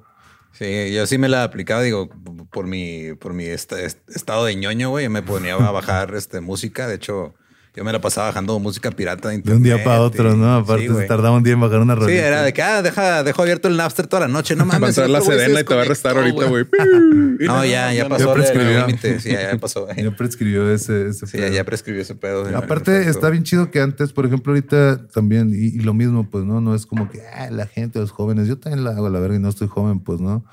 Sí, 0.51 0.93
yo 0.93 1.07
sí 1.07 1.17
me 1.17 1.29
la 1.29 1.43
aplicaba, 1.43 1.81
digo, 1.81 2.09
por 2.51 2.67
mi, 2.67 3.13
por 3.19 3.33
mi 3.33 3.45
est- 3.45 3.71
est- 3.71 4.07
estado 4.13 4.45
de 4.45 4.55
ñoño, 4.55 4.89
güey. 4.89 5.05
Yo 5.05 5.09
me 5.09 5.23
ponía 5.23 5.55
a 5.55 5.71
bajar 5.71 6.13
este, 6.15 6.41
música. 6.41 6.87
De 6.87 6.95
hecho, 6.95 7.33
yo 7.79 7.85
me 7.85 7.93
la 7.93 8.01
pasaba 8.01 8.27
bajando 8.27 8.59
música 8.59 8.91
pirata 8.91 9.29
de 9.29 9.53
un 9.53 9.63
día 9.63 9.81
para 9.83 10.01
otro, 10.01 10.33
y- 10.33 10.37
¿no? 10.37 10.57
sí, 10.57 10.63
Aparte 10.65 10.87
se 10.93 11.05
tardaba 11.05 11.37
un 11.37 11.43
día 11.43 11.53
en 11.53 11.61
bajar 11.61 11.79
una 11.79 11.93
Sí, 11.95 11.99
rolita. 12.01 12.27
era 12.27 12.41
de 12.43 12.51
que, 12.51 12.61
ah, 12.61 12.81
deja, 12.81 13.23
dejo 13.23 13.41
abierto 13.41 13.69
el 13.69 13.77
Napster 13.77 14.05
toda 14.07 14.21
la 14.21 14.27
noche. 14.27 14.53
No 14.57 14.65
Va 14.67 14.75
a 14.75 14.79
mames. 14.79 14.89
entrar 14.97 15.09
la 15.09 15.21
sedena 15.21 15.61
y 15.61 15.63
te 15.63 15.73
va 15.73 15.79
a 15.81 15.83
arrestar 15.85 16.17
ahorita, 16.17 16.45
güey. 16.47 16.65
No, 17.39 17.63
ya, 17.63 17.93
ya 17.93 18.09
pasó 18.09 18.35
el- 18.35 18.85
límite. 18.87 19.21
Sí, 19.21 19.31
ya, 19.31 19.53
ya 19.53 19.57
pasó. 19.57 19.87
Ya 19.95 20.11
prescribió 20.11 20.69
ese, 20.73 21.07
ese 21.07 21.25
Sí, 21.25 21.37
ya, 21.37 21.45
pedo. 21.45 21.53
ya 21.55 21.63
prescribió 21.63 22.01
ese 22.01 22.15
pedo. 22.15 22.45
Aparte, 22.57 23.07
está 23.09 23.29
bien 23.29 23.43
chido 23.43 23.71
que 23.71 23.79
antes, 23.79 24.11
por 24.11 24.25
ejemplo, 24.25 24.51
ahorita 24.51 25.07
también, 25.07 25.51
y, 25.53 25.67
y 25.67 25.79
lo 25.79 25.93
mismo, 25.93 26.29
pues, 26.29 26.43
¿no? 26.43 26.59
No 26.59 26.75
es 26.75 26.85
como 26.85 27.09
que 27.09 27.21
ah, 27.33 27.49
la 27.49 27.65
gente, 27.65 27.97
los 27.99 28.11
jóvenes, 28.11 28.47
yo 28.49 28.57
también 28.57 28.83
la 28.83 28.91
hago 28.91 29.09
la 29.09 29.21
verga 29.21 29.37
y 29.37 29.39
no 29.39 29.47
estoy 29.47 29.69
joven, 29.69 30.01
pues, 30.01 30.19
¿no? 30.19 30.43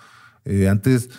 Eh, 0.45 0.69
antes 0.69 1.11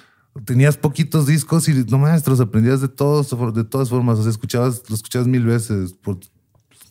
tenías 0.46 0.78
poquitos 0.78 1.28
discos 1.28 1.68
y 1.70 1.74
no 1.86 1.98
maestros, 1.98 2.40
aprendías 2.40 2.82
de 2.82 2.88
todos, 2.88 3.30
de 3.54 3.64
todas 3.64 3.90
formas, 3.90 4.20
o 4.20 4.24
sea, 4.24 4.32
escuchabas, 4.32 4.84
lo 4.90 4.96
escuchabas 4.96 5.28
mil 5.28 5.46
veces 5.46 5.94
por 5.94 6.20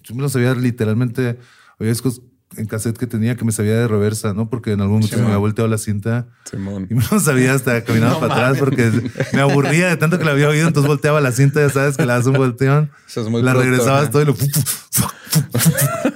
yo 0.07 0.15
me 0.15 0.23
sabía 0.29 0.55
literalmente. 0.55 1.39
Había 1.79 1.93
discos 1.93 2.23
en 2.57 2.67
cassette 2.67 2.97
que 2.97 3.07
tenía 3.07 3.37
que 3.37 3.45
me 3.45 3.53
sabía 3.53 3.75
de 3.75 3.89
reversa, 3.89 4.35
¿no? 4.35 4.49
Porque 4.49 4.73
en 4.73 4.81
algún 4.81 4.99
momento 4.99 5.17
me 5.19 5.25
había 5.25 5.37
volteado 5.37 5.69
la 5.69 5.79
cinta 5.79 6.27
Simón. 6.45 6.87
y 6.91 6.95
me 6.95 7.03
lo 7.11 7.21
sabía 7.21 7.55
hasta 7.55 7.83
caminando 7.85 8.21
para 8.21 8.35
atrás 8.35 8.59
porque 8.59 8.91
me 9.33 9.41
aburría 9.41 9.89
de 9.89 9.97
tanto 9.97 10.19
que 10.19 10.25
la 10.25 10.33
había 10.33 10.49
oído. 10.49 10.67
Entonces 10.67 10.89
volteaba 10.89 11.21
la 11.21 11.33
cinta, 11.33 11.61
ya 11.61 11.71
sabes 11.71 11.97
que 11.97 12.07
la 12.07 12.15
das 12.15 12.27
un 12.27 12.35
volteón. 12.35 12.91
Eso 13.07 13.23
es 13.23 13.29
muy 13.29 13.43
la 13.43 13.55
regresabas 13.55 14.05
¿no? 14.05 14.11
todo 14.11 14.23
y 14.23 14.25
lo. 14.27 14.35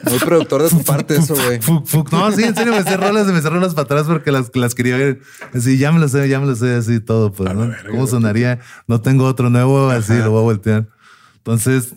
Muy 0.08 0.18
productor 0.18 0.62
de 0.62 0.70
tu 0.70 0.82
parte 0.82 1.16
eso, 1.16 1.34
güey. 1.34 1.60
Fuc, 1.60 1.86
fuc. 1.86 2.12
No, 2.12 2.30
sí, 2.32 2.42
en 2.42 2.54
serio, 2.54 2.72
me 2.72 2.82
cerró 2.82 3.12
las, 3.12 3.26
me 3.26 3.40
cerró 3.40 3.60
las 3.60 3.74
para 3.74 3.84
atrás 3.84 4.06
porque 4.06 4.32
las, 4.32 4.50
las 4.54 4.74
quería 4.74 4.96
ver. 4.96 5.20
Así, 5.54 5.78
ya 5.78 5.92
me 5.92 5.98
lo 5.98 6.08
sé, 6.08 6.28
ya 6.28 6.40
me 6.40 6.46
lo 6.46 6.56
sé, 6.56 6.74
así 6.74 7.00
todo. 7.00 7.32
Pues, 7.32 7.52
¿no? 7.54 7.70
¿Cómo 7.90 8.06
sonaría? 8.06 8.60
No 8.86 9.00
tengo 9.00 9.24
otro 9.24 9.50
nuevo, 9.50 9.90
así 9.90 10.14
lo 10.14 10.30
voy 10.30 10.40
a 10.40 10.44
voltear. 10.44 10.88
Entonces, 11.36 11.94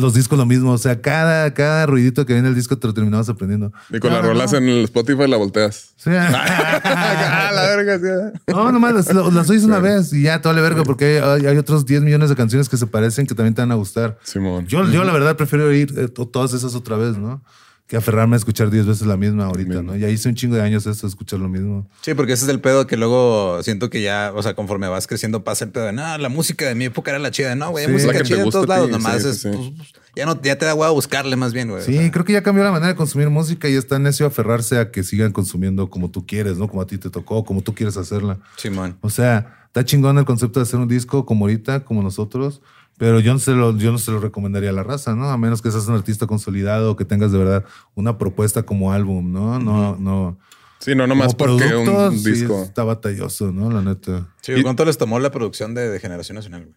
los 0.00 0.14
discos 0.14 0.38
lo 0.38 0.46
mismo. 0.46 0.72
O 0.72 0.78
sea, 0.78 1.00
cada, 1.00 1.52
cada 1.54 1.86
ruidito 1.86 2.24
que 2.26 2.32
viene 2.32 2.48
el 2.48 2.54
disco 2.54 2.78
te 2.78 2.86
lo 2.86 2.94
terminabas 2.94 3.28
aprendiendo. 3.28 3.72
Y 3.90 3.98
con 3.98 4.10
No, 4.10 4.16
las 4.16 4.24
no, 4.26 4.32
rolas 4.32 4.52
no. 4.52 4.58
en 4.58 4.68
el 4.68 4.84
Spotify 4.84 5.26
la 5.28 5.36
volteas. 5.36 5.92
Sí. 5.96 6.10
ah, 6.14 7.50
la 7.54 7.62
verga, 7.76 7.98
sí. 7.98 8.40
No, 8.52 8.72
nomás 8.72 8.94
las, 8.94 9.12
las 9.14 9.50
oyes 9.50 9.64
una 9.64 9.78
vez 9.78 10.12
y 10.12 10.22
ya, 10.22 10.40
todo 10.40 10.52
le 10.52 10.60
verga, 10.60 10.82
porque 10.84 11.20
hay, 11.22 11.46
hay 11.46 11.56
otros 11.56 11.86
10 11.86 12.02
millones 12.02 12.28
de 12.30 12.36
canciones 12.36 12.68
que 12.68 12.76
se 12.76 12.86
parecen 12.86 13.26
que 13.26 13.34
también 13.34 13.54
te 13.54 13.62
van 13.62 13.72
a 13.72 13.76
gustar. 13.76 14.18
Simón. 14.22 14.66
Yo, 14.66 14.88
yo 14.90 15.04
la 15.04 15.12
verdad 15.12 15.36
prefiero 15.36 15.66
oír 15.66 15.92
eh, 15.96 16.08
to- 16.08 16.26
todas 16.28 16.52
esas 16.52 16.74
otra 16.74 16.96
vez, 16.96 17.16
¿no? 17.16 17.42
Que 17.88 17.96
aferrarme 17.96 18.34
a 18.34 18.38
escuchar 18.38 18.70
10 18.70 18.84
veces 18.84 19.06
la 19.06 19.16
misma 19.16 19.46
ahorita, 19.46 19.80
¿no? 19.82 19.96
Ya 19.96 20.10
hice 20.10 20.28
un 20.28 20.34
chingo 20.34 20.54
de 20.56 20.60
años 20.62 20.86
esto, 20.86 21.06
escuchar 21.06 21.38
lo 21.40 21.48
mismo. 21.48 21.88
Sí, 22.02 22.12
porque 22.12 22.34
ese 22.34 22.44
es 22.44 22.50
el 22.50 22.60
pedo 22.60 22.86
que 22.86 22.98
luego 22.98 23.62
siento 23.62 23.88
que 23.88 24.02
ya, 24.02 24.30
o 24.34 24.42
sea, 24.42 24.52
conforme 24.54 24.88
vas 24.88 25.06
creciendo 25.06 25.42
pasa 25.42 25.64
el 25.64 25.70
pedo 25.70 25.86
de, 25.86 25.92
no, 25.94 26.18
la 26.18 26.28
música 26.28 26.66
de 26.66 26.74
mi 26.74 26.84
época 26.84 27.12
era 27.12 27.18
la 27.18 27.30
chida. 27.30 27.54
No, 27.54 27.70
güey, 27.70 27.84
hay 27.86 27.88
Sí. 27.88 27.92
música 27.94 28.12
La 28.12 28.18
que 28.18 28.24
te 28.24 28.28
chida 28.34 28.42
en 28.42 28.50
todos 28.50 28.64
a 28.64 28.66
ti, 28.66 28.68
lados. 28.68 28.90
Nomás 28.90 29.22
sí, 29.22 29.28
es, 29.30 29.40
sí, 29.40 29.48
sí. 29.50 29.56
pues, 29.56 29.88
pues, 29.92 29.92
ya, 30.14 30.26
no, 30.26 30.38
ya 30.42 30.58
te 30.58 30.66
da 30.66 30.74
huevo 30.74 30.92
buscarle 30.92 31.34
más 31.36 31.54
bien, 31.54 31.70
güey. 31.70 31.80
o 31.80 31.84
Sí, 31.86 31.94
sea. 31.96 32.10
creo 32.10 32.26
que 32.26 32.34
ya 32.34 32.42
cambió 32.42 32.62
la 32.62 32.72
manera 32.72 32.88
de 32.88 32.94
consumir 32.94 33.30
música 33.30 33.70
y 33.70 33.74
está 33.74 33.98
necio 33.98 34.26
aferrarse 34.26 34.78
a 34.78 34.90
que 34.90 35.02
sigan 35.02 35.32
consumiendo 35.32 35.88
como 35.88 36.10
tú 36.10 36.26
quieres, 36.26 36.58
¿no? 36.58 36.68
Como 36.68 36.82
a 36.82 36.86
ti 36.86 36.98
te 36.98 37.08
tocó, 37.08 37.42
como 37.46 37.62
tú 37.62 37.74
quieres 37.74 37.96
hacerla. 37.96 38.38
Simón. 38.58 38.98
O 39.00 39.08
sea, 39.08 39.62
está 39.68 39.82
chingón 39.86 40.18
el 40.18 40.26
concepto 40.26 40.60
de 40.60 40.64
hacer 40.64 40.78
un 40.78 40.88
disco 40.88 41.24
como 41.24 41.46
ahorita, 41.46 41.86
como 41.86 42.02
nosotros, 42.02 42.60
pero 42.98 43.20
yo 43.20 43.32
no 43.32 43.38
se 43.38 43.52
lo, 43.52 43.76
yo 43.76 43.92
no 43.92 43.98
se 43.98 44.10
lo 44.10 44.20
recomendaría 44.20 44.70
a 44.70 44.72
la 44.72 44.82
raza, 44.82 45.14
¿no? 45.14 45.30
A 45.30 45.38
menos 45.38 45.62
que 45.62 45.70
seas 45.70 45.86
un 45.88 45.94
artista 45.94 46.26
consolidado, 46.26 46.96
que 46.96 47.04
tengas 47.04 47.32
de 47.32 47.38
verdad 47.38 47.64
una 47.94 48.18
propuesta 48.18 48.64
como 48.64 48.92
álbum, 48.92 49.32
¿no? 49.32 49.58
No, 49.58 49.96
no. 49.96 50.38
Sí, 50.80 50.94
no 50.94 51.06
nomás 51.06 51.34
como 51.34 51.58
porque 51.58 51.74
un 51.74 52.18
sí, 52.18 52.30
disco. 52.32 52.62
está 52.62 52.84
batalloso, 52.84 53.50
¿no? 53.52 53.70
La 53.70 53.82
neta. 53.82 54.28
Sí, 54.42 54.52
¿cuánto 54.62 54.84
les 54.84 54.98
tomó 54.98 55.18
la 55.18 55.30
producción 55.30 55.74
de, 55.74 55.88
de 55.88 55.98
Generación 56.00 56.36
Nacional, 56.36 56.64
güey? 56.64 56.76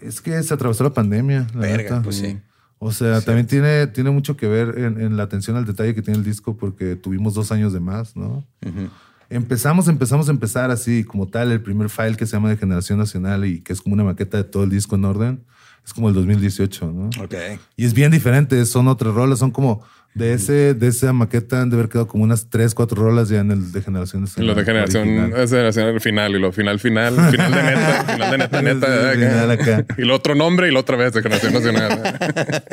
Es 0.00 0.20
que 0.20 0.42
se 0.42 0.52
atravesó 0.52 0.82
la 0.84 0.90
pandemia, 0.94 1.46
la 1.54 1.60
Verga, 1.60 1.76
neta. 1.96 2.02
pues 2.02 2.16
sí. 2.16 2.38
O 2.78 2.90
sea, 2.90 3.20
también 3.20 3.46
tiene, 3.46 3.86
tiene 3.86 4.10
mucho 4.10 4.36
que 4.36 4.48
ver 4.48 4.76
en, 4.78 5.00
en 5.00 5.16
la 5.16 5.22
atención 5.22 5.56
al 5.56 5.64
detalle 5.64 5.94
que 5.94 6.02
tiene 6.02 6.18
el 6.18 6.24
disco 6.24 6.56
porque 6.56 6.96
tuvimos 6.96 7.34
dos 7.34 7.52
años 7.52 7.72
de 7.72 7.78
más, 7.80 8.16
¿no? 8.16 8.44
Ujú. 8.66 8.88
Empezamos, 9.32 9.88
empezamos 9.88 10.28
a 10.28 10.30
empezar 10.30 10.70
así 10.70 11.04
como 11.04 11.26
tal, 11.26 11.50
el 11.50 11.62
primer 11.62 11.88
file 11.88 12.16
que 12.16 12.26
se 12.26 12.32
llama 12.32 12.50
de 12.50 12.58
Generación 12.58 12.98
Nacional 12.98 13.46
y 13.46 13.60
que 13.60 13.72
es 13.72 13.80
como 13.80 13.94
una 13.94 14.04
maqueta 14.04 14.36
de 14.36 14.44
todo 14.44 14.64
el 14.64 14.70
disco 14.70 14.94
en 14.96 15.06
orden, 15.06 15.44
es 15.84 15.94
como 15.94 16.08
el 16.08 16.14
2018, 16.14 16.92
¿no? 16.92 17.10
Ok. 17.22 17.34
Y 17.76 17.86
es 17.86 17.94
bien 17.94 18.10
diferente, 18.12 18.64
son 18.66 18.88
otras 18.88 19.14
rolas, 19.14 19.38
son 19.38 19.50
como 19.50 19.82
de 20.14 20.34
ese 20.34 20.74
de 20.74 20.88
esa 20.88 21.12
maqueta 21.12 21.62
han 21.62 21.70
de 21.70 21.76
haber 21.76 21.88
quedado 21.88 22.06
como 22.06 22.24
unas 22.24 22.50
tres, 22.50 22.74
cuatro 22.74 23.02
rolas 23.02 23.30
ya 23.30 23.40
en 23.40 23.50
el 23.50 23.72
de 23.72 23.80
Generación 23.80 24.22
Y 24.22 24.24
Nacional. 24.24 24.46
Los 24.48 24.56
de 24.56 24.64
generación, 24.64 25.08
original. 25.08 25.40
es 25.40 25.50
generación 25.50 26.00
final, 26.00 26.32
y 26.32 26.38
lo 26.38 26.52
final, 26.52 26.78
final, 26.78 27.14
final 27.30 27.52
de 27.52 27.62
neta, 27.62 28.04
final 28.12 28.30
de 28.30 28.38
neta, 28.38 28.62
neta. 28.62 29.12
Final 29.12 29.50
acá. 29.50 29.86
Y 29.96 30.02
lo 30.02 30.14
otro 30.14 30.34
nombre 30.34 30.68
y 30.68 30.72
la 30.72 30.80
otra 30.80 30.96
vez 30.96 31.14
de 31.14 31.22
generación 31.22 31.54
nacional. 31.54 32.18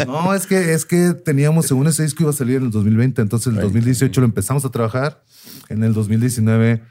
No, 0.05 0.33
es 0.33 0.47
que, 0.47 0.73
es 0.73 0.85
que 0.85 1.13
teníamos, 1.13 1.67
según 1.67 1.87
ese 1.87 2.03
disco 2.03 2.23
iba 2.23 2.31
a 2.31 2.33
salir 2.33 2.57
en 2.57 2.63
el 2.63 2.71
2020, 2.71 3.21
entonces 3.21 3.47
en 3.47 3.55
el 3.55 3.61
2018 3.61 4.19
lo 4.19 4.25
empezamos 4.25 4.65
a 4.65 4.69
trabajar, 4.69 5.23
en 5.69 5.83
el 5.83 5.93
2019 5.93 6.81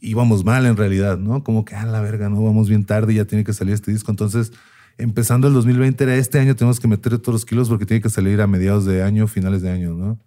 íbamos 0.00 0.44
mal 0.44 0.64
en 0.66 0.76
realidad, 0.76 1.18
¿no? 1.18 1.44
Como 1.44 1.64
que, 1.64 1.76
a 1.76 1.84
la 1.84 2.00
verga, 2.00 2.28
no, 2.30 2.42
vamos 2.42 2.68
bien 2.68 2.84
tarde 2.84 3.12
y 3.12 3.16
ya 3.16 3.26
tiene 3.26 3.44
que 3.44 3.52
salir 3.52 3.74
este 3.74 3.92
disco, 3.92 4.10
entonces 4.10 4.52
empezando 4.98 5.48
el 5.48 5.54
2020 5.54 6.04
era 6.04 6.14
este 6.16 6.38
año 6.38 6.54
tenemos 6.56 6.78
que 6.80 6.88
meter 6.88 7.18
todos 7.18 7.34
los 7.34 7.44
kilos 7.44 7.68
porque 7.68 7.86
tiene 7.86 8.00
que 8.02 8.10
salir 8.10 8.40
a 8.40 8.46
mediados 8.46 8.84
de 8.84 9.02
año, 9.02 9.26
finales 9.26 9.62
de 9.62 9.70
año, 9.70 9.94
¿no? 9.94 10.18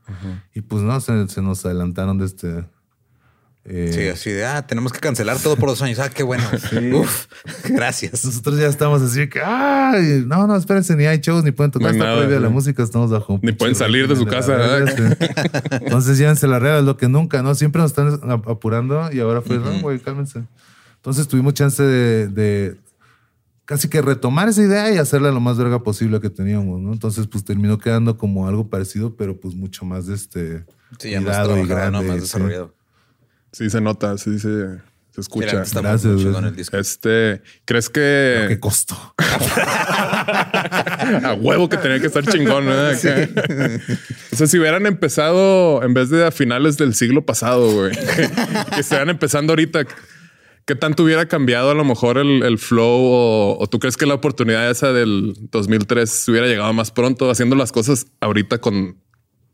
Y 0.53 0.61
pues 0.61 0.81
no, 0.83 0.99
se, 1.01 1.27
se 1.29 1.41
nos 1.41 1.65
adelantaron 1.65 2.17
de 2.17 2.25
este... 2.25 2.65
eh, 3.65 3.91
Sí, 3.93 4.07
así 4.07 4.29
de, 4.31 4.45
ah, 4.45 4.65
tenemos 4.67 4.91
que 4.91 4.99
cancelar 4.99 5.37
todo 5.39 5.55
por 5.55 5.69
dos 5.69 5.81
años. 5.81 5.99
Ah, 5.99 6.09
qué 6.09 6.23
bueno. 6.23 6.43
Uf, 6.99 7.25
gracias. 7.69 8.23
Nosotros 8.25 8.59
ya 8.59 8.67
estamos 8.67 9.01
así 9.01 9.27
que, 9.29 9.41
ay, 9.41 10.23
no, 10.25 10.45
no, 10.47 10.55
espérense, 10.55 10.95
ni 10.95 11.05
hay 11.05 11.19
shows, 11.19 11.43
ni 11.43 11.51
pueden 11.51 11.71
tocar, 11.71 11.87
No 11.87 11.93
está 11.93 12.03
nada, 12.05 12.17
prohibida 12.17 12.39
la 12.39 12.49
música, 12.49 12.83
estamos 12.83 13.09
bajo. 13.11 13.33
un 13.35 13.39
Ni 13.43 13.51
pueden 13.53 13.75
salir 13.75 14.07
de 14.07 14.15
su 14.15 14.25
casa, 14.25 14.55
¿verdad? 14.55 15.17
Entonces 15.81 16.17
llévense 16.17 16.47
la 16.47 16.59
regla, 16.59 16.81
lo 16.81 16.97
que 16.97 17.07
nunca, 17.07 17.41
¿no? 17.41 17.55
Siempre 17.55 17.81
nos 17.81 17.91
están 17.91 18.19
ap- 18.31 18.47
apurando 18.49 19.09
y 19.11 19.19
ahora 19.19 19.41
fue, 19.41 19.57
no, 19.57 19.79
güey, 19.81 19.99
cálmense. 19.99 20.43
Entonces 20.97 21.27
tuvimos 21.27 21.53
chance 21.53 21.81
de, 21.83 22.27
de 22.27 22.77
casi 23.65 23.89
que 23.89 24.01
retomar 24.01 24.47
esa 24.49 24.61
idea 24.61 24.93
y 24.93 24.97
hacerla 24.97 25.31
lo 25.31 25.39
más 25.39 25.57
verga 25.57 25.83
posible 25.83 26.19
que 26.21 26.29
teníamos, 26.29 26.79
¿no? 26.81 26.93
Entonces, 26.93 27.27
pues 27.27 27.43
terminó 27.43 27.77
quedando 27.77 28.17
como 28.17 28.47
algo 28.47 28.69
parecido, 28.69 29.15
pero 29.15 29.39
pues 29.39 29.55
mucho 29.55 29.85
más 29.85 30.05
de 30.07 30.15
este. 30.15 30.65
Sí, 30.99 31.09
ya 31.11 31.21
más 31.21 31.47
grande, 31.67 32.01
Más 32.01 32.21
desarrollado. 32.21 32.73
Sí, 33.51 33.69
se 33.69 33.81
nota, 33.81 34.17
sí 34.17 34.37
se, 34.39 34.77
se 35.11 35.21
escucha. 35.21 35.57
muy- 35.57 35.65
Gracias, 35.81 36.05
el 36.05 36.55
disco. 36.55 36.77
Este, 36.77 37.41
¿crees 37.65 37.89
Pero 37.89 38.47
¿Qué 38.49 38.55
que 38.55 38.59
costó? 38.59 39.15
a 41.23 41.33
huevo 41.39 41.69
que 41.69 41.77
tenía 41.77 41.99
que 41.99 42.07
estar 42.07 42.25
chingón? 42.25 42.67
Acá. 42.69 43.29
O 44.31 44.35
sea, 44.35 44.47
si 44.47 44.59
hubieran 44.59 44.85
empezado 44.85 45.83
en 45.83 45.93
vez 45.93 46.09
de 46.09 46.25
a 46.25 46.31
finales 46.31 46.77
del 46.77 46.93
siglo 46.95 47.25
pasado, 47.25 47.71
güey, 47.71 47.91
que 48.73 48.79
estuvieran 48.81 49.09
empezando 49.09 49.53
ahorita, 49.53 49.85
¿qué 50.65 50.75
tanto 50.75 51.03
hubiera 51.03 51.27
cambiado 51.27 51.69
a 51.71 51.73
lo 51.73 51.83
mejor 51.83 52.17
el, 52.17 52.43
el 52.43 52.57
flow? 52.57 52.85
O, 53.01 53.57
o 53.59 53.67
tú 53.67 53.79
crees 53.79 53.97
que 53.97 54.05
la 54.05 54.13
oportunidad 54.15 54.69
esa 54.69 54.91
del 54.93 55.33
2003 55.51 56.27
hubiera 56.29 56.47
llegado 56.47 56.71
más 56.73 56.91
pronto 56.91 57.29
haciendo 57.29 57.55
las 57.55 57.71
cosas 57.71 58.07
ahorita 58.21 58.59
con, 58.59 58.97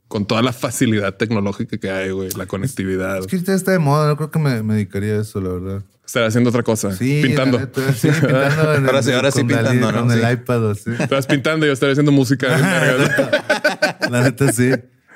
con 0.07 0.25
toda 0.25 0.41
la 0.41 0.53
facilidad 0.53 1.15
tecnológica 1.17 1.77
que 1.77 1.89
hay, 1.89 2.11
güey, 2.11 2.29
la 2.37 2.45
conectividad? 2.45 3.19
Es 3.19 3.27
que 3.27 3.35
ahorita 3.37 3.53
está 3.53 3.71
de 3.71 3.79
moda, 3.79 4.07
no 4.07 4.17
creo 4.17 4.31
que 4.31 4.39
me, 4.39 4.63
me 4.63 4.73
dedicaría 4.75 5.13
a 5.13 5.21
eso, 5.21 5.39
la 5.41 5.49
verdad. 5.49 5.83
Estar 6.05 6.23
haciendo 6.25 6.49
otra 6.49 6.63
cosa, 6.63 6.91
Sí, 6.93 7.21
pintando. 7.23 7.57
la 7.57 7.65
neta, 7.65 7.93
sí, 7.93 8.09
pintando. 8.09 8.73
en 8.75 8.83
el- 8.83 8.85
Ahora 8.89 9.03
sí, 9.03 9.11
ahora 9.13 9.31
sí 9.31 9.43
pintando, 9.45 9.91
¿no? 9.93 10.01
Con 10.07 10.11
el 10.11 10.33
iPad, 10.33 10.73
sí. 10.75 10.91
Estás 10.99 11.25
pintando 11.27 11.65
y 11.65 11.69
yo 11.69 11.73
estaré 11.73 11.93
haciendo 11.93 12.11
música. 12.11 12.47
La 14.09 14.21
neta, 14.23 14.51
sí. 14.51 14.71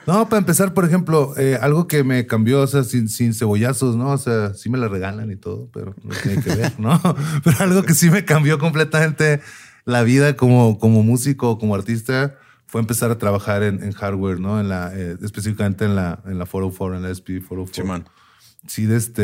No, 0.08 0.30
para 0.30 0.40
empezar, 0.40 0.74
por 0.74 0.86
ejemplo, 0.86 1.34
eh, 1.38 1.58
algo 1.62 1.88
que 1.88 2.04
me 2.04 2.28
cambió, 2.28 2.62
o 2.62 2.68
sea, 2.68 2.84
sin, 2.84 3.10
sin 3.10 3.34
cebollazos, 3.34 3.96
¿no? 3.96 4.12
O 4.12 4.18
sea, 4.18 4.54
sí 4.54 4.70
me 4.70 4.78
la 4.78 4.88
regalan 4.88 5.32
y 5.32 5.36
todo, 5.36 5.70
pero 5.74 5.96
no 6.04 6.14
tiene 6.22 6.44
que 6.44 6.56
ver, 6.56 6.80
¿no? 6.80 7.02
Pero 7.44 7.58
algo 7.60 7.84
que 7.84 7.94
sí 7.96 8.10
me 8.10 8.24
cambió 8.24 8.60
completamente 8.60 9.42
la 9.86 10.04
vida 10.04 10.36
como, 10.36 10.78
como 10.78 11.02
músico, 11.04 11.58
como 11.58 11.74
artista, 11.76 12.36
fue 12.68 12.82
empezar 12.82 13.10
a 13.12 13.18
trabajar 13.18 13.64
en, 13.64 13.82
en 13.84 13.94
hardware, 13.94 14.40
¿no? 14.40 14.60
En 14.60 14.70
la, 14.70 14.92
eh, 14.94 15.18
específicamente 15.24 15.86
en 15.86 15.96
la, 15.96 16.22
en 16.26 16.38
la 16.38 16.46
404, 16.46 16.98
en 16.98 17.04
la 17.04 17.10
SP 17.10 17.40
404. 17.40 17.74
Simón. 17.74 18.06
Sí, 18.68 18.86
de 18.86 18.98
este... 18.98 19.22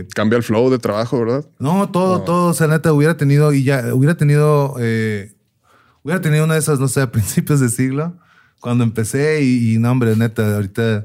eh, 0.00 0.06
Cambia 0.14 0.36
el 0.36 0.42
flow 0.42 0.70
de 0.70 0.78
trabajo, 0.78 1.18
¿verdad? 1.18 1.46
no, 1.58 1.90
todo, 1.90 2.22
todo. 2.22 2.50
O 2.50 2.54
sea, 2.54 2.66
neta, 2.66 2.92
hubiera 2.92 3.16
tenido, 3.16 3.52
y 3.52 3.64
ya, 3.64 3.94
hubiera 3.94 4.16
tenido, 4.16 4.76
eh, 4.78 5.34
hubiera 6.02 6.20
tenido 6.20 6.44
una 6.44 6.54
de 6.54 6.60
esas, 6.60 6.78
no 6.78 6.88
sé, 6.88 7.00
a 7.00 7.10
principios 7.12 7.60
de 7.60 7.68
siglo, 7.70 8.18
cuando 8.60 8.84
empecé, 8.84 9.42
y, 9.42 9.74
y 9.74 9.78
no, 9.78 9.90
hombre, 9.92 10.16
neta, 10.16 10.54
ahorita 10.56 11.04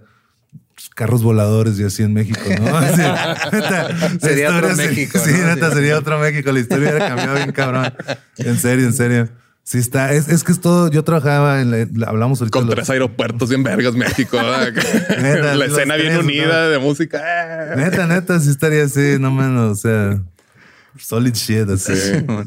pues, 0.75 0.89
carros 0.89 1.21
voladores 1.23 1.79
y 1.79 1.83
así 1.83 2.03
en 2.03 2.13
México, 2.13 2.39
¿no? 2.59 2.77
Así, 2.77 3.01
neta, 3.51 3.87
Sería 4.19 4.55
otro 4.57 4.75
México, 4.75 5.19
Sí, 5.23 5.31
¿no? 5.31 5.47
neta, 5.55 5.71
sería 5.71 5.97
otro 5.99 6.19
México. 6.19 6.51
La 6.51 6.59
historia 6.59 6.89
hubiera 6.89 7.07
cambiado 7.07 7.35
bien 7.35 7.51
cabrón. 7.51 7.93
En 8.37 8.57
serio, 8.59 8.85
en 8.87 8.93
serio. 8.93 9.29
Sí 9.65 9.77
está. 9.77 10.11
Es, 10.11 10.27
es 10.27 10.43
que 10.43 10.51
es 10.51 10.59
todo. 10.59 10.89
Yo 10.91 11.03
trabajaba 11.05 11.61
en 11.61 11.71
la, 11.71 11.87
la- 11.95 12.07
hablamos 12.07 12.41
ahorita. 12.41 12.57
Con 12.59 12.65
los- 12.65 12.75
tres 12.75 12.89
aeropuertos 12.89 13.47
bien 13.49 13.63
vergas, 13.63 13.93
México. 13.93 14.37
la 14.41 15.65
escena 15.65 15.95
bien 15.95 16.17
unida 16.17 16.63
¿no? 16.65 16.69
de 16.69 16.79
música. 16.79 17.21
Neta, 17.77 18.05
neta, 18.07 18.39
sí 18.41 18.49
estaría 18.49 18.83
así, 18.83 19.17
no 19.19 19.31
menos, 19.31 19.71
o 19.71 19.75
sea, 19.81 20.19
solid 20.97 21.33
shit, 21.33 21.69
así. 21.69 21.91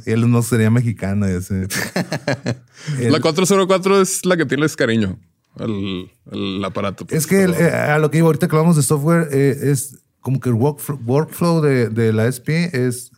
Y 0.07 0.11
él 0.11 0.30
no 0.30 0.42
sería 0.42 0.70
mexicano 0.70 1.28
y 1.28 1.34
así. 1.34 1.55
El- 3.01 3.12
La 3.12 3.20
404 3.20 4.01
es 4.01 4.24
la 4.26 4.36
que 4.36 4.47
tienes 4.47 4.76
cariño. 4.76 5.18
El, 5.59 6.11
el 6.32 6.64
aparato. 6.64 7.07
pues. 7.07 7.20
es 7.20 7.26
que 7.26 7.42
el- 7.44 7.55
eh, 7.55 7.70
a 7.70 7.99
lo 7.99 8.11
que 8.11 8.18
iba 8.18 8.26
ahorita 8.26 8.47
que 8.49 8.55
hablamos 8.57 8.76
de 8.76 8.82
software, 8.82 9.28
eh, 9.32 9.57
es 9.70 9.99
como 10.20 10.38
que 10.40 10.49
el 10.51 10.55
workflow, 10.55 10.99
workflow 11.07 11.61
de, 11.62 11.88
de 11.88 12.12
la 12.12 12.26
SP 12.28 12.70
es, 12.74 13.11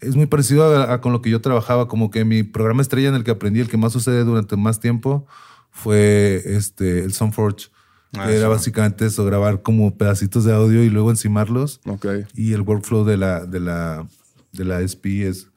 es 0.00 0.16
muy 0.16 0.26
parecido 0.26 0.64
a, 0.76 0.94
a 0.94 1.00
con 1.00 1.12
lo 1.12 1.20
que 1.20 1.28
yo 1.30 1.40
trabajaba, 1.40 1.88
como 1.88 2.10
que 2.10 2.24
mi 2.24 2.42
programa 2.44 2.80
estrella 2.82 3.08
en 3.08 3.14
el 3.14 3.24
que 3.24 3.30
aprendí, 3.32 3.60
el 3.60 3.68
que 3.68 3.76
más 3.76 3.92
sucede 3.92 4.24
durante 4.24 4.56
más 4.56 4.80
tiempo, 4.80 5.26
fue 5.70 6.42
este, 6.46 7.00
el 7.04 7.12
Soundforge. 7.12 7.66
Ah, 8.14 8.30
era 8.30 8.46
sí. 8.46 8.50
básicamente 8.50 9.06
eso, 9.06 9.24
grabar 9.24 9.62
como 9.62 9.96
pedacitos 9.96 10.44
de 10.44 10.52
audio 10.54 10.82
y 10.84 10.90
luego 10.90 11.10
encimarlos. 11.10 11.80
Ok. 11.86 12.06
Y 12.34 12.52
el 12.52 12.60
workflow 12.62 13.04
de 13.04 13.16
la, 13.16 13.46
de 13.46 13.58
la, 13.60 14.06
de 14.52 14.64
la 14.64 14.80
SP 14.80 15.26
es, 15.28 15.48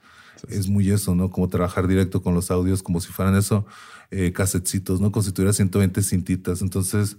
es 0.50 0.68
muy 0.68 0.90
eso, 0.92 1.16
¿no? 1.16 1.30
Como 1.30 1.48
trabajar 1.50 1.88
directo 1.88 2.22
con 2.22 2.34
los 2.34 2.52
audios, 2.52 2.82
como 2.84 3.02
si 3.02 3.12
fueran 3.12 3.36
eso, 3.36 3.66
eh, 4.12 4.32
casetcitos, 4.34 5.02
¿no? 5.02 5.12
Como 5.12 5.24
si 5.24 5.32
tuviera 5.32 5.54
120 5.54 6.02
cintitas. 6.02 6.62
Entonces, 6.62 7.18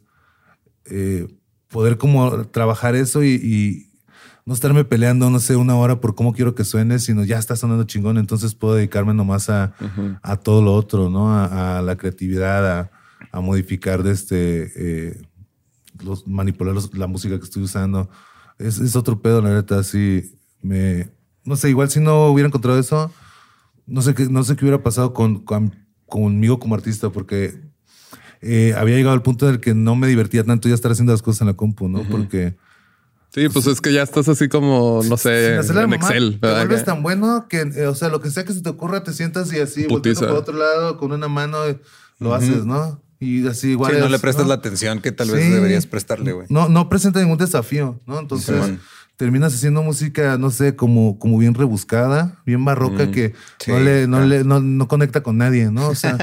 eh, 0.87 1.27
poder 1.69 1.99
como 1.99 2.47
trabajar 2.47 2.95
eso 2.95 3.23
y, 3.25 3.35
y 3.35 3.91
no 4.45 4.55
estarme 4.55 4.85
peleando, 4.85 5.29
no 5.31 5.41
sé, 5.41 5.57
una 5.57 5.75
hora 5.77 6.01
por 6.01 6.15
cómo 6.15 6.33
quiero 6.33 6.55
que 6.55 6.65
suene, 6.65 6.99
sino 7.01 7.25
ya 7.25 7.39
está 7.39 7.57
sonando 7.57 7.85
chingón, 7.85 8.17
entonces 8.19 8.55
puedo 8.55 8.75
dedicarme 8.77 9.13
nomás 9.13 9.51
a, 9.51 9.75
a 10.23 10.37
todo 10.37 10.63
lo 10.63 10.75
otro, 10.75 11.11
¿no? 11.11 11.33
A, 11.35 11.79
a 11.79 11.83
la 11.83 11.97
creatividad, 11.97 12.79
a, 12.81 12.91
a 13.33 13.41
modificar 13.41 14.03
de 14.05 14.13
este, 14.13 14.73
eh, 14.77 15.23
los, 16.05 16.27
manipular 16.29 16.75
los- 16.75 16.97
la 16.97 17.09
música 17.09 17.37
que 17.39 17.45
estoy 17.45 17.65
usando. 17.65 18.09
Es, 18.59 18.79
es 18.79 18.95
otro 18.95 19.21
pedo, 19.21 19.43
la 19.43 19.53
neta, 19.55 19.79
así 19.81 20.39
me... 20.63 21.11
No 21.47 21.57
sé, 21.57 21.71
igual 21.71 21.89
si 21.91 22.01
no 22.01 22.27
hubiera 22.27 22.49
encontrado 22.49 22.79
eso, 22.79 23.11
no 23.87 24.03
sé 24.03 24.15
qué, 24.15 24.27
no 24.29 24.45
sé 24.45 24.57
qué 24.57 24.65
hubiera 24.65 24.83
pasado 24.83 25.15
con, 25.15 25.39
con- 25.45 25.75
conmigo 26.07 26.59
como 26.59 26.75
artista, 26.75 27.11
porque 27.11 27.59
eh, 28.43 28.75
había 28.77 28.97
llegado 28.97 29.15
al 29.15 29.23
punto 29.23 29.49
en 29.49 29.55
el 29.55 29.61
que 29.61 29.75
no 29.75 29.97
me 29.97 30.07
divertía 30.09 30.45
tanto 30.45 30.69
ya 30.69 30.75
estar 30.75 30.93
haciendo 30.93 31.13
las 31.13 31.23
cosas 31.23 31.41
en 31.43 31.47
la 31.49 31.55
compu, 31.55 31.89
¿no? 31.89 32.03
Porque... 32.11 32.55
Sí, 33.35 33.49
pues 33.51 33.67
es 33.67 33.81
que 33.83 33.93
ya 33.93 34.03
estás 34.03 34.29
así 34.29 34.49
como, 34.49 35.03
no 35.09 35.17
sé, 35.19 35.57
en 35.57 35.67
la 35.75 35.83
mamá, 35.87 35.97
Excel. 35.97 36.39
Te 36.41 36.51
vuelves 36.51 36.85
tan 36.85 37.03
bueno 37.03 37.47
que, 37.49 37.61
eh, 37.61 37.87
o 37.87 37.95
sea, 37.95 38.09
lo 38.09 38.21
que 38.21 38.31
sea 38.31 38.45
que 38.45 38.53
se 38.55 38.63
te 38.63 38.71
ocurra, 38.71 39.03
te 39.03 39.13
sientas 39.13 39.53
y 39.53 39.59
así, 39.61 39.87
volteando 39.87 40.21
por 40.21 40.37
otro 40.39 40.57
lado, 40.57 40.97
con 40.97 41.13
una 41.13 41.29
mano, 41.29 41.65
eh, 41.67 41.79
lo 42.19 42.35
haces, 42.35 42.65
¿no? 42.65 43.03
Y 43.21 43.47
así 43.47 43.71
igual. 43.73 43.93
Sí, 43.95 43.99
no 44.01 44.09
le 44.09 44.19
prestas 44.19 44.47
la 44.47 44.55
atención 44.55 45.01
que 45.01 45.13
tal 45.13 45.31
vez 45.31 45.45
Sí. 45.45 45.51
deberías 45.51 45.87
prestarle, 45.87 46.33
güey. 46.33 46.47
No, 46.51 46.69
no 46.71 46.89
presenta 46.89 47.21
ningún 47.21 47.37
desafío, 47.39 48.01
¿no? 48.07 48.19
Entonces. 48.21 48.57
Terminas 49.17 49.55
haciendo 49.55 49.83
música, 49.83 50.37
no 50.39 50.51
sé, 50.51 50.77
como, 50.77 51.19
como 51.19 51.39
bien 51.39 51.55
rebuscada, 51.55 52.37
bien 52.45 52.65
barroca, 52.65 53.11
que 53.11 53.35
Sí, 53.59 53.71
no 53.71 53.81
le, 53.81 54.07
no 54.07 54.17
claro. 54.19 54.27
le, 54.29 54.45
no, 54.45 54.61
no 54.61 54.89
conecta 54.89 55.23
con 55.23 55.39
nadie, 55.39 55.71
¿no? 55.71 55.89
O 55.89 55.95
sea, 55.95 56.17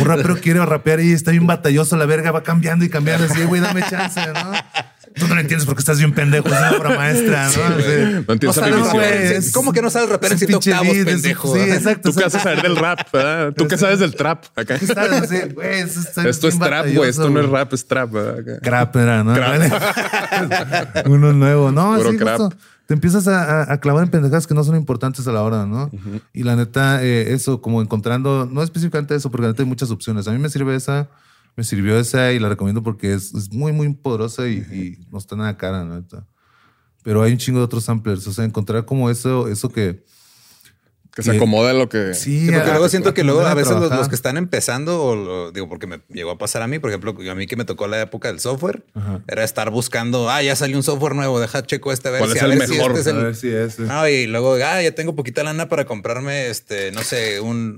un 0.00 0.06
rapero 0.06 0.36
quiere 0.42 0.64
rapear 0.66 1.00
y 1.00 1.12
está 1.12 1.30
bien 1.30 1.46
batalloso, 1.46 1.96
la 1.96 2.06
verga 2.06 2.32
va 2.32 2.42
cambiando 2.42 2.84
y 2.84 2.88
cambiando 2.88 3.26
así, 3.26 3.44
güey, 3.44 3.60
dame 3.60 3.82
chance, 3.88 4.20
¿no? 4.34 4.52
Tú 5.14 5.26
no 5.26 5.34
lo 5.34 5.40
entiendes 5.40 5.66
porque 5.66 5.80
estás 5.80 5.98
bien 5.98 6.12
pendejo, 6.12 6.46
es 6.48 6.54
una 6.54 6.70
obra 6.70 6.96
maestra, 6.96 7.46
¿no? 7.46 7.50
Sí. 7.52 7.58
No 7.58 8.32
entiendes 8.32 8.42
No 8.44 8.50
a 8.50 8.52
sabes 8.54 8.70
mi 8.74 8.82
visión. 8.82 8.96
rapear, 8.96 9.18
güey, 9.18 9.28
sí. 9.28 9.34
es- 9.34 9.52
¿Cómo 9.52 9.72
que 9.72 9.82
no 9.82 9.90
sabes 9.90 10.08
rapear 10.08 10.32
en 10.32 10.38
siete 10.38 10.54
octavos, 10.54 10.88
un- 10.96 11.04
pendejo? 11.04 11.52
Sí, 11.52 11.58
¿verdad? 11.58 11.76
exacto. 11.76 12.10
Tú 12.12 12.18
qué 12.18 12.24
a 12.24 12.30
saber 12.30 12.62
del 12.62 12.76
rap, 12.76 13.00
¿verdad? 13.12 13.52
Tú 13.56 13.66
qué 13.68 13.76
sabes 13.76 13.98
del 13.98 14.14
trap 14.14 14.44
acá. 14.56 14.76
Esto 14.76 16.48
es 16.48 16.58
trap, 16.58 16.86
güey. 16.94 17.08
Esto 17.10 17.28
no 17.30 17.40
es 17.40 17.48
rap, 17.48 17.72
es 17.72 17.86
trap. 17.86 18.10
Crap 18.62 18.96
era, 18.96 19.24
¿no? 19.24 19.34
Uno 21.06 21.32
nuevo. 21.32 21.70
No, 21.72 21.96
Puro 21.96 22.10
sí, 22.12 22.16
crap. 22.16 22.38
justo. 22.38 22.56
Te 22.86 22.94
empiezas 22.94 23.28
a, 23.28 23.62
a- 23.62 23.72
a 23.74 23.80
clavar 23.80 24.04
en 24.04 24.10
pendejadas 24.10 24.46
que 24.46 24.54
no 24.54 24.64
son 24.64 24.74
importantes 24.76 25.26
a 25.28 25.32
la 25.32 25.42
hora, 25.42 25.64
¿no? 25.66 25.90
Y 26.32 26.42
la 26.42 26.56
neta, 26.56 27.02
eh, 27.04 27.32
eso, 27.34 27.60
como 27.60 27.82
encontrando, 27.82 28.48
no 28.50 28.62
específicamente 28.62 29.14
eso, 29.14 29.30
porque 29.30 29.42
la 29.42 29.48
neta 29.52 29.62
hay 29.62 29.68
muchas 29.68 29.90
opciones. 29.90 30.26
A 30.26 30.32
mí 30.32 30.38
me 30.38 30.48
sirve 30.48 30.74
esa, 30.74 31.08
me 31.56 31.64
sirvió 31.64 31.98
esa 31.98 32.32
y 32.32 32.38
la 32.38 32.48
recomiendo 32.48 32.82
porque 32.82 33.12
es, 33.12 33.34
es 33.34 33.52
muy, 33.52 33.72
muy 33.72 33.92
poderosa 33.94 34.48
y, 34.48 34.98
no 35.10 35.18
está 35.18 35.36
nada 35.36 35.56
cara, 35.56 35.84
neta. 35.84 36.26
Pero 37.02 37.22
hay 37.22 37.32
un 37.32 37.38
chingo 37.38 37.58
de 37.58 37.64
otros 37.64 37.84
samplers. 37.84 38.26
O 38.26 38.32
sea, 38.32 38.44
encontrar 38.44 38.84
como 38.84 39.10
eso, 39.10 39.48
eso 39.48 39.70
que. 39.70 40.04
Que 41.14 41.22
se 41.24 41.32
acomoda 41.32 41.72
lo 41.72 41.88
que. 41.88 42.14
Sí, 42.14 42.40
Sí, 42.40 42.46
porque 42.52 42.70
a- 42.70 42.72
luego 42.74 42.88
siento 42.88 43.14
que 43.14 43.24
luego 43.24 43.40
a 43.40 43.54
veces 43.54 43.72
los, 43.76 44.08
que 44.08 44.14
están 44.14 44.36
empezando, 44.36 45.02
o 45.02 45.16
lo- 45.16 45.50
digo, 45.52 45.68
porque 45.68 45.86
me 45.88 46.00
llegó 46.08 46.30
a 46.30 46.38
pasar 46.38 46.62
a 46.62 46.68
mí, 46.68 46.78
por 46.78 46.90
ejemplo, 46.90 47.14
a 47.30 47.34
mí 47.34 47.46
que 47.48 47.56
me 47.56 47.64
tocó 47.64 47.88
la 47.88 48.00
época 48.00 48.28
del 48.28 48.38
software, 48.38 48.84
Ajá. 48.94 49.20
era 49.26 49.42
estar 49.42 49.70
buscando, 49.70 50.30
ah, 50.30 50.40
ya 50.42 50.54
salió 50.54 50.76
un 50.76 50.82
software 50.84 51.14
nuevo, 51.16 51.40
deja 51.40 51.64
checo 51.66 51.92
este 51.92 52.08
a 52.08 52.10
ver 52.12 52.20
¿Cuál 52.20 52.30
si, 52.32 52.36
es 52.38 52.42
a 52.42 52.46
el 52.46 52.58
ver 52.58 52.68
si 52.68 52.74
mejor? 52.74 52.90
este 52.92 53.00
es 53.00 53.06
A 53.08 53.10
el- 53.10 53.24
ver 53.24 53.34
si 53.36 53.48
es. 53.48 53.78
eh. 53.80 53.82
No, 53.82 54.08
y 54.08 54.26
luego, 54.28 54.54
ah, 54.64 54.80
ya 54.82 54.92
tengo 54.94 55.16
poquita 55.16 55.42
lana 55.42 55.68
para 55.68 55.84
comprarme, 55.84 56.48
este, 56.48 56.92
no 56.92 57.02
sé, 57.02 57.40
un, 57.40 57.76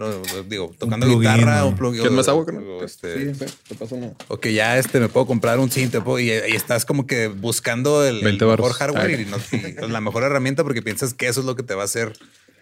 digo, 0.48 0.74
tocando 0.78 1.06
plugin, 1.06 1.20
guitarra, 1.32 1.60
¿no? 1.60 1.68
un 1.68 1.76
plugin. 1.76 2.00
¿Quién 2.02 2.12
o- 2.12 2.16
más 2.16 2.28
agua? 2.28 2.44
que 2.44 2.52
no? 2.52 2.60
o, 2.60 2.84
este, 2.84 3.34
Sí, 3.34 3.44
te 3.68 3.74
paso 3.74 3.94
una. 3.94 4.12
o 4.28 4.38
que 4.38 4.52
ya 4.52 4.76
este 4.78 5.00
me 5.00 5.08
puedo 5.08 5.26
comprar 5.26 5.58
un 5.58 5.70
synth 5.70 5.96
puedo- 6.04 6.18
y, 6.20 6.28
y 6.30 6.54
estás 6.54 6.84
como 6.84 7.06
que 7.06 7.28
buscando 7.28 8.06
el, 8.06 8.18
el 8.18 8.24
20 8.24 8.44
mejor 8.44 8.72
hardware 8.74 9.16
Ah. 9.16 9.20
y, 9.20 9.24
no- 9.24 9.38
y, 9.86 9.90
la 9.90 10.00
mejor 10.02 10.22
herramienta 10.22 10.62
porque 10.64 10.82
piensas 10.82 11.14
que 11.14 11.28
eso 11.28 11.40
es 11.40 11.46
lo 11.46 11.56
que 11.56 11.62
te 11.62 11.74
va 11.74 11.82
a 11.82 11.84
hacer 11.86 12.12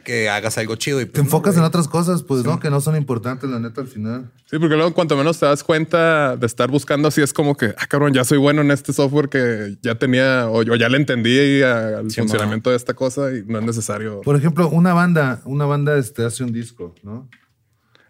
que 0.02 0.28
hagas 0.28 0.58
algo 0.58 0.76
chido. 0.76 1.00
Y 1.00 1.04
Te 1.04 1.12
pues, 1.12 1.18
no, 1.18 1.24
enfocas 1.24 1.56
en 1.56 1.62
otras 1.62 1.88
cosas, 1.88 2.22
pues, 2.22 2.44
¿no? 2.44 2.60
Que 2.60 2.70
no 2.70 2.80
son 2.80 2.96
importantes, 2.96 3.48
la 3.48 3.58
neta, 3.58 3.80
al 3.80 3.86
final. 3.86 4.30
Sí, 4.46 4.58
porque 4.58 4.76
luego 4.76 4.92
cuanto 4.94 5.16
menos 5.16 5.38
te 5.38 5.46
das 5.46 5.62
cuenta 5.62 6.36
de 6.36 6.46
estar 6.46 6.70
buscando 6.70 7.08
así 7.08 7.22
es 7.22 7.32
como 7.32 7.56
que, 7.56 7.74
ah, 7.78 7.86
cabrón, 7.86 8.12
ya 8.12 8.24
soy 8.24 8.38
bueno 8.38 8.62
en 8.62 8.70
este 8.70 8.92
software 8.92 9.28
que 9.28 9.76
ya 9.82 9.94
tenía 9.96 10.48
o 10.48 10.62
yo 10.62 10.74
ya 10.76 10.88
le 10.88 10.96
entendí 10.96 11.62
al 11.62 12.10
Sí, 12.10 12.20
funcionamiento 12.20 12.70
de 12.70 12.76
esta 12.76 12.94
cosa 12.94 13.32
y 13.32 13.44
no 13.46 13.58
es 13.58 13.64
necesario. 13.64 14.20
Por 14.22 14.36
ejemplo, 14.36 14.68
una 14.68 14.92
banda, 14.92 15.40
una 15.44 15.66
banda 15.66 15.96
este, 15.98 16.24
hace 16.24 16.44
un 16.44 16.52
disco, 16.52 16.94
¿no? 17.02 17.28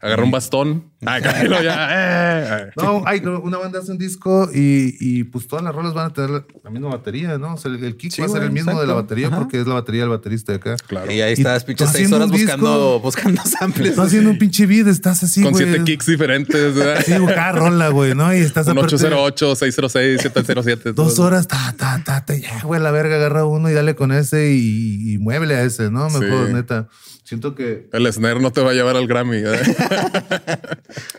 Agarra 0.03 0.25
un 0.25 0.31
bastón. 0.31 0.85
Ah, 1.05 1.15
acá, 1.17 1.45
y 1.45 1.49
luego 1.49 1.63
ya. 1.63 1.89
eh, 2.69 2.71
No, 2.77 3.03
hay 3.07 3.21
una 3.21 3.59
banda 3.59 3.81
hace 3.81 3.93
un 3.93 3.99
disco 3.99 4.49
y, 4.53 4.97
y, 4.99 5.25
pues 5.25 5.47
todas 5.47 5.63
las 5.65 5.75
rolas 5.75 5.93
van 5.93 6.07
a 6.11 6.13
tener 6.15 6.31
la, 6.31 6.71
misma 6.71 6.89
batería, 6.89 7.37
¿no? 7.37 7.55
O 7.55 7.57
sea, 7.59 7.71
el, 7.71 7.85
el 7.85 7.97
kick 7.99 8.11
Sí, 8.13 8.21
va 8.23 8.27
a 8.27 8.31
ser 8.31 8.43
el 8.45 8.51
mismo 8.51 8.81
de 8.81 8.87
la 8.87 8.95
batería 8.95 9.29
Ajá. 9.29 9.39
porque 9.39 9.61
es 9.61 9.67
la 9.67 9.75
batería 9.75 10.03
del 10.03 10.11
baterista 10.11 10.53
de 10.53 10.57
acá. 10.57 10.77
Claro. 10.87 11.11
Y 11.13 11.21
ahí 11.21 11.35
estás, 11.35 11.65
pinches 11.65 11.89
seis 11.91 12.07
haciendo 12.07 12.17
horas 12.17 12.31
un 12.31 12.37
disco- 12.37 12.53
buscando, 12.57 13.01
buscando 13.01 13.43
samples. 13.45 13.91
Estás 13.91 14.07
haciendo 14.07 14.31
un 14.31 14.39
pinche 14.39 14.65
beat, 14.67 14.87
estás 14.87 15.23
así, 15.23 15.43
Con 15.43 15.53
güey. 15.53 15.65
siete 15.67 15.85
kicks 15.85 16.07
diferentes. 16.07 16.75
¿verdad? 16.75 17.03
Sí, 17.05 17.13
cada 17.35 17.53
rola, 17.53 17.89
güey, 17.89 18.15
¿no? 18.15 18.35
Y 18.35 18.39
estás 18.39 18.67
Un 18.69 18.79
aparte 18.79 18.95
808, 18.95 19.57
606, 19.57 20.21
707. 20.23 20.93
Dos 20.95 21.19
horas, 21.19 21.47
ta, 21.47 21.75
ta, 21.77 22.03
ta, 22.05 22.25
ta, 22.25 22.35
ya, 22.37 22.63
güey, 22.65 22.81
la 22.81 22.91
verga, 22.91 23.17
agarra 23.17 23.45
uno 23.45 23.69
y 23.69 23.75
dale 23.75 23.95
con 23.95 24.13
ese 24.13 24.53
y, 24.53 25.13
y 25.15 25.19
muévele 25.19 25.57
a 25.57 25.63
ese, 25.63 25.91
¿no? 25.91 26.09
Mejor, 26.09 26.47
Sí. 26.49 26.55
neta. 26.55 26.89
Siento 27.31 27.55
que, 27.55 27.87
El 27.93 28.13
snare 28.13 28.41
no 28.41 28.51
te 28.51 28.61
va 28.61 28.73
a 28.73 28.75
llevar 28.75 28.97
al 28.97 29.07
Grammy. 29.07 29.37
¿eh? 29.37 29.61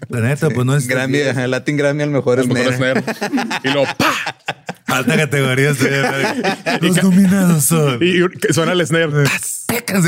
la 0.10 0.20
neta, 0.20 0.50
pues 0.50 0.66
no 0.66 0.76
es... 0.76 0.86
Grammy, 0.86 1.22
ajá, 1.22 1.48
Latin 1.48 1.78
Grammy 1.78 2.04
al 2.04 2.10
mejor 2.10 2.38
El 2.42 2.50
mejor 2.50 2.74
snare. 2.74 3.02
snare. 3.02 3.30
Y 3.64 3.70
luego 3.70 3.88
¡pa! 3.98 4.14
Alta 4.88 5.16
categoría. 5.16 5.72
verga. 5.72 6.36
Los 6.82 7.02
nominados 7.02 7.64
son... 7.64 7.98
Y 8.04 8.20
suena 8.52 8.74
el 8.74 8.86
snare. 8.86 9.24
Pecas, 9.68 10.04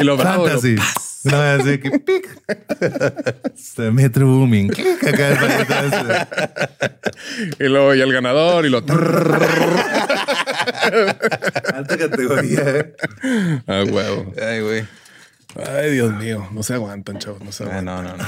Y 0.00 0.04
lo 0.04 0.16
bravo. 0.16 0.46
lo 0.46 0.52
Fantasy. 0.52 0.76
No, 1.24 1.40
así 1.42 1.78
que 1.78 1.90
pic. 1.98 2.28
Este, 3.52 3.90
Metro 3.90 4.26
Booming. 4.28 4.72
Y 7.58 7.64
luego 7.64 7.96
y 7.96 8.00
el 8.00 8.12
ganador 8.12 8.64
y 8.64 8.68
lo. 8.68 8.78
Alta 11.74 11.98
categoría, 11.98 12.60
eh. 12.64 12.94
Ah, 13.66 13.82
huevo. 13.90 14.32
Ay, 14.40 14.60
güey. 14.60 14.99
Ay, 15.56 15.92
Dios 15.92 16.14
mío. 16.16 16.46
No 16.52 16.62
se 16.62 16.74
aguantan, 16.74 17.18
chavos. 17.18 17.42
No 17.42 17.50
se 17.52 17.64
Ah, 17.64 17.78
aguantan. 17.78 17.84
no, 17.84 18.02
no, 18.02 18.16
no. 18.16 18.24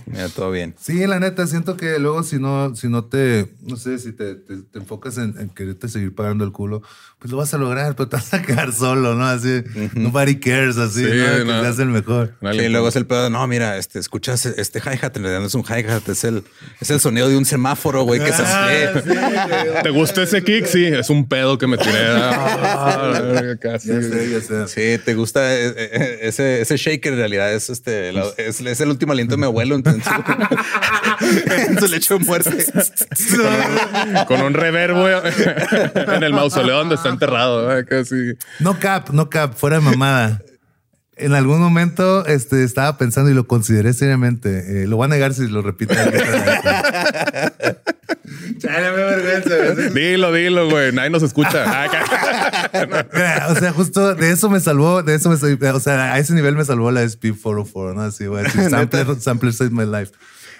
Mira, 0.06 0.28
todo 0.28 0.50
bien. 0.50 0.74
Sí, 0.78 1.06
la 1.06 1.20
neta, 1.20 1.46
siento 1.46 1.76
que 1.76 1.98
luego 1.98 2.22
si 2.22 2.38
no, 2.38 2.74
si 2.74 2.88
no 2.88 3.04
te, 3.04 3.54
no 3.62 3.76
sé, 3.76 3.98
si 3.98 4.12
te, 4.12 4.34
te, 4.34 4.62
te 4.62 4.78
enfocas 4.78 5.18
en, 5.18 5.38
en 5.38 5.48
quererte 5.50 5.88
seguir 5.88 6.14
pagando 6.14 6.44
el 6.44 6.52
culo, 6.52 6.82
pues 7.26 7.32
lo 7.32 7.36
vas 7.38 7.52
a 7.54 7.58
lograr, 7.58 7.96
pero 7.96 8.08
te 8.08 8.16
vas 8.16 8.32
a 8.34 8.42
quedar 8.42 8.72
solo, 8.72 9.14
¿no? 9.14 9.26
Así, 9.26 9.62
nobody 9.94 10.38
cares, 10.38 10.76
así, 10.78 11.04
Sí, 11.04 11.10
¿no? 11.10 11.36
Que 11.38 11.44
no. 11.44 11.60
seas 11.62 11.78
el 11.80 11.88
mejor. 11.88 12.34
Dale, 12.40 12.62
Sí, 12.62 12.68
luego 12.68 12.88
es 12.88 12.96
el 12.96 13.06
pedo. 13.06 13.24
de, 13.24 13.30
No, 13.30 13.46
mira, 13.46 13.76
este, 13.76 13.98
escuchas 13.98 14.46
este 14.46 14.78
hi-hat, 14.80 15.16
en 15.16 15.22
realidad 15.24 15.40
no 15.40 15.46
es 15.46 15.54
un 15.54 15.64
hi-hat, 15.64 16.08
es 16.08 16.24
el, 16.24 16.44
es 16.80 16.90
el 16.90 17.00
sonido 17.00 17.28
de 17.28 17.36
un 17.36 17.44
semáforo, 17.44 18.04
güey, 18.04 18.20
que 18.20 18.32
se 18.32 18.42
Ah, 18.44 18.66
hace. 18.66 19.02
sí. 19.02 19.08
¿Te 19.82 19.90
gusta 19.90 20.22
ese 20.22 20.42
kick? 20.44 20.66
Sí, 20.66 20.84
es 20.86 21.10
un 21.10 21.28
pedo 21.28 21.58
que 21.58 21.66
me 21.66 21.76
tiré. 21.76 21.92
Ah, 22.78 23.10
la 23.12 23.20
verga, 23.20 23.56
casi. 23.56 23.88
Ya 23.88 24.00
sé, 24.02 24.30
ya 24.30 24.40
sé. 24.40 24.68
Sí, 24.98 25.02
te 25.04 25.14
gusta 25.14 25.54
eh, 25.54 25.72
eh, 25.76 26.18
ese, 26.22 26.60
ese 26.60 26.76
shaker 26.76 27.12
en 27.14 27.18
realidad 27.18 27.52
es 27.52 27.68
este 27.70 28.12
la- 28.12 28.26
es, 28.36 28.60
es 28.60 28.80
el 28.80 28.88
último 28.90 29.12
aliento 29.12 29.34
de 29.34 29.38
mi 29.38 29.44
abuelo 29.44 29.74
en, 29.76 29.82
en 29.86 30.02
su, 30.02 30.10
en 31.70 31.80
su 31.80 31.86
lecho 31.88 32.18
de 32.18 32.24
muerte. 32.24 32.50
Con 34.28 34.40
un 34.42 34.54
reverbo 34.54 35.08
en 35.08 36.22
el 36.22 36.32
mausoleo 36.32 36.78
donde 36.78 36.94
está 36.96 37.08
enterrado. 37.16 37.68
Casi. 37.88 38.34
No 38.60 38.78
cap, 38.78 39.10
no 39.10 39.28
cap, 39.30 39.54
fuera 39.54 39.76
de 39.76 39.82
mamada. 39.82 40.42
En 41.18 41.32
algún 41.32 41.60
momento 41.60 42.26
este, 42.26 42.62
estaba 42.62 42.98
pensando 42.98 43.30
y 43.30 43.34
lo 43.34 43.46
consideré 43.46 43.94
seriamente. 43.94 44.82
Eh, 44.82 44.86
lo 44.86 44.96
voy 44.96 45.06
a 45.06 45.08
negar 45.08 45.32
si 45.32 45.48
lo 45.48 45.62
repito. 45.62 45.94
Chale, 48.58 48.90
me 48.90 48.96
vergüenza. 48.96 49.72
güey. 49.74 49.90
Dilo, 49.94 50.32
dilo, 50.32 50.68
güey. 50.70 50.92
Nadie 50.92 51.10
nos 51.10 51.22
escucha. 51.22 51.64
Ah, 52.72 53.48
O 53.50 53.54
sea, 53.54 53.72
justo 53.72 54.14
de 54.14 54.30
eso 54.30 54.50
me 54.50 54.60
salvó, 54.60 55.02
de 55.02 55.14
eso 55.14 55.30
me 55.30 55.36
salvó, 55.36 55.74
o 55.74 55.80
sea, 55.80 56.12
a 56.12 56.18
ese 56.18 56.34
nivel 56.34 56.54
me 56.56 56.64
salvó 56.64 56.90
la 56.90 57.02
SP 57.08 57.32
404, 57.32 57.94
¿no? 57.94 58.02
Así, 58.02 58.26
güey, 58.26 58.44
sampler, 58.68 59.06
sampler 59.20 59.52
saved 59.54 59.72
my 59.72 59.86
life. 59.86 60.12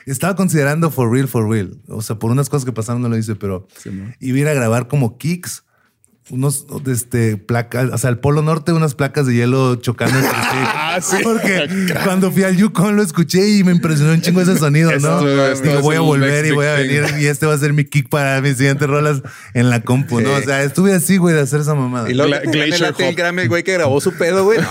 Estaba 0.07 0.35
considerando 0.37 0.91
for 0.91 1.11
real, 1.11 1.29
for 1.29 1.49
real. 1.49 1.77
O 1.89 2.01
sea, 2.01 2.17
por 2.17 2.31
unas 2.31 2.49
cosas 2.49 2.65
que 2.65 2.73
pasaron 2.73 3.03
no 3.03 3.09
lo 3.09 3.19
hice, 3.19 3.35
pero 3.35 3.67
iba 4.21 4.39
a 4.39 4.41
ir 4.41 4.49
a 4.49 4.55
grabar 4.55 4.89
como 4.89 5.19
kicks 5.19 5.65
unos 6.31 6.66
este 6.87 7.37
placas, 7.37 7.91
o 7.93 7.99
sea, 7.99 8.11
el 8.11 8.18
Polo 8.18 8.43
Norte, 8.43 8.72
unas 8.72 8.95
placas 8.95 9.27
de 9.27 9.35
hielo 9.35 9.77
chocando 9.77 10.18
entre 10.18 10.31
sí. 10.31 10.37
Ah, 10.89 11.01
sí. 11.01 11.16
Porque 11.22 11.68
cuando 12.05 12.33
fui 12.33 12.43
al 12.43 12.57
Yukon 12.57 12.97
lo 12.97 13.03
escuché 13.03 13.51
y 13.51 13.64
me 13.64 13.72
impresionó 13.72 14.12
un 14.12 14.22
chingo 14.22 14.41
ese 14.41 14.57
sonido, 14.57 14.91
¿no? 14.99 15.22
Digo, 15.22 15.81
voy 15.83 15.97
a 15.97 16.01
volver 16.01 16.47
y 16.47 16.53
voy 16.53 16.66
a 16.66 16.74
venir 16.74 17.05
thing. 17.05 17.20
y 17.20 17.27
este 17.27 17.45
va 17.45 17.53
a 17.53 17.59
ser 17.59 17.74
mi 17.74 17.85
kick 17.85 18.09
para 18.09 18.41
mis 18.41 18.57
siguientes 18.57 18.89
rolas 18.89 19.20
en 19.53 19.68
la 19.68 19.83
compu, 19.83 20.20
¿no? 20.20 20.33
O 20.33 20.41
sea, 20.41 20.62
estuve 20.62 20.95
así, 20.95 21.18
güey, 21.18 21.35
de 21.35 21.43
hacer 21.43 21.61
esa 21.61 21.74
mamada. 21.74 22.11
Y 22.11 22.14
luego 22.14 22.31
gane 22.31 22.51
Glacier 22.51 22.95
el. 22.99 23.14
Grammy, 23.14 23.47
güey 23.47 23.62
que 23.62 23.74
grabó 23.74 24.01
su 24.01 24.12
pedo, 24.12 24.45
güey. 24.45 24.59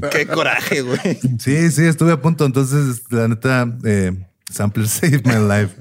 No, 0.00 0.10
qué 0.10 0.26
coraje, 0.26 0.82
güey. 0.82 1.18
Sí, 1.38 1.70
sí, 1.70 1.84
estuve 1.84 2.12
a 2.12 2.20
punto. 2.20 2.44
Entonces, 2.44 3.02
la 3.10 3.28
neta, 3.28 3.66
eh, 3.84 4.12
Sampler 4.52 4.88
saved 4.88 5.24
my 5.24 5.36
life. 5.36 5.74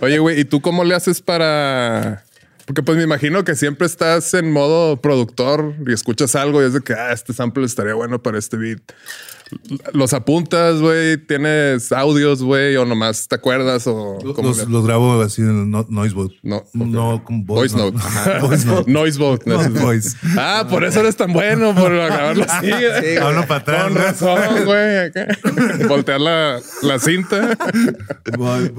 Oye, 0.00 0.18
güey, 0.18 0.40
¿y 0.40 0.44
tú 0.44 0.60
cómo 0.60 0.84
le 0.84 0.94
haces 0.94 1.22
para...? 1.22 2.25
Porque 2.66 2.82
pues 2.82 2.98
me 2.98 3.04
imagino 3.04 3.44
que 3.44 3.54
siempre 3.54 3.86
estás 3.86 4.34
en 4.34 4.50
modo 4.50 5.00
productor 5.00 5.74
y 5.86 5.92
escuchas 5.92 6.34
algo 6.34 6.60
y 6.60 6.66
es 6.66 6.72
de 6.72 6.80
que, 6.80 6.94
ah, 6.94 7.12
este 7.12 7.32
sample 7.32 7.64
estaría 7.64 7.94
bueno 7.94 8.20
para 8.20 8.38
este 8.38 8.56
beat. 8.56 8.80
Los 9.92 10.12
apuntas, 10.12 10.80
güey, 10.80 11.16
tienes 11.18 11.92
audios, 11.92 12.42
güey, 12.42 12.74
o 12.76 12.84
nomás 12.84 13.28
te 13.28 13.36
acuerdas 13.36 13.86
o... 13.86 14.18
Los, 14.24 14.84
grabo 14.84 15.20
así 15.22 15.40
en 15.42 15.48
el 15.48 15.70
no- 15.70 15.86
Noise. 15.88 16.16
No. 16.42 16.64
No, 16.72 17.22
como 17.24 17.44
Voice 17.44 17.76
note. 17.76 17.96
Ajá, 17.96 18.38
voice 18.42 18.66
note. 18.66 18.90
Noise 18.90 19.18
vote. 19.20 19.48
No, 19.48 19.58
voice. 19.82 20.16
Ah, 20.36 20.66
por 20.68 20.82
eso 20.84 20.98
eres 20.98 21.16
tan 21.16 21.32
bueno, 21.32 21.74
por 21.76 21.92
grabarlo 21.94 22.44
así. 22.48 22.66
Sí, 22.66 23.16
Hablo 23.18 23.46
para 23.46 23.60
atrás. 23.60 23.84
Con 23.84 23.94
razón, 23.94 24.64
güey. 24.64 25.12
Voltear 25.88 26.20
la, 26.20 26.60
la 26.82 26.98
cinta. 26.98 27.56
Voy- 28.36 28.72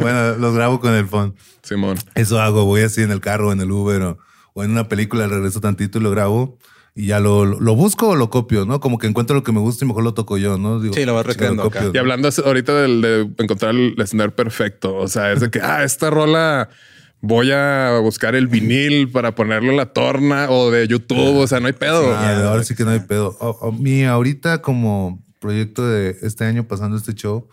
bueno, 0.00 0.36
los 0.36 0.54
grabo 0.54 0.78
con 0.78 0.94
el 0.94 1.08
phone. 1.08 1.34
Simón. 1.64 1.98
Eso 2.14 2.40
hago, 2.40 2.64
voy 2.64 2.82
así 2.82 3.02
en 3.02 3.10
el 3.10 3.20
carro, 3.20 3.50
en 3.50 3.60
el 3.60 3.72
Uber 3.72 4.00
o, 4.02 4.18
o 4.54 4.62
en 4.62 4.70
una 4.70 4.86
película, 4.88 5.26
regreso 5.26 5.60
tantito 5.60 5.98
y 5.98 6.02
lo 6.02 6.12
grabo 6.12 6.58
y 6.98 7.08
ya 7.08 7.20
lo, 7.20 7.44
lo 7.44 7.74
busco 7.76 8.08
o 8.08 8.16
lo 8.16 8.30
copio, 8.30 8.64
¿no? 8.64 8.80
Como 8.80 8.96
que 8.98 9.06
encuentro 9.06 9.36
lo 9.36 9.42
que 9.42 9.52
me 9.52 9.60
gusta 9.60 9.84
y 9.84 9.88
mejor 9.88 10.02
lo 10.02 10.14
toco 10.14 10.38
yo, 10.38 10.56
¿no? 10.58 10.80
Digo, 10.80 10.94
Sí, 10.94 11.04
lo 11.04 11.14
vas 11.14 11.26
recreando 11.26 11.62
acá. 11.64 11.90
Y 11.94 11.98
hablando 11.98 12.30
ahorita 12.44 12.74
del, 12.80 13.02
de 13.02 13.30
encontrar 13.44 13.74
el 13.74 13.94
snare 14.06 14.32
perfecto, 14.32 14.96
o 14.96 15.06
sea, 15.06 15.30
es 15.32 15.40
de 15.40 15.50
que, 15.50 15.60
ah, 15.60 15.84
esta 15.84 16.08
rola 16.10 16.70
voy 17.20 17.50
a 17.52 17.98
buscar 18.02 18.34
el 18.34 18.46
vinil 18.46 19.10
para 19.10 19.34
ponerle 19.34 19.76
la 19.76 19.92
torna 19.92 20.48
o 20.50 20.70
de 20.70 20.88
YouTube, 20.88 21.36
o 21.36 21.46
sea, 21.46 21.60
no 21.60 21.66
hay 21.66 21.74
pedo. 21.74 22.14
Ah, 22.14 22.48
ahora 22.48 22.64
sí 22.64 22.74
que 22.74 22.84
no 22.84 22.90
hay 22.90 23.00
pedo. 23.00 23.36
O- 23.40 23.58
o 23.60 23.72
mi 23.72 24.04
ahorita 24.04 24.62
como 24.62 25.22
proyecto 25.38 25.86
de 25.86 26.16
este 26.22 26.44
año 26.44 26.66
pasando 26.66 26.96
este 26.96 27.12
show, 27.14 27.46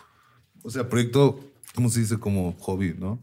o 0.64 0.70
sea, 0.70 0.88
proyecto, 0.88 1.40
¿cómo 1.76 1.90
se 1.90 2.00
dice? 2.00 2.18
Como 2.18 2.54
hobby, 2.60 2.96
¿no? 2.98 3.20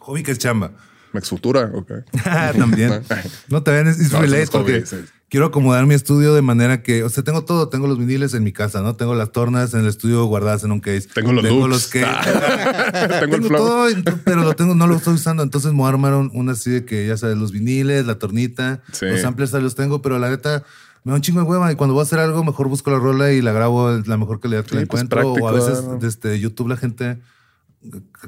Hobby 0.00 0.24
que 0.24 0.32
es 0.32 0.38
chamba. 0.38 0.72
Max 1.12 1.28
Futura, 1.28 1.70
ok. 1.74 1.92
También. 2.58 3.02
No, 3.48 3.62
también 3.62 3.88
es, 3.88 3.98
es 4.00 4.12
No, 4.12 4.20
relate 4.20 4.46
hobby, 4.46 4.52
porque 4.52 4.86
sí. 4.86 4.96
quiero 5.28 5.46
acomodar 5.46 5.86
mi 5.86 5.94
estudio 5.94 6.34
de 6.34 6.42
manera 6.42 6.82
que, 6.82 7.02
o 7.04 7.08
sea, 7.08 7.22
tengo 7.22 7.44
todo, 7.44 7.68
tengo 7.68 7.86
los 7.86 7.98
viniles 7.98 8.34
en 8.34 8.44
mi 8.44 8.52
casa, 8.52 8.80
¿no? 8.82 8.96
Tengo 8.96 9.14
las 9.14 9.32
tornas 9.32 9.74
en 9.74 9.80
el 9.80 9.86
estudio 9.88 10.24
guardadas 10.24 10.64
en 10.64 10.72
un 10.72 10.80
case. 10.80 11.08
Tengo 11.14 11.32
los 11.32 11.44
loops. 11.44 11.86
que 11.88 12.00
tengo 13.20 13.24
el 13.24 13.30
tengo 13.30 13.48
flow. 13.48 13.58
todo, 13.58 14.14
pero 14.24 14.42
lo 14.42 14.54
tengo, 14.54 14.74
no 14.74 14.86
lo 14.86 14.96
estoy 14.96 15.14
usando. 15.14 15.42
Entonces 15.42 15.72
me 15.72 15.78
voy 15.78 15.86
a 15.86 15.90
armar 15.90 16.14
un- 16.14 16.30
una 16.34 16.52
así 16.52 16.70
de 16.70 16.84
que 16.84 17.06
ya 17.06 17.16
sabes, 17.16 17.36
los 17.36 17.52
viniles, 17.52 18.06
la 18.06 18.18
tornita, 18.18 18.80
Sí. 18.92 19.06
los 19.06 19.20
samplers 19.20 19.52
los 19.52 19.74
tengo, 19.74 20.02
pero 20.02 20.18
la 20.18 20.30
neta 20.30 20.64
me 21.04 21.10
da 21.10 21.16
un 21.16 21.22
chingo 21.22 21.40
de 21.40 21.46
hueva 21.46 21.70
y 21.72 21.74
cuando 21.74 21.94
voy 21.94 22.00
a 22.02 22.04
hacer 22.04 22.20
algo 22.20 22.44
mejor 22.44 22.68
busco 22.68 22.90
la 22.90 22.98
rola 22.98 23.32
y 23.32 23.42
la 23.42 23.52
grabo 23.52 23.90
la 24.06 24.16
mejor 24.16 24.38
calidad 24.40 24.62
que 24.64 24.70
Sí, 24.70 24.76
la 24.76 24.86
pues, 24.86 25.02
encuentro. 25.02 25.32
o 25.32 25.48
a 25.48 25.50
práctico, 25.50 25.52
veces 25.72 25.84
¿no? 25.84 25.96
desde 25.98 26.38
YouTube 26.38 26.68
la 26.68 26.76
gente 26.76 27.18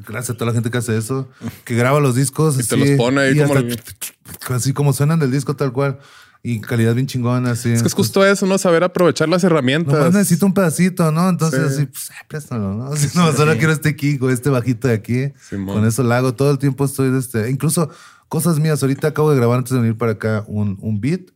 gracias 0.06 0.30
a 0.30 0.34
toda 0.34 0.46
la 0.46 0.52
gente 0.54 0.70
que 0.70 0.78
hace 0.78 0.96
eso, 0.96 1.28
que 1.64 1.74
graba 1.74 2.00
los 2.00 2.14
discos 2.14 2.54
Y 2.54 2.66
te 2.66 2.74
así, 2.74 2.88
los 2.90 2.96
pone 2.96 3.20
ahí 3.20 3.38
como 3.38 3.54
hasta- 3.54 4.54
así 4.54 4.72
como 4.72 4.92
suenan 4.92 5.18
del 5.18 5.30
disco 5.30 5.54
tal 5.56 5.72
cual 5.72 5.98
y 6.42 6.60
calidad 6.60 6.94
bien 6.94 7.06
chingona 7.06 7.52
así. 7.52 7.70
Es 7.72 7.80
que 7.80 7.88
es 7.88 7.94
justo 7.94 8.24
eso, 8.26 8.44
¿no? 8.44 8.58
Saber 8.58 8.84
aprovechar 8.84 9.30
las 9.30 9.42
herramientas. 9.44 9.94
Nomás 9.94 10.12
necesito 10.12 10.44
un 10.44 10.52
pedacito, 10.52 11.10
¿no? 11.10 11.28
Entonces, 11.30 11.60
Sí. 11.60 11.66
así, 11.82 11.86
pues, 11.86 12.10
préstalo, 12.28 12.74
¿no? 12.74 12.90
Si 12.96 13.16
no, 13.16 13.32
solo 13.32 13.56
quiero 13.56 13.72
este 13.72 13.96
kick 13.96 14.22
o 14.22 14.28
este 14.28 14.50
bajito 14.50 14.88
de 14.88 14.94
aquí. 14.94 15.32
Con 15.64 15.86
eso 15.86 16.02
lo 16.02 16.12
hago. 16.12 16.34
Todo 16.34 16.50
el 16.50 16.58
tiempo 16.58 16.84
estoy 16.84 17.10
de 17.10 17.18
este. 17.18 17.48
Incluso 17.50 17.88
cosas 18.28 18.58
mías. 18.58 18.82
Ahorita 18.82 19.08
acabo 19.08 19.30
de 19.30 19.36
grabar 19.38 19.56
antes 19.58 19.72
de 19.72 19.78
venir 19.80 19.96
para 19.96 20.12
acá 20.12 20.44
un, 20.46 20.76
un 20.82 21.00
beat 21.00 21.30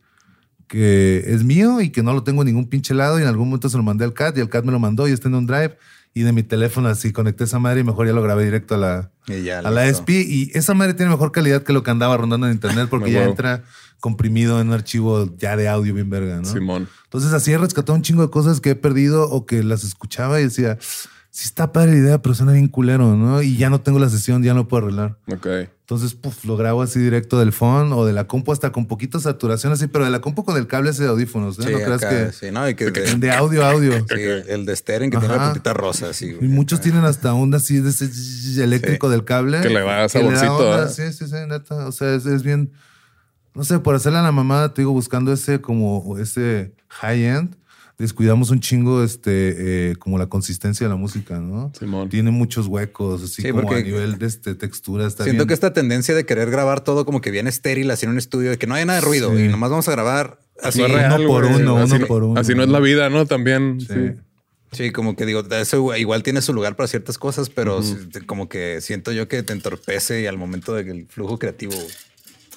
que 0.67 1.23
es 1.25 1.43
mío 1.43 1.81
y 1.81 1.89
que 1.89 2.03
no 2.03 2.13
lo 2.13 2.21
tengo 2.23 2.43
en 2.43 2.47
ningún 2.47 2.69
pinche 2.69 2.93
lado. 2.93 3.17
Y 3.17 3.23
en 3.23 3.27
algún 3.29 3.47
momento 3.47 3.67
se 3.69 3.77
lo 3.77 3.83
mandé 3.83 4.05
al 4.05 4.13
CAT 4.13 4.37
y 4.37 4.41
el 4.41 4.49
CAT 4.49 4.63
me 4.63 4.71
lo 4.71 4.77
mandó 4.79 5.07
y 5.07 5.11
está 5.11 5.27
en 5.27 5.33
un 5.33 5.47
drive. 5.47 5.75
Y 6.13 6.23
de 6.23 6.31
mi 6.31 6.43
teléfono 6.43 6.89
así 6.89 7.13
conecté 7.13 7.43
esa 7.43 7.59
madre 7.59 7.81
y 7.81 7.83
mejor 7.83 8.07
ya 8.07 8.13
lo 8.13 8.21
grabé 8.21 8.43
directo 8.43 8.75
a 8.75 8.77
la, 8.77 9.11
a 9.27 9.71
la. 9.71 9.87
SP. 9.87 10.25
Y 10.27 10.51
esa 10.53 10.73
madre 10.73 10.93
tiene 10.95 11.11
mejor 11.11 11.31
calidad 11.31 11.63
que 11.63 11.71
lo 11.71 11.83
que 11.83 11.91
andaba 11.91 12.17
rondando 12.17 12.47
en 12.47 12.53
internet 12.53 12.87
porque 12.89 13.11
ya 13.11 13.19
huevo. 13.19 13.31
entra 13.31 13.63
comprimido 13.99 14.59
en 14.59 14.67
un 14.67 14.73
archivo 14.73 15.35
ya 15.37 15.55
de 15.55 15.67
audio 15.67 15.93
bien 15.93 16.09
verga, 16.09 16.37
¿no? 16.37 16.45
Simón. 16.45 16.87
Entonces 17.05 17.33
así 17.33 17.51
he 17.51 17.57
rescatado 17.57 17.95
un 17.95 18.01
chingo 18.01 18.21
de 18.23 18.29
cosas 18.29 18.61
que 18.61 18.71
he 18.71 18.75
perdido 18.75 19.29
o 19.29 19.45
que 19.45 19.63
las 19.63 19.83
escuchaba 19.83 20.39
y 20.39 20.45
decía, 20.45 20.77
sí 21.29 21.45
está 21.45 21.71
padre 21.71 21.91
la 21.91 21.97
idea, 21.97 22.21
pero 22.21 22.33
suena 22.33 22.53
bien 22.53 22.67
culero, 22.67 23.15
¿no? 23.15 23.41
Y 23.41 23.57
ya 23.57 23.69
no 23.69 23.81
tengo 23.81 23.99
la 23.99 24.09
sesión, 24.09 24.41
ya 24.41 24.53
no 24.53 24.67
puedo 24.67 24.85
arreglar. 24.85 25.17
Ok. 25.27 25.47
Entonces, 25.89 26.13
puf, 26.13 26.45
lo 26.45 26.55
grabo 26.55 26.83
así 26.83 26.99
directo 26.99 27.39
del 27.39 27.51
phone 27.51 27.93
o 27.93 28.05
de 28.05 28.13
la 28.13 28.27
compu 28.27 28.51
hasta 28.51 28.71
con 28.71 28.85
poquita 28.85 29.19
saturación 29.19 29.73
así, 29.73 29.87
pero 29.87 30.05
de 30.05 30.11
la 30.11 30.21
compu 30.21 30.45
con 30.45 30.55
el 30.55 30.67
cable 30.67 30.91
ese 30.91 31.01
de 31.01 31.09
audífonos, 31.09 31.57
¿eh? 31.57 31.63
Sí, 31.63 31.71
no 31.71 31.79
creas 31.79 32.03
acá, 32.03 32.27
que 32.27 32.31
sí, 32.31 32.51
no, 32.51 32.69
y 32.69 32.75
que 32.75 32.91
de, 32.91 33.15
de 33.15 33.31
audio 33.31 33.65
a 33.65 33.71
audio. 33.71 33.93
sí, 34.07 34.21
el 34.21 34.67
de 34.67 34.75
Steren 34.75 35.09
que 35.09 35.17
tiene 35.17 35.35
la 35.35 35.45
puntita 35.45 35.73
rosa, 35.73 36.11
así. 36.11 36.37
Y 36.39 36.45
muchos 36.47 36.79
tienen 36.79 37.05
hasta 37.05 37.33
onda 37.33 37.57
así 37.57 37.79
de 37.79 37.89
ese 37.89 38.63
eléctrico 38.63 39.09
del 39.09 39.25
cable. 39.25 39.61
Que 39.61 39.69
le 39.69 39.79
da 39.79 40.01
da 40.01 40.09
saborcito. 40.09 40.83
¿eh? 40.83 40.89
Sí, 40.89 41.11
sí, 41.11 41.25
sí, 41.25 41.35
neta. 41.47 41.87
O 41.87 41.91
sea, 41.91 42.13
es, 42.13 42.27
es 42.27 42.43
bien. 42.43 42.71
No 43.55 43.63
sé, 43.63 43.79
por 43.79 43.95
hacerle 43.95 44.19
a 44.19 44.21
la 44.21 44.31
mamada, 44.31 44.71
te 44.75 44.83
digo, 44.83 44.91
buscando 44.91 45.33
ese 45.33 45.59
como 45.59 46.19
ese 46.19 46.71
high 46.89 47.25
end, 47.25 47.55
descuidamos 47.99 48.49
un 48.49 48.59
chingo, 48.61 49.03
este, 49.03 49.91
eh, 49.91 49.95
como 49.97 50.17
la 50.17 50.27
consistencia 50.27 50.87
de 50.87 50.89
la 50.89 50.95
música, 50.95 51.39
¿no? 51.39 51.71
Simón. 51.77 52.09
Tiene 52.09 52.31
muchos 52.31 52.65
huecos, 52.67 53.21
así 53.23 53.41
Sí, 53.43 53.49
como 53.49 53.63
porque 53.63 53.75
a 53.81 53.83
nivel 53.83 54.17
de 54.17 54.25
este, 54.25 54.55
textura. 54.55 55.05
Está 55.05 55.25
Siento 55.25 55.41
bien. 55.43 55.47
que 55.49 55.53
esta 55.53 55.73
tendencia 55.73 56.15
de 56.15 56.25
querer 56.25 56.49
grabar 56.49 56.81
todo 56.83 57.05
como 57.05 57.21
que 57.21 57.29
bien 57.29 57.47
estéril 57.47 57.91
así 57.91 58.05
en 58.05 58.13
un 58.13 58.17
estudio, 58.17 58.49
de 58.49 58.57
que 58.57 58.65
no 58.67 58.73
hay 58.75 58.85
nada 58.85 58.99
de 58.99 59.05
ruido 59.05 59.35
Sí. 59.35 59.43
y 59.43 59.47
nomás 59.49 59.69
vamos 59.69 59.87
a 59.87 59.91
grabar 59.91 60.39
así. 60.63 60.79
No 60.79 60.85
es 60.87 60.91
uno 60.91 60.99
real, 60.99 61.25
por 61.27 61.47
güey. 61.47 61.61
uno, 61.61 61.77
Así 61.77 61.91
uno 61.91 61.99
no- 61.99 62.07
por 62.07 62.23
uno. 62.23 62.39
Así 62.39 62.55
no 62.55 62.63
es 62.63 62.69
la 62.69 62.79
vida, 62.79 63.09
¿no? 63.09 63.25
También. 63.25 63.79
Sí. 63.81 63.87
Sí. 63.93 64.11
Sí, 64.71 64.91
como 64.91 65.15
que 65.15 65.25
digo, 65.25 65.41
eso 65.49 65.95
igual 65.97 66.21
tiene 66.21 66.41
su 66.43 66.53
lugar 66.53 66.75
para 66.75 66.85
ciertas 66.87 67.17
cosas, 67.17 67.49
pero 67.49 67.81
sí, 67.81 67.95
como 68.27 68.47
que 68.49 68.81
siento 68.81 69.11
yo 69.11 69.27
que 69.27 69.41
te 69.41 69.51
entorpece 69.51 70.21
y 70.21 70.27
al 70.27 70.37
momento 70.37 70.75
del 70.75 71.07
flujo 71.07 71.39
creativo. 71.39 71.73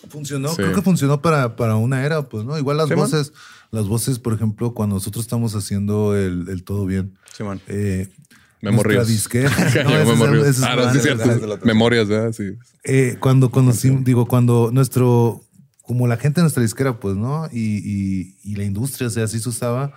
Funcionó, 0.09 0.49
Sí. 0.51 0.57
creo 0.57 0.73
que 0.75 0.83
funcionó 0.83 1.23
para, 1.23 1.57
para 1.57 1.77
una 1.77 2.05
era, 2.05 2.29
pues, 2.29 2.45
¿no? 2.45 2.59
Igual 2.59 2.77
las 2.77 2.89
Sí, 2.89 2.95
man. 2.95 3.05
voces, 3.05 3.33
las 3.71 3.87
voces, 3.87 4.19
por 4.19 4.35
ejemplo, 4.35 4.75
cuando 4.75 4.97
nosotros 4.97 5.25
estamos 5.25 5.55
haciendo 5.55 6.17
el, 6.17 6.49
el 6.49 6.65
todo 6.65 6.87
bien. 6.87 7.15
Simón. 7.37 7.61
Eh, 7.69 8.09
Memorias. 8.61 9.09
nuestra 9.09 9.49
disquera. 9.51 9.85
No, 9.85 10.05
memorias. 10.15 10.59
Ah, 10.63 10.93
sí. 10.93 12.09
¿verdad? 12.09 12.33
Sí. 12.33 12.45
Eh, 12.85 13.17
cuando 13.21 13.51
conocimos, 13.51 14.05
digo, 14.05 14.27
cuando 14.27 14.71
nuestro, 14.73 15.41
como 15.83 16.07
la 16.07 16.17
gente 16.17 16.41
de 16.41 16.43
nuestra 16.43 16.63
disquera, 16.63 16.99
pues, 17.01 17.17
¿no? 17.17 17.47
Y, 17.53 17.79
y- 17.85 18.37
y 18.45 18.57
la 18.57 18.65
industria, 18.65 19.07
o 19.09 19.11
sea, 19.11 19.25
así 19.25 19.41
se 19.41 19.49
usaba, 19.49 19.93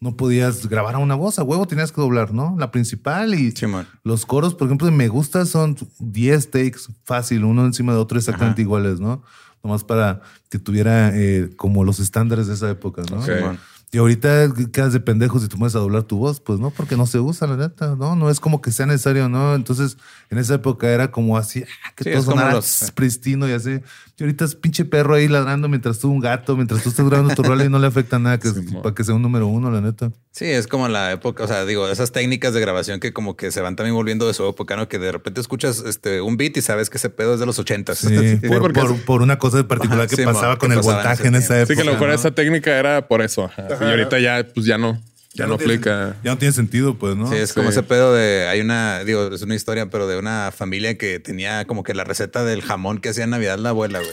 no 0.00 0.16
podías 0.16 0.66
grabar 0.66 0.94
a 0.94 0.98
una 0.98 1.14
voz, 1.14 1.38
a 1.38 1.42
huevo 1.42 1.66
tenías 1.66 1.92
que 1.92 2.00
doblar, 2.00 2.32
¿no? 2.32 2.56
La 2.58 2.70
principal 2.70 3.34
y 3.34 3.52
Simón. 3.52 3.86
los 4.04 4.24
coros, 4.26 4.54
por 4.54 4.66
ejemplo, 4.68 4.86
de 4.86 4.92
Me 4.92 5.08
Gusta 5.08 5.44
son 5.46 5.76
10 5.98 6.50
takes 6.50 6.80
fácil, 7.04 7.44
uno 7.44 7.64
encima 7.66 7.92
de 7.92 7.98
otro 7.98 8.18
exactamente 8.18 8.62
iguales, 8.62 8.98
¿no? 9.00 9.22
Nomás 9.62 9.84
para 9.84 10.22
que 10.48 10.58
tuviera 10.58 11.10
eh, 11.14 11.50
como 11.56 11.84
los 11.84 12.00
estándares 12.00 12.46
de 12.46 12.54
esa 12.54 12.70
época, 12.70 13.02
¿no? 13.10 13.20
Ok. 13.20 13.58
Y 13.92 13.98
ahorita 13.98 14.52
quedas 14.72 14.92
de 14.92 15.00
pendejo 15.00 15.40
si 15.40 15.48
te 15.48 15.56
pones 15.56 15.74
a 15.74 15.80
doblar 15.80 16.04
tu 16.04 16.16
voz, 16.18 16.38
pues 16.40 16.60
no, 16.60 16.70
porque 16.70 16.96
no 16.96 17.06
se 17.06 17.18
usa, 17.18 17.48
la 17.48 17.56
neta, 17.56 17.96
¿no? 17.96 18.14
No 18.14 18.30
es 18.30 18.38
como 18.38 18.60
que 18.62 18.70
sea 18.70 18.86
necesario, 18.86 19.28
¿no? 19.28 19.56
Entonces, 19.56 19.96
en 20.30 20.38
esa 20.38 20.54
época 20.54 20.88
era 20.88 21.10
como 21.10 21.36
así, 21.36 21.64
ah, 21.84 21.92
que 21.96 22.04
Sí, 22.04 22.10
todo 22.10 22.20
es 22.20 22.24
como 22.26 22.36
sonara 22.36 22.54
los- 22.54 22.92
pristino 22.94 23.48
y 23.48 23.52
así. 23.52 23.80
Y 24.16 24.22
ahorita 24.22 24.44
es 24.44 24.54
pinche 24.54 24.84
perro 24.84 25.14
ahí 25.14 25.26
ladrando 25.26 25.66
mientras 25.68 25.98
tú 25.98 26.08
un 26.10 26.20
gato, 26.20 26.54
mientras 26.54 26.82
tú 26.82 26.90
estás 26.90 27.04
grabando 27.08 27.34
tu 27.34 27.42
rol 27.42 27.62
y 27.62 27.68
no 27.70 27.78
le 27.78 27.86
afecta 27.88 28.18
nada 28.18 28.38
que, 28.38 28.50
Simón. 28.50 28.82
para 28.82 28.94
que 28.94 29.02
sea 29.02 29.14
un 29.14 29.22
número 29.22 29.46
uno, 29.48 29.70
la 29.70 29.80
neta. 29.80 30.12
Sí, 30.30 30.44
es 30.44 30.68
como 30.68 30.86
la 30.88 31.10
época, 31.10 31.42
o 31.42 31.48
sea, 31.48 31.64
digo, 31.64 31.88
esas 31.88 32.12
técnicas 32.12 32.54
de 32.54 32.60
grabación 32.60 33.00
que 33.00 33.12
como 33.12 33.34
que 33.36 33.50
se 33.50 33.60
van 33.62 33.74
también 33.76 33.96
volviendo 33.96 34.26
de 34.28 34.34
su 34.34 34.46
época, 34.46 34.76
¿no? 34.76 34.88
Que 34.88 34.98
de 35.00 35.10
repente 35.10 35.40
escuchas 35.40 35.82
este 35.84 36.20
un 36.20 36.36
beat 36.36 36.56
y 36.58 36.62
sabes 36.62 36.90
que 36.90 36.98
ese 36.98 37.10
pedo 37.10 37.34
es 37.34 37.40
de 37.40 37.46
los 37.46 37.58
ochentas. 37.58 37.98
Sí, 37.98 38.36
por, 38.46 38.72
por- 38.72 39.00
por 39.00 39.22
una 39.22 39.38
cosa 39.38 39.58
en 39.60 39.66
particular 39.68 40.06
que 40.06 40.14
Sí, 40.16 40.22
pasaba 40.24 40.52
mo, 40.52 40.58
con 40.58 40.68
que 40.68 40.74
el 40.74 40.80
en 40.80 40.84
voltaje 40.84 41.26
en 41.26 41.34
esa 41.34 41.56
época. 41.58 41.74
Sí, 41.74 41.74
que 41.74 41.80
a 41.82 41.84
lo 41.86 41.92
mejor 41.94 42.08
¿no? 42.08 42.14
esa 42.14 42.30
técnica 42.30 42.76
era 42.78 43.08
por 43.08 43.22
eso. 43.22 43.46
ajá. 43.46 43.66
Y 43.80 43.84
ahorita 43.90 44.18
ya, 44.18 44.46
pues 44.54 44.66
ya 44.66 44.78
no. 44.78 45.00
Ya, 45.34 45.46
no 45.46 45.56
tiene- 45.56 45.74
aplica. 45.74 46.16
Ya 46.24 46.32
no 46.32 46.38
tiene 46.38 46.52
sentido, 46.52 46.98
pues, 46.98 47.16
¿no? 47.16 47.28
Sí, 47.30 47.36
es 47.36 47.52
como 47.52 47.68
ese 47.70 47.82
pedo 47.84 48.12
de. 48.12 48.48
Hay 48.48 48.60
una, 48.60 49.04
digo, 49.04 49.32
es 49.32 49.42
una 49.42 49.54
historia, 49.54 49.86
pero 49.86 50.06
de 50.08 50.18
una 50.18 50.52
familia 50.54 50.98
que 50.98 51.20
tenía 51.20 51.64
como 51.66 51.82
que 51.84 51.94
la 51.94 52.02
receta 52.04 52.44
del 52.44 52.62
jamón 52.62 52.98
que 53.00 53.10
hacía 53.10 53.24
en 53.24 53.30
Navidad 53.30 53.58
la 53.58 53.68
abuela, 53.70 54.00
güey. 54.00 54.10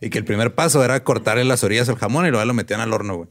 Y 0.00 0.10
que 0.10 0.18
el 0.18 0.24
primer 0.24 0.54
paso 0.54 0.84
era 0.84 1.02
cortarle 1.04 1.44
las 1.44 1.62
orillas 1.64 1.88
al 1.88 1.96
jamón 1.96 2.26
y 2.26 2.30
luego 2.30 2.44
lo 2.44 2.54
metían 2.54 2.80
al 2.80 2.92
horno, 2.92 3.16
güey. 3.16 3.28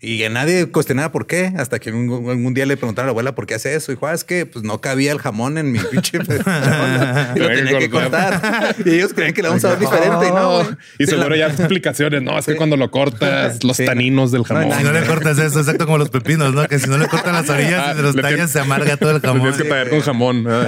Y 0.00 0.22
nadie 0.30 0.66
cuestionaba 0.70 1.10
por 1.10 1.26
qué, 1.26 1.52
hasta 1.56 1.80
que 1.80 1.90
un, 1.90 2.08
un 2.08 2.54
día 2.54 2.66
le 2.66 2.76
preguntaron 2.76 3.06
a 3.06 3.08
la 3.08 3.10
abuela 3.10 3.34
por 3.34 3.46
qué 3.46 3.54
hace 3.54 3.74
eso. 3.74 3.90
Y 3.90 3.96
dijo, 3.96 4.06
"Ah, 4.06 4.14
es 4.14 4.22
que 4.22 4.46
pues 4.46 4.64
no 4.64 4.80
cabía 4.80 5.10
el 5.10 5.18
jamón 5.18 5.58
en 5.58 5.72
mi 5.72 5.80
pinche 5.80 6.18
y 7.34 7.38
lo 7.40 7.48
Tenía 7.48 7.78
que 7.80 7.90
cortar. 7.90 8.76
Y 8.84 8.90
ellos 8.90 9.12
creen 9.12 9.34
que 9.34 9.42
le 9.42 9.48
vamos 9.48 9.64
a 9.64 9.70
ver 9.70 9.80
diferente. 9.80 10.28
Y 10.28 10.30
no, 10.30 10.52
güey. 10.62 10.66
Y 11.00 11.04
Sí, 11.04 11.10
seguro 11.10 11.30
la- 11.30 11.36
ya 11.36 11.46
explicaciones. 11.48 12.22
No, 12.22 12.38
es 12.38 12.46
que 12.46 12.54
cuando 12.54 12.76
lo 12.76 12.90
cortas, 12.92 13.64
los 13.64 13.76
Sí. 13.76 13.86
taninos 13.86 14.30
del 14.30 14.42
No, 14.42 14.44
jamón. 14.44 14.78
Si 14.78 14.84
no 14.84 14.92
le 14.92 15.04
cortas 15.04 15.36
eso, 15.38 15.58
exacto 15.58 15.84
como 15.86 15.98
los 15.98 16.10
pepinos, 16.10 16.54
¿no? 16.54 16.68
Que 16.68 16.78
si 16.78 16.88
no 16.88 16.96
le 16.96 17.08
cortan 17.08 17.32
las 17.34 17.48
orillas 17.50 17.82
Ah, 17.88 17.92
y 17.94 17.96
de 17.96 18.02
los 18.02 18.14
tallas 18.14 18.50
se 18.52 18.60
amarga 18.60 18.96
todo 18.98 19.10
el 19.16 19.20
jamón. 19.20 19.40
tienes 19.40 19.56
que 19.60 19.64
traer 19.68 19.90
con 19.90 20.00
jamón. 20.00 20.44
No, 20.48 20.64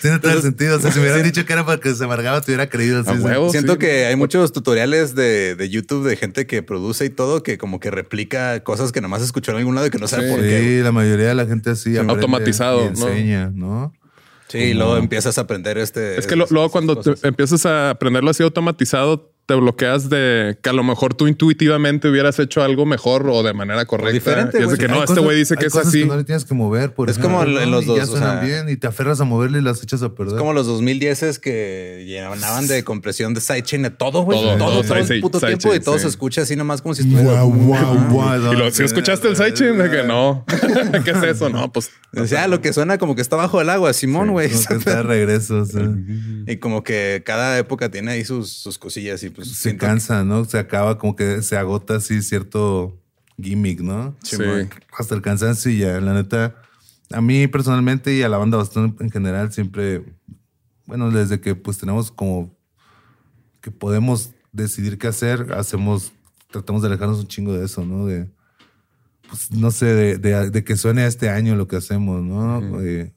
tiene 0.00 0.18
todo 0.20 0.32
el 0.32 0.42
sentido. 0.42 0.78
O 0.78 0.80
sea, 0.80 0.90
si 0.90 0.98
me 1.00 1.04
hubieran 1.04 1.22
dicho 1.22 1.44
que 1.44 1.52
era 1.52 1.66
para 1.66 1.78
que 1.80 1.94
se 1.94 2.02
amargaba, 2.02 2.40
te 2.40 2.50
hubiera 2.52 2.68
creído. 2.70 3.02
huevo. 3.02 3.50
Siento 3.50 3.74
sí. 3.74 3.78
que 3.80 4.06
hay 4.06 4.16
muchos 4.16 4.52
tutoriales 4.52 5.14
de, 5.14 5.54
de 5.54 5.68
YouTube 5.68 6.06
de 6.08 6.16
gente 6.16 6.46
que 6.46 6.62
produce 6.62 7.04
y 7.04 7.10
todo 7.10 7.42
que 7.42 7.58
como 7.58 7.78
que 7.80 7.90
replica 7.90 8.37
cosas 8.64 8.92
que 8.92 9.00
nomás 9.00 9.22
escuchó 9.22 9.52
en 9.52 9.58
algún 9.58 9.74
lado 9.74 9.86
y 9.86 9.90
que 9.90 9.98
no 9.98 10.08
sabe 10.08 10.28
Sí. 10.28 10.34
por 10.34 10.40
qué. 10.42 10.60
Sí, 10.60 10.82
la 10.82 10.92
mayoría 10.92 11.28
de 11.28 11.34
la 11.34 11.46
gente 11.46 11.70
así. 11.70 11.90
aprende 11.96 12.12
automatizado, 12.14 12.84
enseña, 12.86 13.50
¿no? 13.54 13.92
Sí, 14.48 14.58
y 14.58 14.74
luego 14.74 14.96
empiezas 14.96 15.36
a 15.38 15.42
aprender 15.42 15.76
este. 15.78 16.18
Es 16.18 16.26
que 16.26 16.34
lo- 16.36 16.46
luego 16.50 16.70
cuando 16.70 16.96
te 17.00 17.14
empiezas 17.28 17.66
a 17.66 17.90
aprenderlo 17.90 18.30
así 18.30 18.42
automatizado, 18.42 19.32
te 19.48 19.54
bloqueas 19.54 20.10
de 20.10 20.58
que 20.62 20.68
a 20.68 20.74
lo 20.74 20.84
mejor 20.84 21.14
tú 21.14 21.26
intuitivamente 21.26 22.06
hubieras 22.10 22.38
hecho 22.38 22.62
algo 22.62 22.84
mejor 22.84 23.26
o 23.30 23.42
de 23.42 23.54
manera 23.54 23.86
correcta. 23.86 24.12
diferente, 24.12 24.58
y 24.60 24.62
es 24.64 24.70
de 24.72 24.76
que 24.76 24.88
no, 24.88 24.96
Hay 24.96 25.04
este 25.08 25.20
güey 25.20 25.38
dice 25.38 25.54
hay 25.54 25.58
que 25.60 25.66
es 25.68 25.72
cosas 25.72 25.88
así. 25.88 26.04
no 26.04 26.18
le 26.18 26.24
tienes 26.24 26.44
que 26.44 26.52
mover, 26.52 26.92
por 26.92 27.08
Es 27.08 27.16
ejemplo, 27.16 27.38
como 27.46 27.58
en 27.58 27.70
los 27.70 27.84
Y 27.84 27.86
dos, 27.86 27.96
Ya 27.96 28.02
o 28.04 28.06
suenan 28.08 28.40
sea- 28.40 28.40
bien 28.44 28.68
y 28.68 28.76
te 28.76 28.86
aferras 28.86 29.22
a 29.22 29.24
moverle 29.24 29.60
y 29.60 29.62
las 29.62 29.82
echas 29.82 30.02
a 30.02 30.14
perder. 30.14 30.34
Es 30.34 30.38
como 30.38 30.52
los 30.52 30.66
2010 30.66 31.22
es 31.22 31.38
que 31.38 32.04
llenaban 32.06 32.66
de 32.66 32.84
compresión 32.84 33.32
de 33.32 33.40
sidechain 33.40 33.82
de 33.84 33.90
todo, 33.90 34.20
güey. 34.20 34.38
Todo, 34.38 34.58
Todo, 34.58 34.70
todo 34.70 34.82
todo, 34.84 34.98
el 34.98 35.20
puto 35.22 35.40
tiempo 35.40 35.74
y 35.74 35.80
todo 35.80 35.94
sí. 35.96 36.02
se 36.02 36.08
escucha 36.08 36.42
así 36.42 36.54
nomás 36.54 36.82
como 36.82 36.94
si 36.94 37.02
estuviera. 37.04 37.40
Guau, 37.40 37.50
guau, 37.50 38.08
guau. 38.10 38.52
Y 38.52 38.56
lo, 38.56 38.70
si 38.70 38.82
escuchaste 38.82 39.28
el 39.28 39.36
sidechain, 39.36 39.78
de 39.78 39.90
que 39.90 40.02
no. 40.02 40.44
¿Qué 41.06 41.10
es 41.12 41.22
eso? 41.22 41.48
No, 41.48 41.72
pues. 41.72 41.90
Decía, 42.12 42.44
"Ah, 42.44 42.48
lo 42.48 42.60
que 42.60 42.72
suena 42.74 42.98
como 42.98 43.14
que 43.14 43.22
está 43.22 43.36
bajo 43.36 43.60
el 43.62 43.70
agua, 43.70 43.94
Simón, 43.94 44.30
güey. 44.32 44.48
Que 44.50 44.54
está 44.54 44.96
de 44.96 45.02
regreso. 45.04 45.60
o 45.60 45.64
sea, 45.64 45.88
Y 46.46 46.56
como 46.58 46.82
que 46.82 47.22
cada 47.24 47.58
época 47.58 47.90
tiene 47.90 48.12
ahí 48.12 48.24
sus, 48.26 48.50
sus 48.52 48.78
cosillas 48.78 49.22
y 49.22 49.30
pues 49.44 49.56
se 49.56 49.72
que- 49.72 49.78
cansa, 49.78 50.24
¿no? 50.24 50.44
Se 50.44 50.58
acaba 50.58 50.98
como 50.98 51.14
que 51.16 51.42
se 51.42 51.56
agota 51.56 51.96
así 51.96 52.22
cierto 52.22 53.00
gimmick, 53.40 53.80
¿no? 53.80 54.16
Sí. 54.22 54.36
Hasta 54.98 55.14
el 55.14 55.22
cansancio 55.22 55.70
y 55.70 55.78
ya, 55.78 56.00
la 56.00 56.12
neta. 56.14 56.56
A 57.12 57.20
mí 57.20 57.46
personalmente 57.46 58.14
y 58.14 58.22
a 58.22 58.28
la 58.28 58.36
banda 58.38 58.58
Bastón 58.58 58.96
en 59.00 59.10
general 59.10 59.52
siempre, 59.52 60.04
bueno, 60.86 61.10
desde 61.10 61.40
que 61.40 61.54
pues 61.54 61.78
tenemos 61.78 62.10
como 62.10 62.54
que 63.60 63.70
podemos 63.70 64.30
decidir 64.52 64.98
qué 64.98 65.06
hacer, 65.06 65.52
hacemos, 65.54 66.12
tratamos 66.50 66.82
de 66.82 66.88
alejarnos 66.88 67.20
un 67.20 67.26
chingo 67.28 67.52
de 67.54 67.64
eso, 67.64 67.84
¿no? 67.84 68.06
De, 68.06 68.30
pues 69.28 69.50
no 69.52 69.70
sé, 69.70 69.86
de, 69.86 70.18
de- 70.18 70.50
de 70.50 70.64
que 70.64 70.76
suene 70.76 71.06
este 71.06 71.28
año 71.30 71.54
lo 71.54 71.68
que 71.68 71.76
hacemos, 71.76 72.22
¿no? 72.22 72.80
Eh, 72.82 73.14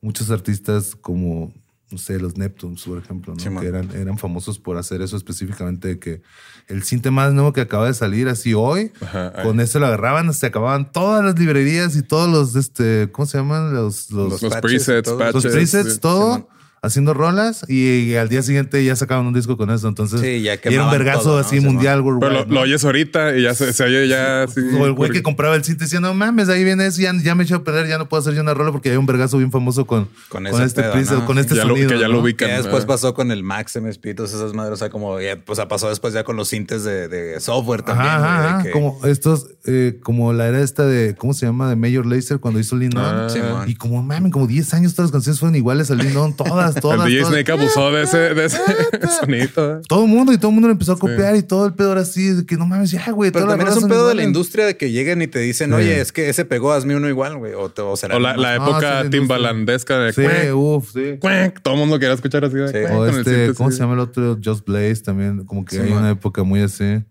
muchos 0.00 0.30
artistas 0.30 0.96
como, 0.96 1.52
no 1.92 1.98
sé, 1.98 2.18
los 2.18 2.36
Neptunes, 2.36 2.82
por 2.82 2.98
ejemplo, 2.98 3.34
¿no? 3.34 3.40
Sí, 3.40 3.48
que 3.60 3.66
eran, 3.66 3.90
eran 3.92 4.18
famosos 4.18 4.58
por 4.58 4.76
hacer 4.78 5.02
eso 5.02 5.16
específicamente, 5.16 5.88
de 5.88 5.98
que 5.98 6.22
el 6.66 6.82
cinte 6.82 7.10
más 7.10 7.32
nuevo 7.32 7.52
que 7.52 7.60
acaba 7.60 7.86
de 7.86 7.94
salir 7.94 8.28
así 8.28 8.54
hoy, 8.54 8.90
Ajá, 9.00 9.42
con 9.42 9.60
eso 9.60 9.78
lo 9.78 9.86
agarraban, 9.86 10.32
se 10.32 10.46
acababan 10.46 10.90
todas 10.90 11.24
las 11.24 11.38
librerías 11.38 11.94
y 11.96 12.02
todos 12.02 12.30
los, 12.30 12.56
este, 12.56 13.10
¿cómo 13.12 13.26
se 13.26 13.38
llaman? 13.38 13.74
Los, 13.74 14.10
los, 14.10 14.40
presets, 14.60 15.08
todo. 15.08 15.18
patches. 15.18 15.44
los 15.44 15.52
presets, 15.52 16.00
todo. 16.00 16.48
Haciendo 16.84 17.14
rolas 17.14 17.64
y, 17.68 18.16
al 18.16 18.28
día 18.28 18.42
siguiente 18.42 18.84
ya 18.84 18.96
sacaban 18.96 19.24
un 19.24 19.32
disco 19.32 19.56
con 19.56 19.70
eso. 19.70 19.86
Entonces, 19.86 20.20
Sí, 20.20 20.42
ya 20.42 20.54
y 20.54 20.74
era 20.74 20.86
un 20.86 20.90
vergazo 20.90 21.22
todo, 21.22 21.32
¿no? 21.40 21.46
así 21.46 21.60
mundial, 21.60 22.00
worldwide. 22.00 22.28
Pero 22.28 22.40
lo, 22.40 22.46
¿no? 22.48 22.54
lo 22.54 22.60
oyes 22.62 22.84
ahorita 22.84 23.36
y 23.36 23.42
ya 23.44 23.54
se, 23.54 23.72
se 23.72 23.84
oye 23.84 24.08
ya 24.08 24.42
así. 24.42 24.58
O 24.80 24.84
el 24.86 24.92
güey 24.92 25.12
que 25.12 25.22
compraba 25.22 25.54
el 25.54 25.62
decía, 25.62 26.00
no 26.00 26.12
mames, 26.12 26.48
ahí 26.48 26.64
viene 26.64 26.84
eso, 26.86 27.00
ya, 27.00 27.12
ya 27.22 27.36
me 27.36 27.44
echó 27.44 27.54
a 27.54 27.62
perder, 27.62 27.86
ya 27.86 27.98
no 27.98 28.08
puedo 28.08 28.20
hacer 28.20 28.34
yo 28.34 28.40
una 28.42 28.52
rola 28.52 28.72
porque 28.72 28.90
hay 28.90 28.96
un 28.96 29.06
vergazo 29.06 29.38
bien 29.38 29.52
famoso 29.52 29.86
con, 29.86 30.08
Con 30.28 30.44
este 30.48 30.82
pedo, 30.82 31.24
con 31.24 31.38
este 31.38 31.54
Ya 31.54 31.62
lo- 31.64 31.74
sonido. 31.76 31.88
que 31.88 32.00
ya 32.00 32.08
lo 32.08 32.18
ubican. 32.20 32.48
Que 32.48 32.56
después 32.56 32.84
pasó 32.84 33.14
con 33.14 33.30
el 33.30 33.44
Max 33.44 33.76
MSP, 33.80 34.16
todas 34.16 34.34
esas 34.34 34.52
madres, 34.52 34.72
o 34.72 34.76
sea, 34.76 34.90
como 34.90 35.20
ya, 35.20 35.36
pues 35.38 35.60
pasó 35.68 35.88
después 35.88 36.12
ya 36.14 36.24
con 36.24 36.34
los 36.34 36.48
sintes 36.48 36.82
de, 36.82 37.06
de 37.06 37.38
software 37.38 37.82
también. 37.82 38.08
Ajá, 38.10 38.18
güey, 38.18 38.28
ajá, 38.32 38.42
de 38.42 38.48
ajá. 38.48 38.62
que- 38.64 38.70
Como 38.72 38.98
estos, 39.06 39.46
eh, 39.66 40.00
como 40.02 40.32
la 40.32 40.48
era 40.48 40.60
esta 40.60 40.84
de, 40.84 41.14
¿cómo 41.14 41.32
se 41.32 41.46
llama? 41.46 41.68
De 41.70 41.76
Major 41.76 42.04
Lazer 42.06 42.40
cuando 42.40 42.58
hizo 42.58 42.74
Lean 42.74 42.96
On. 42.96 43.04
Ah. 43.04 43.64
Y 43.68 43.76
como, 43.76 44.02
mames, 44.02 44.32
como 44.32 44.48
10 44.48 44.74
años 44.74 44.94
todas 44.96 45.10
las 45.10 45.12
canciones 45.12 45.38
fueron 45.38 45.54
iguales 45.54 45.88
al 45.92 45.98
Lean 45.98 46.16
On, 46.16 46.34
todas, 46.36 46.71
todas. 46.74 47.00
El 47.00 47.06
DJ 47.06 47.20
todas. 47.22 47.34
Snake 47.34 47.52
abusó 47.52 47.92
de 47.92 48.02
ese, 48.02 48.16
de 48.34 48.44
ese 48.44 48.58
sonido. 49.20 49.78
¿eh? 49.78 49.80
Todo 49.88 50.04
el 50.04 50.10
mundo 50.10 50.32
y 50.32 50.38
todo 50.38 50.48
el 50.48 50.54
mundo 50.54 50.68
lo 50.68 50.72
empezó 50.72 50.92
a 50.92 50.98
copiar 50.98 51.36
y 51.36 51.42
todo 51.42 51.66
el 51.66 51.74
pedo 51.74 51.92
era 51.92 52.00
así, 52.02 52.28
de 52.28 52.46
que 52.46 52.56
no 52.56 52.66
mames, 52.66 52.90
ya, 52.90 53.10
güey. 53.10 53.30
Pero 53.30 53.46
también 53.46 53.68
es 53.68 53.76
un 53.76 53.88
pedo 53.88 54.08
de 54.08 54.14
la 54.14 54.22
industria 54.22 54.66
de 54.66 54.76
que 54.76 54.90
lleguen 54.90 55.22
y 55.22 55.26
te 55.26 55.38
dicen, 55.40 55.70
Sí. 55.70 55.76
oye, 55.76 56.00
es 56.00 56.12
que 56.12 56.28
ese 56.28 56.44
pegó, 56.44 56.72
hazme 56.72 56.96
uno 56.96 57.08
igual, 57.08 57.36
güey. 57.38 57.54
O, 57.54 57.72
o 57.76 57.96
será 57.96 58.16
O 58.16 58.20
la, 58.20 58.32
época 58.54 58.80
sí, 58.80 58.86
industria. 58.86 59.10
timbalandesca 59.10 59.98
de 59.98 60.12
Sí, 60.12 60.22
cuac, 60.22 60.54
uff, 60.54 60.92
sí. 60.92 61.16
cuac. 61.20 61.60
Todo 61.62 61.74
el 61.74 61.80
mundo 61.80 61.98
quería 61.98 62.14
escuchar 62.14 62.44
así. 62.44 62.56
de 62.56 62.68
Sí. 62.68 62.78
cuac 62.88 62.92
O 62.98 63.06
este, 63.06 63.54
¿cómo 63.54 63.70
se 63.70 63.78
llama 63.78 63.94
el 63.94 64.00
otro? 64.00 64.38
Just 64.44 64.66
Blaze 64.66 65.02
también, 65.02 65.44
como 65.44 65.64
que 65.64 65.76
Sí, 65.76 65.82
hay 65.82 65.90
man. 65.90 65.98
una 66.00 66.10
época 66.10 66.42
muy 66.42 66.60
así. 66.62 67.02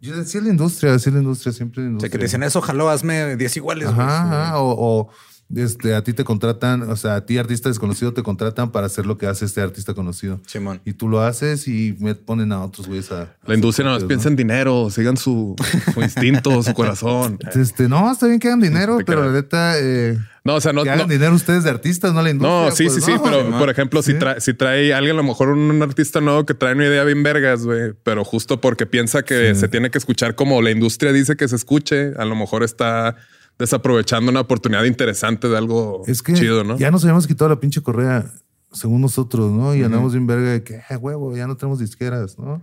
Yo 0.00 0.16
decía 0.16 0.40
la 0.40 0.48
industria, 0.48 0.90
decía 0.92 1.12
la 1.12 1.20
industria, 1.20 1.52
siempre 1.52 1.84
la 1.88 1.96
O 1.96 2.00
sea, 2.00 2.08
que 2.08 2.18
te 2.18 2.24
dicen 2.24 2.42
eso, 2.42 2.58
ojalá 2.58 2.90
hazme 2.92 3.36
10 3.36 3.56
iguales, 3.58 3.86
güey. 3.94 4.00
Ajá, 4.04 4.46
ajá, 4.48 4.58
o, 4.58 4.74
o, 4.76 5.08
este, 5.54 5.94
a 5.94 6.02
ti 6.02 6.12
te 6.12 6.24
contratan, 6.24 6.82
o 6.90 6.96
sea, 6.96 7.16
a 7.16 7.26
ti 7.26 7.38
artista 7.38 7.68
desconocido 7.68 8.12
te 8.12 8.22
contratan 8.22 8.72
para 8.72 8.86
hacer 8.86 9.06
lo 9.06 9.18
que 9.18 9.26
hace 9.26 9.44
este 9.44 9.60
artista 9.60 9.94
conocido. 9.94 10.40
Simón. 10.46 10.80
Y 10.84 10.94
tú 10.94 11.08
lo 11.08 11.20
haces 11.22 11.68
y 11.68 11.96
me 12.00 12.14
ponen 12.14 12.52
a 12.52 12.62
otros 12.64 12.86
güeyes 12.86 13.12
a... 13.12 13.34
La 13.46 13.54
industria 13.54 13.84
nada 13.86 13.98
más 13.98 14.04
piensa 14.06 14.28
en 14.28 14.36
dinero, 14.36 14.88
sigan 14.90 15.16
su, 15.16 15.54
su 15.94 16.00
instinto, 16.00 16.62
su 16.62 16.74
corazón. 16.74 17.38
Este, 17.54 17.88
no, 17.88 18.10
está 18.10 18.26
bien 18.26 18.38
que 18.38 18.48
hagan 18.48 18.60
dinero, 18.60 18.98
pero 19.04 19.24
la 19.26 19.32
neta, 19.32 19.78
eh, 19.78 20.18
No, 20.44 20.54
o 20.54 20.60
sea, 20.60 20.72
no. 20.72 20.82
que 20.82 20.88
no- 20.88 20.94
hagan 20.94 21.08
dinero 21.08 21.34
ustedes 21.34 21.64
de 21.64 21.70
artistas, 21.70 22.12
no 22.14 22.22
la 22.22 22.30
industria. 22.30 22.64
No, 22.66 22.70
sí, 22.70 22.84
pues, 22.84 22.94
sí, 22.96 23.00
sí, 23.02 23.12
no. 23.12 23.22
pero 23.22 23.58
por 23.58 23.68
ejemplo, 23.70 24.02
si, 24.02 24.14
trae, 24.14 24.40
si 24.40 24.54
trae 24.54 24.94
alguien, 24.94 25.14
a 25.16 25.18
lo 25.18 25.22
mejor 25.24 25.48
un, 25.50 25.58
un 25.70 25.82
artista 25.82 26.20
nuevo 26.20 26.46
que 26.46 26.54
trae 26.54 26.74
una 26.74 26.86
idea 26.86 27.04
bien 27.04 27.22
vergas, 27.22 27.64
güey, 27.64 27.92
pero 28.02 28.24
justo 28.24 28.60
porque 28.60 28.86
piensa 28.86 29.22
que 29.22 29.54
Sí. 29.54 29.60
se 29.60 29.68
tiene 29.68 29.90
que 29.90 29.98
escuchar 29.98 30.34
como 30.34 30.62
la 30.62 30.70
industria 30.70 31.12
dice 31.12 31.36
que 31.36 31.46
se 31.48 31.56
escuche, 31.56 32.12
a 32.16 32.24
lo 32.24 32.34
mejor 32.36 32.62
está 32.62 33.16
desaprovechando 33.58 34.30
una 34.30 34.40
oportunidad 34.40 34.84
interesante 34.84 35.48
de 35.48 35.56
algo 35.56 36.02
Es 36.06 36.22
que 36.22 36.34
chido, 36.34 36.64
¿no? 36.64 36.76
ya 36.78 36.90
nos 36.90 37.04
habíamos 37.04 37.26
quitado 37.26 37.48
la 37.50 37.60
pinche 37.60 37.80
correa, 37.82 38.32
según 38.72 39.00
nosotros, 39.00 39.50
¿no? 39.52 39.74
Y 39.74 39.82
andamos 39.82 40.12
bien 40.12 40.26
verga 40.26 40.50
de 40.50 40.62
que, 40.64 40.80
"Ah, 40.88 40.96
huevo, 40.98 41.36
ya 41.36 41.46
no 41.46 41.56
tenemos 41.56 41.78
disqueras, 41.78 42.38
¿no? 42.38 42.62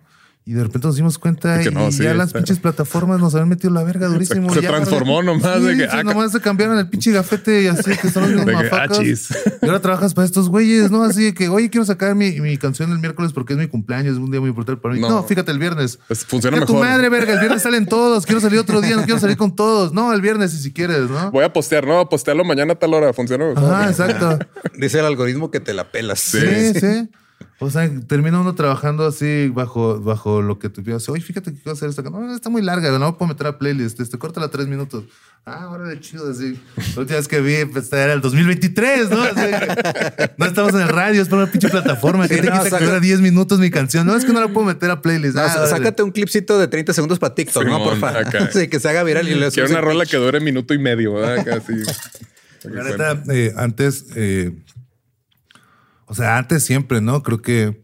Y 0.49 0.53
de 0.53 0.63
repente 0.63 0.87
nos 0.87 0.95
dimos 0.95 1.19
cuenta 1.19 1.61
y 1.61 1.65
que 1.65 1.69
no, 1.71 1.91
sí, 1.91 2.01
ya 2.01 2.15
las 2.15 2.33
pinches 2.33 2.57
plataformas 2.57 3.19
nos 3.19 3.35
habían 3.35 3.49
metido 3.49 3.71
la 3.71 3.83
verga 3.83 4.07
durísimo. 4.13 4.51
se 4.51 4.61
Ya, 4.63 4.69
transformó 4.69 5.17
¿verdad? 5.17 5.33
nomás 5.35 5.63
de 5.63 5.77
que, 5.77 5.87
ah, 5.91 6.01
nomás 6.01 6.31
se 6.31 6.41
cambiaron 6.41 6.79
el 6.79 6.89
pinche 6.89 7.11
gafete 7.11 7.61
y 7.61 7.67
así 7.67 7.91
que 8.01 8.09
son 8.09 8.35
los 8.35 8.45
mismos 8.47 8.63
ah, 8.71 8.87
chis. 8.89 9.29
Y 9.61 9.65
ahora 9.67 9.79
trabajas 9.79 10.15
para 10.15 10.25
estos 10.25 10.49
güeyes, 10.49 10.89
¿no? 10.89 11.03
Así 11.03 11.25
de 11.25 11.33
que, 11.35 11.49
oye, 11.49 11.69
quiero 11.69 11.85
sacar 11.85 12.15
mi, 12.15 12.41
mi 12.41 12.57
canción 12.57 12.91
el 12.91 12.97
miércoles 12.97 13.31
porque 13.31 13.53
es 13.53 13.59
mi 13.59 13.67
cumpleaños, 13.67 14.13
es 14.13 14.17
un 14.19 14.31
día 14.31 14.39
muy 14.39 14.49
importante 14.49 14.81
para 14.81 14.95
mí. 14.95 15.01
No. 15.01 15.09
No, 15.09 15.23
fíjate, 15.23 15.51
el 15.51 15.59
viernes. 15.59 15.99
Es- 16.09 16.25
funciona 16.25 16.57
Que 16.57 16.65
tu 16.65 16.73
mejor. 16.73 16.87
madre, 16.87 17.09
verga, 17.09 17.33
el 17.33 17.39
viernes 17.41 17.61
salen 17.61 17.85
todos. 17.85 18.25
Quiero 18.25 18.41
salir 18.41 18.57
otro 18.57 18.81
día, 18.81 18.95
no 18.95 19.03
quiero 19.03 19.19
salir 19.19 19.37
con 19.37 19.55
todos. 19.55 19.93
No, 19.93 20.13
el 20.13 20.21
viernes, 20.21 20.49
si, 20.49 20.57
si 20.57 20.73
quieres, 20.73 21.11
¿no? 21.11 21.29
Voy 21.29 21.43
a 21.45 21.53
postear, 21.53 21.85
no, 21.85 22.09
postearlo 22.09 22.43
mañana 22.43 22.73
a 22.73 22.75
tal 22.75 22.91
hora, 22.95 23.13
funciona 23.13 23.45
mejor. 23.45 23.71
Ajá, 23.71 23.87
exacto. 23.87 24.39
Dice 24.79 24.97
el 24.97 25.05
algoritmo 25.05 25.51
que 25.51 25.59
te 25.59 25.75
la 25.75 25.91
pelas. 25.91 26.19
Sí, 26.21 26.73
sí. 26.73 27.07
O 27.61 27.69
sea, 27.69 27.89
termina 28.07 28.39
uno 28.39 28.55
trabajando 28.55 29.05
así 29.05 29.49
bajo, 29.49 29.99
bajo 29.99 30.41
lo 30.41 30.59
que 30.59 30.69
te 30.69 30.81
pidas. 30.81 31.09
Oye, 31.09 31.21
fíjate 31.21 31.51
que 31.51 31.57
quiero 31.57 31.73
hacer 31.73 31.89
esta. 31.89 32.01
No, 32.03 32.33
está 32.33 32.49
muy 32.49 32.61
larga, 32.61 32.97
no 32.97 33.17
puedo 33.17 33.29
meter 33.33 33.47
a 33.47 33.57
playlist. 33.57 33.99
Este, 33.99 34.17
córtala 34.17 34.47
tres 34.49 34.67
minutos. 34.67 35.03
Ah, 35.45 35.63
ahora 35.63 35.87
de 35.89 35.99
chido, 35.99 36.29
así. 36.31 36.57
La 36.95 37.01
última 37.01 37.17
vez 37.17 37.27
que 37.27 37.41
vi, 37.41 37.65
pues, 37.65 37.91
era 37.91 38.13
el 38.13 38.21
2023, 38.21 39.09
¿no? 39.09 39.21
Así 39.23 39.35
que 39.35 40.31
no 40.37 40.45
estamos 40.45 40.73
en 40.73 40.81
el 40.81 40.87
radio, 40.89 41.21
es 41.21 41.27
para 41.27 41.43
una 41.43 41.51
pinche 41.51 41.67
plataforma. 41.69 42.27
que 42.29 42.35
Sí, 42.35 42.41
te 42.41 42.49
no, 42.49 42.63
que 42.63 42.69
saca- 42.69 42.85
dura 42.85 42.99
10 43.01 43.19
minutos 43.19 43.59
mi 43.59 43.69
canción. 43.71 44.05
No, 44.07 44.15
es 44.15 44.23
que 44.23 44.31
no 44.31 44.39
la 44.39 44.47
puedo 44.47 44.65
meter 44.67 44.89
a 44.91 45.01
playlist. 45.01 45.35
No, 45.35 45.41
Ah, 45.41 45.67
sácate 45.67 46.01
un 46.03 46.11
clipcito 46.11 46.57
de 46.59 46.67
30 46.69 46.93
segundos 46.93 47.19
para 47.19 47.35
TikTok, 47.35 47.65
¿no? 47.65 47.89
Acá. 47.91 48.49
Sí, 48.53 48.69
que 48.69 48.79
se 48.79 48.87
haga 48.89 49.03
viral 49.03 49.27
y 49.27 49.35
le 49.35 49.51
Quiero 49.51 49.69
una 49.69 49.81
rola 49.81 50.05
que 50.05 50.15
dure 50.17 50.39
minuto 50.39 50.73
y 50.73 50.79
medio, 50.79 51.15
¿verdad? 51.15 51.43
Casi. 51.45 51.73
La 52.69 52.83
neta, 52.83 53.23
eh, 53.33 53.53
antes, 53.55 54.05
eh, 54.15 54.51
o 56.09 56.15
sea, 56.15 56.37
antes 56.37 56.65
siempre, 56.65 57.01
¿no? 57.01 57.21
Creo 57.21 57.41
que 57.41 57.83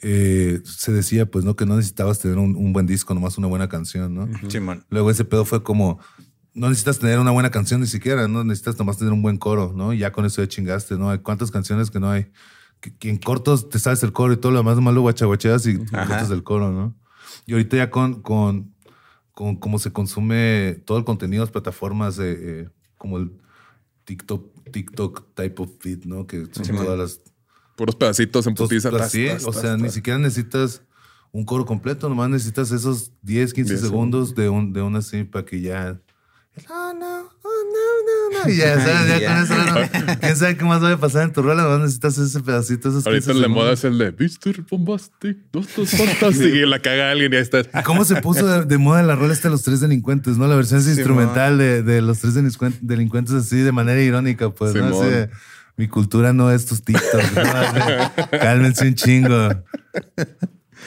eh, 0.00 0.60
se 0.64 0.92
decía, 0.92 1.26
pues, 1.26 1.44
¿no? 1.44 1.56
Que 1.56 1.66
no 1.66 1.74
necesitabas 1.74 2.20
tener 2.20 2.38
un, 2.38 2.54
un 2.54 2.72
buen 2.72 2.86
disco, 2.86 3.14
nomás 3.14 3.36
una 3.36 3.48
buena 3.48 3.68
canción, 3.68 4.14
¿no? 4.14 4.28
Simón. 4.48 4.86
Luego 4.90 5.10
ese 5.10 5.24
pedo 5.24 5.44
fue 5.44 5.64
como, 5.64 5.98
no 6.54 6.68
necesitas 6.68 7.00
tener 7.00 7.18
una 7.18 7.32
buena 7.32 7.50
canción 7.50 7.80
ni 7.80 7.88
siquiera, 7.88 8.28
no 8.28 8.44
necesitas 8.44 8.78
nomás 8.78 8.96
tener 8.96 9.12
un 9.12 9.22
buen 9.22 9.38
coro, 9.38 9.72
¿no? 9.74 9.92
Y 9.92 9.98
ya 9.98 10.12
con 10.12 10.24
eso 10.24 10.40
ya 10.40 10.48
chingaste, 10.48 10.96
¿no? 10.96 11.10
Hay 11.10 11.18
cuántas 11.18 11.50
canciones 11.50 11.90
que 11.90 11.98
no 11.98 12.10
hay, 12.10 12.30
que, 12.78 12.96
que 12.96 13.10
en 13.10 13.16
cortos 13.16 13.68
te 13.68 13.80
sabes 13.80 14.04
el 14.04 14.12
coro 14.12 14.32
y 14.32 14.36
todo 14.36 14.52
lo 14.52 14.58
demás, 14.58 14.76
nomás 14.76 14.94
lo 14.94 15.00
guachaguacheas 15.00 15.66
y 15.66 15.78
cortas 15.78 16.30
el 16.30 16.44
coro, 16.44 16.70
¿no? 16.70 16.96
Y 17.44 17.54
ahorita 17.54 17.76
ya 17.76 17.90
con, 17.90 18.22
con, 18.22 18.72
con 19.32 19.56
cómo 19.56 19.80
se 19.80 19.92
consume 19.92 20.80
todo 20.86 20.98
el 20.98 21.04
contenido 21.04 21.42
de 21.42 21.46
las 21.46 21.52
plataformas, 21.52 22.20
eh, 22.20 22.36
eh, 22.38 22.68
como 22.96 23.18
el 23.18 23.32
TikTok, 24.04 24.55
TikTok 24.70 25.34
type 25.34 25.62
of 25.62 25.70
feed, 25.80 26.04
¿no? 26.04 26.26
Que 26.26 26.46
son 26.52 26.76
todas 26.76 26.98
las 26.98 27.20
Puros 27.76 27.94
pedacitos 27.94 28.46
en 28.46 28.54
putiza. 28.54 28.90
tas, 28.90 29.12
sí, 29.12 29.26
tas, 29.28 29.44
o 29.44 29.52
sea, 29.52 29.72
tas. 29.72 29.80
ni 29.80 29.90
siquiera 29.90 30.18
necesitas 30.18 30.82
un 31.30 31.44
coro 31.44 31.66
completo, 31.66 32.08
nomás 32.08 32.30
necesitas 32.30 32.72
esos 32.72 33.12
10, 33.22 33.52
15 33.52 33.74
10 33.74 33.80
segundos 33.82 34.34
de, 34.34 34.48
un, 34.48 34.72
de 34.72 34.80
una 34.80 35.00
así 35.00 35.24
para 35.24 35.44
que 35.44 35.60
ya... 35.60 36.00
No. 38.44 38.50
Y 38.50 38.56
ya, 38.58 38.80
¿sabes? 38.80 39.20
Ya 39.20 39.28
con 39.28 39.42
eso, 39.42 39.54
no. 39.56 40.16
¿Quién 40.20 40.36
sabe 40.36 40.56
qué 40.56 40.64
más 40.64 40.82
va 40.82 40.92
a 40.92 40.96
pasar 40.96 41.24
en 41.24 41.32
tu 41.32 41.42
rola? 41.42 41.78
Necesitas 41.78 42.18
ese 42.18 42.40
pedacito, 42.40 42.88
esos 42.88 43.04
15 43.04 43.08
Ahorita 43.08 43.32
el 43.32 43.40
de 43.42 43.48
moda 43.48 43.72
es 43.72 43.84
el 43.84 43.98
de 43.98 44.12
Mr. 44.12 44.64
Bombastic, 44.70 45.38
dos, 45.52 45.68
dos, 45.76 45.90
fantastic. 45.90 46.54
Y 46.54 46.66
la 46.66 46.80
caga 46.80 47.10
alguien 47.10 47.32
y 47.32 47.36
ahí 47.36 47.42
está. 47.42 47.60
¿Y 47.60 47.82
¿Cómo 47.84 48.04
se 48.04 48.16
puso 48.20 48.46
de, 48.46 48.64
de 48.64 48.78
moda 48.78 49.02
la 49.02 49.14
rola 49.14 49.32
esta 49.32 49.48
de 49.48 49.52
los 49.52 49.62
tres 49.62 49.80
delincuentes, 49.80 50.36
no? 50.36 50.46
La 50.46 50.56
versión 50.56 50.80
es 50.80 50.88
instrumental 50.88 51.58
de, 51.58 51.82
de 51.82 52.02
los 52.02 52.20
tres 52.20 52.34
delincuentes, 52.34 52.80
delincuentes 52.86 53.34
así 53.34 53.58
de 53.58 53.72
manera 53.72 54.00
irónica, 54.00 54.50
pues, 54.50 54.74
¿no? 54.74 54.84
Así 54.86 54.94
Simón. 54.94 55.10
de, 55.10 55.30
mi 55.76 55.88
cultura 55.88 56.32
no 56.32 56.50
es 56.50 56.64
tus 56.64 56.82
TikToks, 56.82 57.32
Cálmense 58.30 58.88
un 58.88 58.94
chingo. 58.94 59.50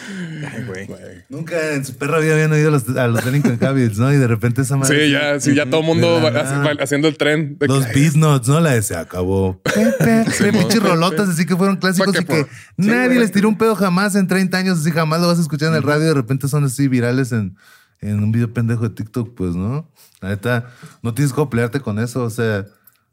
Ay, 0.08 0.64
güey. 0.66 0.88
Nunca 1.30 1.74
en 1.74 1.86
su 1.86 1.96
perra 1.98 2.20
vida 2.20 2.34
habían 2.34 2.52
oído 2.52 2.70
a 2.70 2.72
los, 2.72 2.90
a 2.98 3.08
los 3.08 3.24
Delinquent 3.24 3.62
Habits, 3.62 3.98
¿no? 3.98 4.12
Y 4.14 4.18
de 4.18 4.28
repente 4.28 4.62
esa 4.62 4.78
madre. 4.78 5.06
Sí, 5.06 5.12
ya, 5.12 5.40
sí, 5.40 5.54
ya 5.56 5.66
todo 5.70 5.82
el 5.82 5.86
mundo 5.88 6.22
va- 6.22 6.30
hace- 6.30 6.56
nada. 6.56 6.74
va 6.74 6.84
haciendo 6.84 7.08
el 7.08 7.18
tren. 7.18 7.58
de 7.60 7.68
Los 7.68 7.86
beat 7.94 8.14
notes, 8.16 8.48
¿no? 8.48 8.60
La 8.60 8.72
de 8.72 8.82
se 8.82 8.96
acabó. 8.96 9.62
Pepe, 9.64 10.26
Simón. 10.32 10.52
pinches 10.64 10.82
rolotas, 10.84 11.30
así 11.30 11.46
que 11.46 11.56
fueron 11.56 11.78
clásicos 11.78 12.16
y 12.20 12.24
que 12.26 12.46
nadie 12.78 13.20
les 13.20 13.32
tiró 13.32 13.50
un 13.50 13.58
pedo 13.58 13.76
jamás 13.76 14.16
en 14.16 14.28
30 14.28 14.58
años, 14.58 14.80
así 14.80 14.92
jamás 14.92 15.22
lo 15.22 15.28
vas 15.28 15.38
a 15.38 15.42
escuchar 15.42 15.70
en 15.70 15.76
el 15.76 15.84
radio 15.84 16.04
y 16.04 16.08
de 16.08 16.14
repente 16.14 16.48
son 16.48 16.64
así 16.64 16.88
virales 16.88 17.32
en, 17.32 17.56
en 18.02 18.24
un 18.24 18.32
video 18.32 18.54
pendejo 18.54 18.84
de 18.84 18.90
TikTok, 18.96 19.36
pues, 19.36 19.56
¿no? 19.56 19.90
La 20.22 20.30
neta, 20.30 20.66
no 21.02 21.14
tienes 21.14 21.34
que 21.34 21.46
pelearte 21.46 21.80
con 21.80 22.00
eso, 22.00 22.24
o 22.24 22.30
sea, 22.30 22.66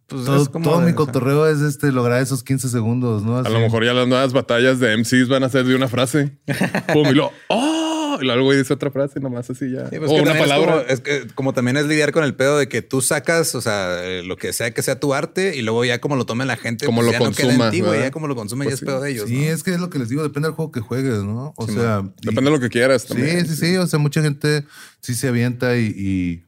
Pues 0.08 0.24
todo, 0.24 0.42
es 0.42 0.48
como 0.48 0.64
todo 0.64 0.78
de- 0.80 0.86
mi 0.86 0.92
o 0.92 0.94
sea, 0.94 1.06
cotorreo 1.06 1.48
es 1.48 1.60
este 1.60 1.90
lograr 1.90 2.22
esos 2.22 2.44
15 2.44 2.68
segundos, 2.68 3.24
¿no? 3.24 3.38
A 3.38 3.48
lo 3.48 3.58
mejor 3.60 3.84
ya 3.84 3.92
las 3.92 4.06
nuevas 4.06 4.32
batallas 4.32 4.78
de 4.78 4.96
MCs 4.96 5.28
van 5.28 5.42
a 5.42 5.48
ser 5.48 5.64
de 5.64 5.74
una 5.74 5.88
frase. 5.88 6.36
Pum, 6.92 7.06
y 7.08 7.12
luego, 7.12 7.32
¡oh! 7.48 8.18
Y 8.20 8.24
luego 8.24 8.50
dice 8.54 8.72
otra 8.72 8.90
frase, 8.90 9.20
nomás 9.20 9.50
así 9.50 9.70
ya. 9.70 9.90
Sí, 9.90 9.98
pues 9.98 10.10
o 10.10 10.14
que 10.14 10.22
una 10.22 10.32
también 10.32 10.50
es 10.50 10.64
como- 10.64 10.80
Es, 10.88 11.00
que 11.00 11.26
como 11.34 11.52
también 11.52 11.76
es 11.76 11.84
lidiar 11.86 12.12
con 12.12 12.24
el 12.24 12.34
pedo 12.34 12.56
de 12.56 12.66
que 12.68 12.80
tú 12.80 13.02
sacas, 13.02 13.54
o 13.54 13.60
sea, 13.60 14.00
lo 14.24 14.36
que 14.36 14.52
sea 14.54 14.70
que 14.70 14.80
sea 14.80 14.98
tu 14.98 15.12
arte 15.12 15.54
y 15.56 15.60
luego 15.62 15.84
ya 15.84 16.00
como 16.00 16.16
lo 16.16 16.24
tome 16.24 16.46
la 16.46 16.56
gente, 16.56 16.86
Como 16.86 17.02
pues 17.02 17.06
lo 17.08 17.12
ya 17.12 17.18
no 17.18 17.32
queda 17.34 17.42
consuma, 17.48 17.64
en 17.66 17.70
ti, 17.72 17.80
güey. 17.80 17.90
¿verdad? 17.92 18.06
Ya 18.06 18.10
como 18.12 18.26
lo 18.28 18.34
consume 18.36 18.64
Pues 18.64 18.80
ya 18.80 18.84
es 18.84 18.88
pedo 18.88 19.00
de 19.02 19.10
ellos. 19.10 19.28
Sí, 19.28 19.36
¿no? 19.44 19.52
es 19.52 19.62
que 19.62 19.72
es 19.72 19.80
lo 19.80 19.90
que 19.90 19.98
les 19.98 20.08
digo, 20.08 20.22
depende 20.22 20.48
del 20.48 20.54
juego 20.54 20.70
que 20.72 20.80
juegues, 20.80 21.24
¿no? 21.24 21.52
O 21.58 21.66
sea, 21.66 22.04
y- 22.22 22.26
Depende 22.26 22.50
de 22.50 22.56
lo 22.56 22.60
que 22.60 22.68
quieras 22.70 23.04
también. 23.04 23.44
Sí, 23.46 23.54
sí, 23.56 23.66
sí. 23.72 23.76
O 23.76 23.86
sea, 23.86 23.98
mucha 23.98 24.22
gente 24.22 24.64
sí 25.00 25.14
se 25.14 25.28
avienta 25.28 25.76
y, 25.76 25.84
y, 25.94 26.42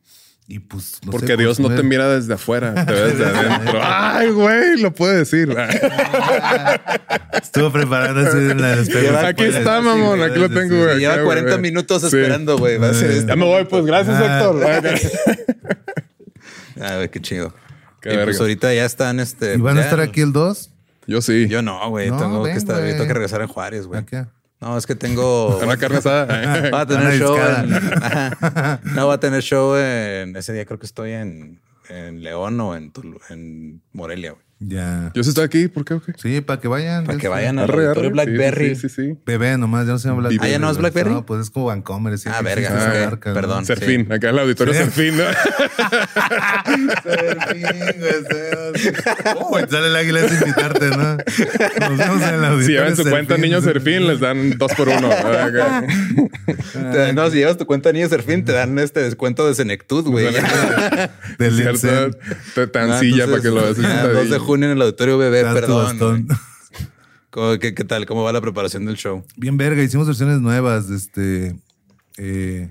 y, 0.50 0.60
pues. 0.60 0.98
no 1.04 1.12
sé, 1.12 1.18
Porque 1.18 1.36
Dios 1.36 1.60
no 1.60 1.68
te 1.74 1.82
mira 1.82 2.08
desde 2.08 2.32
afuera, 2.34 2.74
te 2.86 2.92
ves 2.92 3.18
desde 3.18 3.26
adentro. 3.38 3.78
Ay, 3.82 4.30
güey, 4.30 4.80
lo 4.80 4.92
puede 4.94 5.18
decir. 5.18 5.54
Estuvo 7.42 7.70
preparando 7.70 8.20
así 8.20 8.36
en 8.38 8.60
la 8.60 8.76
despedida. 8.76 9.26
Aquí 9.28 9.44
está, 9.44 9.80
mamón, 9.80 10.22
aquí 10.22 10.38
lo 10.38 10.48
tengo, 10.48 10.84
güey. 10.84 10.98
Lleva 10.98 11.14
acá, 11.14 11.24
40 11.24 11.50
güey. 11.50 11.62
minutos 11.62 12.00
Sí. 12.02 12.06
esperando, 12.06 12.56
güey. 12.58 12.78
Va 12.78 12.88
a 12.88 12.94
ser 12.94 13.10
este. 13.10 13.26
Ya 13.28 13.36
me 13.36 13.44
voy, 13.44 13.64
pues 13.66 13.84
gracias, 13.84 14.16
Ah. 14.20 14.38
Héctor. 14.38 15.06
Ah, 16.80 16.94
güey, 16.96 17.08
qué 17.10 17.20
chido. 17.20 17.52
Qué 18.00 18.14
y 18.14 18.18
pues 18.18 18.38
ahorita 18.40 18.72
ya 18.72 18.84
están, 18.84 19.18
este. 19.18 19.54
¿Y 19.54 19.58
van 19.58 19.78
a 19.78 19.80
estar 19.80 19.98
aquí 20.00 20.20
el 20.20 20.32
2? 20.32 20.70
Yo 21.08 21.20
sí. 21.20 21.48
Yo 21.48 21.60
no, 21.60 21.90
güey. 21.90 22.08
No, 22.10 22.18
tengo 22.18 22.42
ven, 22.42 22.52
que 22.52 22.58
estar, 22.58 22.80
tengo 22.80 23.04
que 23.06 23.14
regresar 23.14 23.40
en 23.42 23.48
Juárez, 23.48 23.86
güey. 23.86 24.04
No, 24.60 24.76
es 24.76 24.86
que 24.86 24.94
tengo. 24.94 25.58
Una 25.62 25.76
carne 25.76 25.98
asada. 25.98 26.26
Va 26.70 26.80
a 26.80 26.84
Una 26.84 26.86
tener 26.86 27.18
show 27.18 27.36
en. 27.36 27.70
No, 28.94 29.06
va 29.08 29.14
a 29.14 29.20
tener 29.20 29.42
show 29.42 29.76
en 29.76 30.34
ese 30.36 30.52
día 30.52 30.64
creo 30.64 30.78
que 30.78 30.86
estoy 30.86 31.12
en, 31.12 31.60
en 31.88 32.22
León 32.22 32.60
o 32.60 32.74
en, 32.76 32.92
Tulu- 32.92 33.20
en 33.30 33.80
Morelia, 33.92 34.32
güey. 34.32 34.44
Ya. 34.60 35.12
Yo 35.14 35.22
sí 35.22 35.28
estoy 35.28 35.44
aquí, 35.44 35.68
¿por 35.68 35.84
qué? 35.84 35.94
o 35.94 36.02
qué? 36.02 36.12
Sí, 36.16 36.40
para 36.40 36.60
que 36.60 36.66
vayan. 36.66 37.04
Para 37.04 37.16
que 37.16 37.28
vayan 37.28 37.58
al 37.60 37.64
Arre, 37.70 37.84
auditorio 37.86 38.00
arre. 38.00 38.10
Blackberry. 38.10 38.74
Sí, 38.74 38.88
sí, 38.88 38.88
sí. 38.88 39.08
sí. 39.12 39.18
Bebé 39.24 39.56
nomás, 39.56 39.86
ya 39.86 39.92
no 39.92 39.98
se 40.00 40.08
llama 40.08 40.20
Blackberry. 40.22 40.48
Ah, 40.48 40.50
¿ya 40.52 40.58
no 40.58 40.68
es. 40.70 40.78
Blackberry? 40.78 41.10
No, 41.10 41.24
pues 41.24 41.42
es 41.42 41.50
como 41.50 41.66
Vancomer. 41.66 42.18
sí, 42.18 42.28
Ah, 42.28 42.38
sí, 42.38 42.44
verga, 42.44 42.68
sí, 42.70 42.74
es 42.76 42.82
esa 42.82 42.92
que- 42.92 43.04
marca, 43.06 43.28
¿no? 43.30 43.34
perdón. 43.36 43.64
Serfín. 43.66 44.12
Acá 44.12 44.30
en 44.30 44.34
el 44.34 44.40
auditorio 44.40 44.74
Sí. 44.74 44.80
Serfín. 44.80 45.16
¿no? 45.16 45.24
Serfín, 47.02 48.00
güey, 48.00 48.12
sí. 48.74 48.90
Oh, 49.36 49.58
sale 49.70 49.86
el 49.88 49.96
águila 49.96 50.20
es 50.20 50.32
invitarte, 50.40 50.88
¿no? 50.90 51.16
Nos 51.88 51.98
vemos 51.98 52.22
en 52.22 52.34
el 52.34 52.44
auditorio 52.44 52.62
Si 52.66 52.72
llevan 52.72 52.90
su 52.90 52.96
Serfín. 52.96 53.10
cuenta 53.12 53.36
niños 53.38 53.64
Serfín, 53.64 54.06
les 54.06 54.20
dan 54.20 54.58
dos 54.58 54.72
por 54.74 54.88
uno. 54.88 55.08
Acá. 55.12 55.84
No, 57.14 57.30
si 57.30 57.36
llevas 57.38 57.56
tu 57.58 57.66
cuenta 57.66 57.92
Niño 57.92 58.08
Serfín, 58.08 58.44
te 58.44 58.52
dan 58.52 58.78
este 58.78 59.00
descuento 59.00 59.46
de 59.46 59.54
Senectud, 59.54 60.04
güey. 60.04 60.26
Del 61.38 61.62
te- 62.54 62.66
Tan 62.68 62.90
Ah, 62.92 62.98
silla 63.00 63.26
para 63.26 63.40
que 63.40 63.48
lo 63.48 63.62
veas. 63.62 63.76
2 64.48 64.50
de 64.50 64.52
junio 64.52 64.66
en 64.70 64.76
el 64.76 64.82
auditorio 64.82 65.18
bebé, 65.18 65.42
perdón. 65.42 65.84
bastón. 65.84 66.26
güey. 66.26 66.38
¿Cómo- 67.30 67.58
qué, 67.58 67.74
qué 67.74 67.84
tal? 67.84 68.06
¿Cómo 68.06 68.22
va 68.24 68.32
la 68.32 68.40
preparación 68.40 68.84
del 68.86 68.96
show? 68.96 69.24
Bien 69.36 69.56
verga, 69.56 69.82
hicimos 69.82 70.06
versiones 70.06 70.40
nuevas, 70.40 70.88
este, 70.90 71.56
eh, 72.16 72.70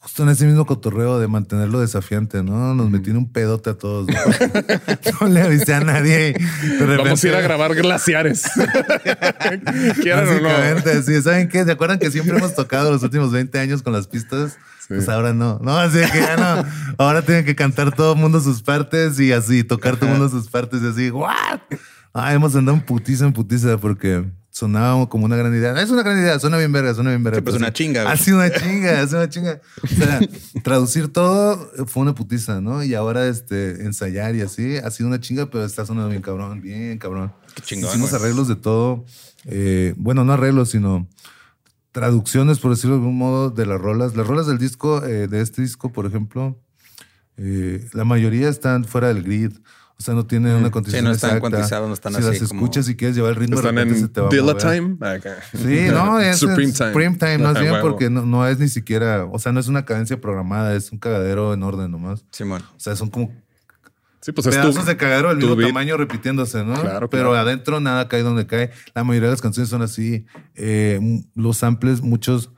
justo 0.00 0.24
en 0.24 0.28
ese 0.30 0.44
mismo 0.46 0.66
cotorreo 0.66 1.20
de 1.20 1.28
mantenerlo 1.28 1.78
desafiante, 1.80 2.42
¿no? 2.42 2.74
Nos 2.74 2.90
metí 2.90 3.10
en 3.10 3.18
un 3.18 3.30
pedote 3.32 3.70
a 3.70 3.74
todos. 3.74 4.08
No, 4.08 4.14
No 5.20 5.28
le 5.28 5.40
avisé 5.42 5.72
a 5.74 5.80
nadie. 5.80 6.34
de 6.34 6.96
Vamos 6.96 7.22
a 7.22 7.28
ir 7.28 7.34
a 7.34 7.38
repente- 7.38 7.42
grabar 7.42 7.74
glaciares. 7.76 8.42
Quieran 10.02 10.28
o 10.28 10.34
no. 10.40 10.42
Básicamente, 10.42 11.02
sí. 11.04 11.22
¿Saben 11.22 11.48
qué? 11.48 11.64
¿Se 11.64 11.70
acuerdan 11.72 11.98
que 12.00 12.10
siempre 12.10 12.36
hemos 12.36 12.54
tocado 12.54 12.90
los 12.90 13.02
últimos 13.04 13.30
20 13.32 13.58
años 13.60 13.82
con 13.82 13.92
las 13.92 14.08
pistas? 14.08 14.58
Pues 14.96 15.08
ahora 15.08 15.32
no. 15.32 15.58
No, 15.62 15.76
así 15.78 15.98
que 16.12 16.20
ya 16.20 16.36
no. 16.36 16.68
Ahora 16.98 17.22
tienen 17.22 17.44
que 17.44 17.54
cantar 17.54 17.94
todo 17.94 18.14
el 18.14 18.18
mundo 18.18 18.40
sus 18.40 18.62
partes 18.62 19.18
y 19.20 19.32
así, 19.32 19.64
tocar 19.64 19.96
todo 19.96 20.06
el 20.10 20.18
mundo 20.18 20.28
sus 20.28 20.48
partes 20.48 20.82
y 20.82 20.86
así. 20.86 21.10
¿What? 21.10 21.60
Ah, 22.14 22.34
hemos 22.34 22.54
andado 22.54 22.76
en 22.76 22.84
putiza, 22.84 23.24
en 23.24 23.32
putiza 23.32 23.78
porque 23.78 24.24
sonaba 24.50 25.08
como 25.08 25.24
una 25.24 25.36
gran 25.36 25.54
idea. 25.54 25.80
Es 25.80 25.90
una 25.90 26.02
gran 26.02 26.18
idea, 26.18 26.38
suena 26.38 26.58
bien 26.58 26.70
verga, 26.72 26.92
suena 26.94 27.08
bien 27.10 27.24
verga. 27.24 27.38
Sí, 27.38 27.42
pues 27.42 27.54
pero 27.54 27.64
una 27.64 27.68
sí. 27.68 27.72
chinga, 27.84 28.02
güey. 28.02 28.12
Ha 28.14 28.16
sido 28.18 28.36
una 28.36 28.50
chinga, 28.52 29.00
ha 29.00 29.06
sido 29.06 29.18
una 29.20 29.28
chinga. 29.30 29.60
O 29.82 29.86
sea, 29.86 30.20
traducir 30.62 31.08
todo 31.08 31.70
fue 31.86 32.02
una 32.02 32.14
putiza, 32.14 32.60
¿no? 32.60 32.84
Y 32.84 32.94
ahora 32.94 33.26
este, 33.28 33.82
ensayar 33.84 34.34
y 34.36 34.42
así 34.42 34.76
ha 34.76 34.90
sido 34.90 35.08
una 35.08 35.20
chinga, 35.20 35.46
pero 35.46 35.64
está 35.64 35.86
sonando 35.86 36.10
bien 36.10 36.20
cabrón, 36.20 36.60
bien 36.60 36.98
cabrón. 36.98 37.32
Qué 37.54 37.62
chingón, 37.62 37.90
Hicimos 37.90 38.12
arreglos 38.12 38.46
de 38.48 38.56
todo. 38.56 39.06
eh, 39.46 39.94
bueno, 39.96 40.24
no 40.24 40.34
arreglos, 40.34 40.68
sino 40.70 41.08
traducciones, 41.92 42.58
por 42.58 42.70
decirlo 42.72 42.96
de 42.96 43.02
algún 43.02 43.18
modo, 43.18 43.50
de 43.50 43.66
las 43.66 43.80
rolas. 43.80 44.16
Las 44.16 44.26
rolas 44.26 44.46
del 44.46 44.58
disco, 44.58 45.04
eh, 45.04 45.28
de 45.28 45.40
este 45.40 45.62
disco, 45.62 45.92
por 45.92 46.06
ejemplo, 46.06 46.58
eh, 47.36 47.86
la 47.92 48.04
mayoría 48.04 48.48
están 48.48 48.84
fuera 48.84 49.08
del 49.08 49.22
grid. 49.22 49.52
O 49.98 50.04
sea, 50.04 50.14
no 50.14 50.26
tienen 50.26 50.54
una 50.56 50.72
condición 50.72 51.04
no 51.04 51.12
están 51.12 51.30
exacta. 51.36 51.40
cuantizadas, 51.50 51.86
no 51.86 51.94
están 51.94 52.12
si 52.14 52.18
así 52.18 52.40
las 52.40 52.48
como- 52.48 52.62
escuchas 52.62 52.88
y 52.88 52.96
quieres 52.96 53.14
llevar 53.14 53.30
el 53.32 53.36
ritmo, 53.36 53.56
Están 53.60 53.78
en 53.78 53.94
se 53.94 54.08
te 54.08 54.20
va 54.20 54.26
a. 54.52 54.56
Time. 54.56 54.96
Acá. 55.00 55.36
Sí, 55.56 55.86
no, 55.92 56.18
es 56.18 56.38
Supreme 56.40 56.72
Time. 56.72 56.88
Supreme 56.90 57.16
Time, 57.18 57.38
más 57.38 57.60
bien 57.60 57.72
huevo. 57.72 57.82
porque 57.88 58.10
no, 58.10 58.26
no 58.26 58.44
es 58.48 58.58
ni 58.58 58.68
siquiera, 58.68 59.26
o 59.30 59.38
sea, 59.38 59.52
no 59.52 59.60
es 59.60 59.68
una 59.68 59.84
cadencia 59.84 60.20
programada, 60.20 60.74
es 60.74 60.90
un 60.90 60.98
cagadero 60.98 61.54
en 61.54 61.62
orden 61.62 61.90
nomás. 61.92 62.24
Simón. 62.32 62.62
O 62.76 62.80
sea, 62.80 62.96
son 62.96 63.10
como 63.10 63.32
Sí, 64.22 64.30
pues 64.32 64.46
es 64.46 64.54
pedazos 64.54 64.76
tu, 64.76 64.84
de 64.84 64.96
cagadero 64.96 65.28
del 65.30 65.38
mismo 65.38 65.56
beat. 65.56 65.68
tamaño 65.70 65.96
repitiéndose, 65.96 66.64
¿no? 66.64 66.74
Claro, 66.80 67.10
Pero 67.10 67.30
claro. 67.30 67.36
adentro 67.36 67.80
nada 67.80 68.06
cae 68.08 68.22
donde 68.22 68.46
cae. 68.46 68.70
La 68.94 69.02
mayoría 69.04 69.28
de 69.28 69.32
las 69.34 69.42
canciones 69.42 69.68
son 69.68 69.82
así. 69.82 70.24
Eh, 70.54 71.00
los 71.34 71.56
samples, 71.58 72.00
muchos 72.02 72.50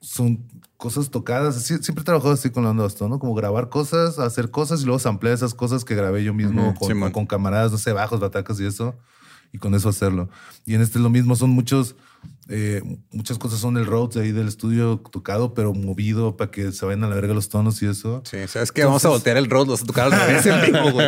son 0.00 0.46
cosas 0.78 1.10
tocadas. 1.10 1.56
Sie- 1.56 1.82
siempre 1.82 2.02
he 2.02 2.04
trabajado 2.04 2.32
así 2.32 2.50
con 2.50 2.64
la 2.64 2.70
onda 2.70 2.86
¿no? 3.08 3.18
Como 3.18 3.34
grabar 3.34 3.68
cosas, 3.68 4.18
hacer 4.18 4.50
cosas 4.50 4.80
y 4.80 4.84
luego 4.84 4.98
samplear 4.98 5.34
esas 5.34 5.52
cosas 5.54 5.84
que 5.84 5.94
grabé 5.94 6.24
yo 6.24 6.32
mismo 6.32 6.68
Ujú, 6.70 6.78
con, 6.78 6.88
Simón. 6.88 7.12
con- 7.12 7.26
camaradas, 7.26 7.70
no 7.72 7.78
sé, 7.78 7.92
bajos, 7.92 8.18
batacas 8.20 8.58
y 8.60 8.66
eso. 8.66 8.94
Y 9.52 9.58
con 9.58 9.74
eso 9.74 9.88
hacerlo. 9.88 10.28
Y 10.66 10.74
en 10.74 10.80
este 10.82 10.98
lo 10.98 11.10
mismo, 11.10 11.34
son 11.36 11.50
muchos, 11.50 11.96
eh, 12.50 12.82
muchas 13.12 13.36
cosas 13.38 13.60
son 13.60 13.76
el 13.76 13.84
Rhodes 13.86 14.16
ahí 14.16 14.32
del 14.32 14.48
estudio 14.48 15.02
tocado, 15.12 15.52
pero 15.52 15.74
movido 15.74 16.36
para 16.36 16.50
que 16.50 16.72
se 16.72 16.86
vayan 16.86 17.04
a 17.04 17.08
la 17.08 17.14
verga 17.14 17.34
los 17.34 17.48
tonos 17.50 17.82
y 17.82 17.86
eso. 17.86 18.22
Sí, 18.24 18.38
¿sabes 18.48 18.72
qué? 18.72 18.84
Vamos 18.84 19.04
a 19.04 19.10
voltear 19.10 19.36
el 19.36 19.50
road, 19.50 19.66
vas 19.66 19.82
a 19.82 19.84
tocar 19.84 20.06
al 20.12 20.18
revés 20.26 20.46
en 20.46 20.60
vivo, 20.72 20.90
güey. 20.92 21.06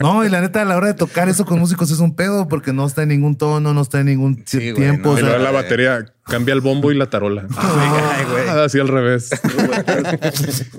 No, 0.00 0.24
y 0.24 0.28
la 0.30 0.40
neta, 0.40 0.62
a 0.62 0.64
la 0.64 0.76
hora 0.76 0.86
de 0.88 0.94
tocar 0.94 1.28
eso 1.28 1.44
con 1.44 1.58
músicos 1.58 1.90
es 1.90 1.98
un 2.00 2.16
pedo 2.16 2.48
porque 2.48 2.72
no 2.72 2.86
está 2.86 3.02
en 3.02 3.10
ningún 3.10 3.36
tono, 3.36 3.72
no 3.74 3.80
está 3.82 4.00
en 4.00 4.06
ningún 4.06 4.42
Sí, 4.46 4.58
güey, 4.58 4.74
tiempo. 4.74 5.10
no, 5.10 5.14
o 5.14 5.18
sea, 5.18 5.38
la 5.38 5.50
batería 5.52 6.04
cambia 6.24 6.54
el 6.54 6.60
bombo 6.60 6.90
y 6.90 6.96
la 6.96 7.10
tarola. 7.10 7.46
Ay, 7.56 8.24
güey. 8.30 8.48
Ah, 8.48 8.64
así 8.64 8.80
al 8.80 8.88
revés. 8.88 9.28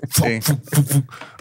Sí. 0.09 0.39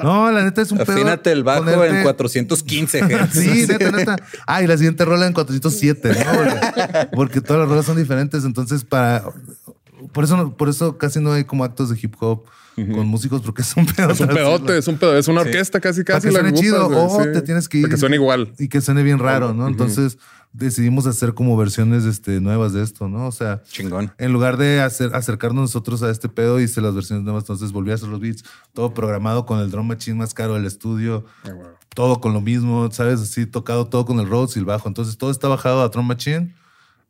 no, 0.03 0.31
la 0.31 0.45
neta 0.45 0.63
es 0.63 0.71
un 0.73 0.79
pedo. 0.79 0.93
Afínate 0.93 1.33
el 1.33 1.43
bajo 1.45 1.65
ponerte- 1.65 1.97
en 1.99 2.03
415 2.03 3.01
Hz. 3.03 3.33
Sí, 3.33 3.67
neta, 3.69 3.91
neta. 3.91 4.17
Ah, 4.47 4.63
y 4.63 4.67
la 4.67 4.77
siguiente 4.77 5.05
rola 5.05 5.27
en 5.27 5.33
407, 5.33 6.09
¿no? 6.25 7.02
Porque 7.15 7.41
todas 7.41 7.61
las 7.61 7.69
rolas 7.69 7.87
son 7.87 7.97
diferentes. 7.97 8.45
Entonces, 8.45 8.85
para. 8.85 9.25
Por 10.13 10.25
eso, 10.25 10.37
no- 10.37 10.57
por 10.57 10.69
eso 10.69 10.99
casi 10.99 11.21
no 11.21 11.33
hay 11.33 11.45
como 11.45 11.65
actos 11.65 11.89
de 11.91 11.99
hip 12.03 12.15
hop 12.21 12.45
con 12.75 13.07
músicos, 13.07 13.43
porque 13.43 13.63
es 13.63 13.77
un 13.77 13.87
pedo. 13.87 14.11
Es 14.11 14.21
un 14.21 14.29
pedote, 14.29 14.79
es 14.79 14.89
un 14.89 14.97
pedo, 14.99 15.17
es 15.17 15.29
una 15.29 15.43
orquesta 15.43 15.79
casi 15.81 16.03
Para 16.05 16.17
casi. 16.19 16.29
que 16.29 16.33
suene 16.35 16.53
chido, 16.55 16.89
o 16.89 17.23
sí. 17.23 17.29
te 17.33 17.43
tienes 17.43 17.69
que 17.69 17.79
ir. 17.79 17.83
Para 17.85 17.95
que 17.95 18.01
suene 18.01 18.17
igual. 18.17 18.53
Y 18.59 18.69
que 18.69 18.81
suene 18.81 19.03
bien 19.03 19.19
raro, 19.19 19.53
¿no? 19.55 19.69
Entonces 19.69 20.19
decidimos 20.55 21.07
hacer 21.07 21.33
como 21.35 21.57
versiones 21.57 22.05
este, 22.05 22.41
nuevas 22.41 22.73
de 22.75 22.83
esto, 22.83 23.09
¿no? 23.09 23.27
O 23.27 23.33
sea, 23.33 23.63
Chingón. 23.71 24.13
en 24.19 24.33
lugar 24.33 24.57
de 24.59 24.81
hacer, 24.83 25.15
acercarnos 25.15 25.63
nosotros 25.63 26.03
a 26.03 26.11
este 26.11 26.29
pedo, 26.29 26.61
hice 26.61 26.81
las 26.83 26.95
versiones 26.95 27.25
nuevas, 27.25 27.45
entonces 27.45 27.73
volví 27.73 27.91
a 27.91 27.95
hacer 27.95 28.09
los 28.09 28.21
beats, 28.21 28.45
todo 28.75 28.93
programado 28.93 29.47
con 29.47 29.61
el 29.61 29.71
drum 29.71 29.87
machine 29.87 30.17
más 30.19 30.35
caro 30.35 30.55
del 30.55 30.67
estudio, 30.67 31.25
todo 31.95 32.21
con 32.21 32.33
lo 32.35 32.41
mismo, 32.43 32.91
¿sabes? 32.91 33.21
Así 33.21 33.47
tocado 33.47 33.87
todo 33.87 34.05
con 34.05 34.19
el 34.21 34.29
Rhodes 34.29 34.57
y 34.57 34.59
el 34.59 34.65
bajo. 34.67 34.89
Entonces 34.89 35.17
todo 35.17 35.31
está 35.31 35.49
bajado 35.49 35.81
a 35.83 35.89
drum 35.89 36.07
machine 36.07 36.55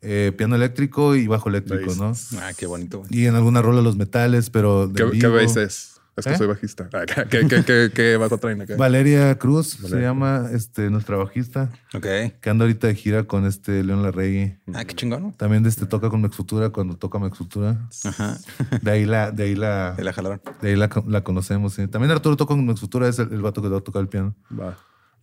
eh, 0.03 0.33
piano 0.37 0.57
eléctrico 0.57 1.15
y 1.17 1.27
bajo 1.27 1.49
eléctrico, 1.49 1.95
¿no? 1.97 2.13
Ah, 2.39 2.51
qué 2.57 2.67
bonito. 2.67 2.99
güey. 3.01 3.11
Y 3.11 3.27
en 3.27 3.35
alguna 3.35 3.63
rola 3.63 3.81
los 3.83 3.97
metales, 3.97 4.51
pero 4.51 4.89
de 4.89 5.11
¿Qué, 5.13 5.19
qué 5.21 5.27
bass 5.29 5.57
es? 5.57 5.89
Es 6.15 6.27
que 6.27 6.33
¿Eh? 6.33 6.37
soy 6.37 6.47
bajista. 6.47 6.91
Ah, 6.93 7.05
¿Qué, 7.07 7.47
qué, 7.49 7.65
qué, 7.65 7.91
qué 7.95 8.17
bajo 8.19 8.37
traen 8.37 8.61
acá? 8.61 8.77
Valeria 8.77 9.35
Cruz 9.39 9.79
se 9.83 9.99
llama 9.99 10.47
este, 10.53 10.91
nuestra 10.91 11.17
bajista, 11.17 11.71
Ok. 11.95 12.03
que 12.39 12.51
anda 12.51 12.65
ahorita 12.65 12.87
de 12.89 12.95
gira 12.95 13.25
con 13.25 13.47
este 13.47 13.83
León 13.83 14.03
Larregui. 14.03 14.55
Ah, 14.75 14.85
qué 14.85 14.95
chingón. 14.95 15.23
¿no? 15.23 15.35
También 15.39 15.65
este, 15.65 15.87
toca 15.87 16.11
con 16.11 16.21
Mex 16.21 16.37
Futura 16.37 16.69
cuando 16.69 16.97
toca 16.99 17.19
Mex 17.19 17.39
Futura. 17.39 17.89
Ajá. 18.05 18.37
De 18.83 18.91
ahí 18.91 19.07
la, 19.07 19.31
de 19.31 19.45
ahí 19.45 19.55
la, 19.55 19.95
Ahí 19.95 20.05
la 20.05 20.13
jalaron. 20.13 20.43
de 20.61 20.69
ahí 20.69 20.77
la, 20.77 20.91
la 21.07 21.25
conocemos. 21.25 21.73
sí. 21.73 21.87
También 21.89 22.11
Arturo 22.11 22.37
toca 22.37 22.55
con 22.55 22.67
Mex 22.67 22.81
Futura, 22.81 23.09
es 23.09 23.19
el, 23.19 23.33
el 23.33 23.41
vato 23.41 23.63
que 23.63 23.69
va 23.69 23.79
a 23.79 23.81
tocar 23.81 24.03
el 24.03 24.09
piano. 24.09 24.35
Va. 24.53 24.77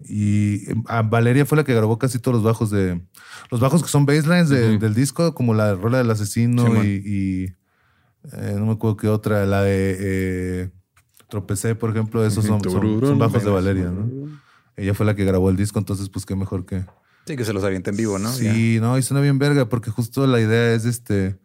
Y 0.08 0.70
eh, 0.72 0.76
a 0.88 1.02
Valeria 1.02 1.45
fue 1.45 1.58
la 1.58 1.64
que 1.64 1.74
grabó 1.74 2.00
casi 2.00 2.20
todos 2.20 2.36
los 2.36 2.43
bajos 2.43 2.70
de. 2.72 3.02
Los 3.52 3.60
bajos 3.60 3.84
que 3.84 3.89
son 3.89 4.06
basslines 4.06 4.50
de- 4.50 4.78
del 4.80 4.93
disco, 4.93 5.34
como 5.36 5.54
la 5.54 5.76
rola 5.76 5.97
del 5.97 6.10
asesino 6.12 6.64
Sí, 6.84 7.02
y. 7.04 7.10
y, 7.43 7.43
eh, 8.34 8.56
no 8.58 8.66
me 8.66 8.72
acuerdo 8.74 8.97
qué 8.97 9.08
otra, 9.08 9.45
la 9.45 9.62
de 9.64 9.97
eh, 10.00 10.70
Tropecé, 11.30 11.76
por 11.76 11.89
ejemplo, 11.91 12.26
esos 12.26 12.43
son, 12.45 12.60
son- 12.70 12.82
son 13.10 13.20
bajos 13.20 13.43
de 13.43 13.50
Valeria, 13.52 13.91
¿no? 13.91 14.10
Ella 14.78 14.93
fue 14.93 15.06
la 15.06 15.16
que 15.16 15.26
grabó 15.26 15.50
el 15.50 15.58
disco, 15.58 15.78
entonces, 15.80 16.10
pues 16.10 16.26
qué 16.26 16.36
mejor 16.36 16.66
que. 16.66 16.86
Sí, 17.26 17.36
que 17.36 17.45
se 17.45 17.54
los 17.54 17.64
avienta 17.64 17.89
en 17.91 17.97
vivo, 17.97 18.18
¿no? 18.18 18.32
Sí, 18.32 18.80
no, 18.82 18.97
y 18.97 19.04
suena 19.04 19.22
bien 19.22 19.38
verga, 19.38 19.68
porque 19.70 19.91
justo 19.91 20.26
la 20.26 20.39
idea 20.39 20.74
es 20.74 20.86
este. 20.86 21.38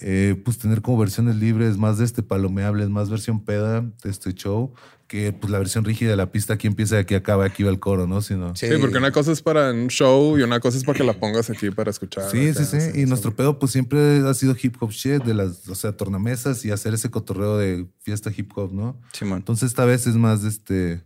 Eh, 0.00 0.40
pues 0.44 0.58
tener 0.58 0.82
como 0.82 0.98
versiones 0.98 1.36
libres, 1.36 1.76
más 1.76 1.98
de 1.98 2.04
este 2.04 2.22
palomeables, 2.22 2.88
más 2.88 3.10
versión 3.10 3.44
peda 3.44 3.80
de 3.80 4.10
este 4.10 4.34
show, 4.34 4.72
que 5.06 5.32
pues 5.32 5.50
la 5.50 5.58
versión 5.58 5.84
rígida 5.84 6.10
de 6.10 6.16
la 6.16 6.32
pista 6.32 6.54
aquí 6.54 6.66
empieza 6.66 6.98
aquí 6.98 7.14
acaba, 7.14 7.44
aquí 7.44 7.62
va 7.62 7.70
el 7.70 7.78
coro, 7.78 8.06
¿no? 8.06 8.22
Sino, 8.22 8.56
Sí, 8.56 8.66
porque 8.80 8.98
una 8.98 9.12
cosa 9.12 9.32
es 9.32 9.42
para 9.42 9.70
un 9.70 9.88
show 9.88 10.38
y 10.38 10.42
una 10.42 10.60
cosa 10.60 10.78
es 10.78 10.84
para 10.84 10.98
que 10.98 11.04
la 11.04 11.12
pongas 11.12 11.50
aquí 11.50 11.70
para 11.70 11.90
escuchar. 11.90 12.30
Sí, 12.30 12.48
acá, 12.48 12.64
sí, 12.64 12.80
sí. 12.80 13.00
Y 13.00 13.06
nuestro 13.06 13.34
pedo, 13.34 13.58
pues 13.58 13.72
siempre 13.72 14.26
ha 14.26 14.34
sido 14.34 14.56
hip 14.60 14.76
hop 14.80 14.90
shit, 14.90 15.22
de 15.22 15.34
las, 15.34 15.68
o 15.68 15.74
sea, 15.74 15.96
tornamesas 15.96 16.64
y 16.64 16.70
hacer 16.70 16.94
ese 16.94 17.10
cotorreo 17.10 17.58
de 17.58 17.86
fiesta 18.00 18.30
hip 18.34 18.50
hop, 18.56 18.72
¿no? 18.72 19.00
Simón. 19.12 19.38
Entonces, 19.38 19.68
esta 19.68 19.84
vez 19.84 20.06
es 20.06 20.16
más, 20.16 20.44
este, 20.44 21.02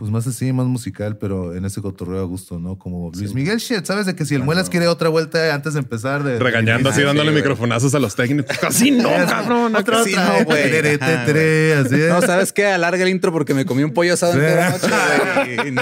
pues 0.00 0.10
más 0.10 0.26
así, 0.26 0.50
más 0.50 0.64
musical, 0.66 1.18
pero 1.18 1.54
en 1.54 1.66
ese 1.66 1.82
cotorreo 1.82 2.20
a 2.20 2.24
gusto, 2.24 2.58
¿no? 2.58 2.78
Como 2.78 3.12
Luis 3.14 3.34
Miguel 3.34 3.58
shit, 3.58 3.84
¿sabes? 3.84 4.06
De 4.06 4.14
que 4.16 4.24
si 4.24 4.34
el 4.34 4.42
Muelas 4.42 4.70
quiere 4.70 4.88
otra 4.88 5.10
vuelta 5.10 5.54
antes 5.54 5.74
de 5.74 5.80
empezar, 5.80 6.22
de. 6.24 6.38
Regañando 6.38 6.88
así, 6.88 7.02
Ah, 7.02 7.08
dándole 7.08 7.32
güey. 7.32 7.42
microfonazos 7.42 7.94
a 7.94 7.98
los 7.98 8.16
técnicos. 8.16 8.56
Así 8.64 8.92
no, 8.92 9.10
cabrón. 9.28 9.76
Otra, 9.76 10.02
Sí, 10.02 10.12
otra, 10.14 10.38
no, 10.38 10.44
güey. 10.46 10.62
tere, 10.70 10.96
tere, 10.96 11.14
Ajá, 11.14 11.24
tere, 11.26 11.74
así. 11.74 11.96
No, 12.08 12.22
¿sabes 12.22 12.50
qué? 12.54 12.64
Alarga 12.68 13.02
el 13.02 13.10
intro 13.10 13.30
porque 13.30 13.52
me 13.52 13.66
comí 13.66 13.82
un 13.84 13.92
pollo 13.92 14.14
asado 14.14 14.32
en 14.32 14.40
Sí. 14.40 14.88
noche, 14.88 15.56
güey. 15.56 15.74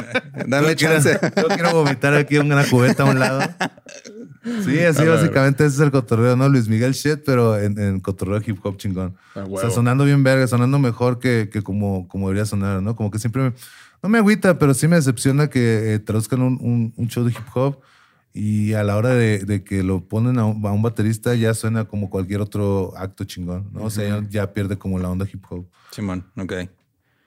Dame 0.48 0.70
Yo 0.70 0.76
quiero- 0.76 0.94
chance. 0.94 1.20
Yo 1.36 1.46
quiero 1.48 1.70
vomitar 1.72 2.12
aquí 2.14 2.38
una 2.38 2.64
cubeta 2.64 3.04
a 3.04 3.06
un 3.06 3.20
lado. 3.20 3.40
Sí, 4.64 4.78
así 4.80 5.02
A 5.02 5.04
ver. 5.04 5.14
básicamente 5.14 5.64
ese 5.66 5.76
es 5.76 5.80
el 5.80 5.90
cotorreo, 5.90 6.34
¿no? 6.34 6.48
Luis 6.48 6.68
Miguel 6.68 6.92
shit, 6.92 7.20
pero 7.24 7.58
en, 7.58 7.78
en 7.78 8.00
cotorreo 8.00 8.40
hip 8.44 8.58
hop 8.64 8.78
chingón. 8.78 9.14
A 9.34 9.44
o 9.44 9.60
sea, 9.60 9.70
sonando 9.70 10.04
bien 10.04 10.24
verga, 10.24 10.46
sonando 10.46 10.78
mejor 10.78 11.18
que, 11.18 11.50
que 11.52 11.62
como, 11.62 12.08
como 12.08 12.28
debería 12.28 12.46
sonar, 12.46 12.80
¿no? 12.82 12.96
Como 12.96 13.10
que 13.10 13.18
siempre 13.18 13.42
me- 13.42 13.52
no 14.02 14.08
me 14.08 14.18
agüita, 14.18 14.58
pero 14.58 14.74
sí 14.74 14.86
me 14.88 14.96
decepciona 14.96 15.48
que 15.48 15.94
eh, 15.94 15.98
traduzcan 15.98 16.40
un, 16.42 16.58
un- 16.60 16.92
un 16.96 17.08
show 17.08 17.24
de 17.24 17.30
hip 17.32 17.46
hop 17.54 17.80
y 18.32 18.74
a 18.74 18.84
la 18.84 18.96
hora 18.96 19.10
de, 19.14 19.38
de 19.40 19.64
que 19.64 19.82
lo 19.82 20.06
ponen 20.06 20.38
a 20.38 20.44
un, 20.44 20.64
a 20.66 20.70
un 20.72 20.82
baterista 20.82 21.34
ya 21.34 21.54
suena 21.54 21.86
como 21.86 22.08
cualquier 22.10 22.40
otro 22.40 22.92
acto 22.96 23.24
chingón, 23.24 23.70
¿no? 23.72 23.82
O 23.84 23.90
sea, 23.90 24.20
ya, 24.20 24.26
ya 24.28 24.52
pierde 24.52 24.76
como 24.78 24.98
la 24.98 25.08
onda 25.10 25.26
hip 25.32 25.44
hop. 25.50 25.66
Simón, 25.90 26.24
ok. 26.36 26.52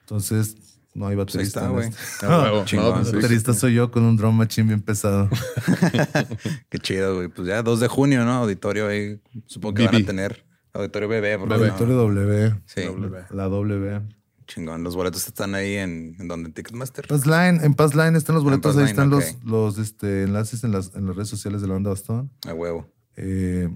Entonces, 0.02 0.56
no 0.94 1.08
hay 1.08 1.16
Pues 1.16 1.36
ahí 1.36 1.44
baterista. 1.46 1.60
está, 1.62 1.72
güey. 1.72 1.88
este. 1.90 2.66
Chingón. 2.66 2.90
No, 2.94 3.00
El 3.00 3.06
sí. 3.06 3.16
baterista 3.16 3.54
soy 3.54 3.74
yo 3.74 3.92
con 3.92 4.04
un 4.04 4.16
drum 4.18 4.36
machine 4.36 4.68
bien 4.68 4.82
pesado. 4.82 5.30
Qué 6.70 6.78
chido, 6.80 7.16
güey. 7.16 7.28
Pues 7.30 7.48
ya 7.48 7.62
2 7.64 7.80
de 7.80 7.88
junio, 7.88 8.24
¿no? 8.26 8.34
Auditorio 8.34 8.88
ahí. 8.88 9.20
Supongo 9.48 9.76
que 9.76 9.86
van 9.86 9.96
a 9.96 10.00
BB. 10.00 10.06
tener. 10.06 10.46
Auditorio 10.74 11.08
BB. 11.10 11.38
BB. 11.38 11.48
no- 11.48 11.56
Auditorio 11.56 11.96
W. 11.96 12.56
Sí. 12.66 12.82
W. 12.84 13.24
La 13.32 13.44
W. 13.48 14.02
Chingón. 14.48 14.84
Los 14.84 14.96
boletos 14.96 15.28
están 15.28 15.56
ahí 15.56 15.76
en, 15.76 16.16
en 16.20 16.28
donde 16.28 16.52
Ticketmaster. 16.52 17.08
Passline, 17.08 17.64
en 17.64 17.74
Passline 17.74 18.16
están 18.16 18.36
los 18.36 18.44
boletos, 18.44 18.78
ahí 18.78 18.86
están 18.86 19.10
los, 19.10 19.38
los 19.44 19.78
este, 19.78 20.24
enlaces 20.24 20.64
en 20.64 20.72
las, 20.72 20.94
en 20.96 21.08
las 21.08 21.16
redes 21.16 21.30
sociales 21.30 21.62
de 21.62 21.68
la 21.68 21.76
banda 21.76 21.90
Bastón. 21.90 22.32
A 22.48 22.54
huevo. 22.54 22.88
Eh, 23.16 23.70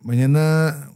mañana, 0.00 0.90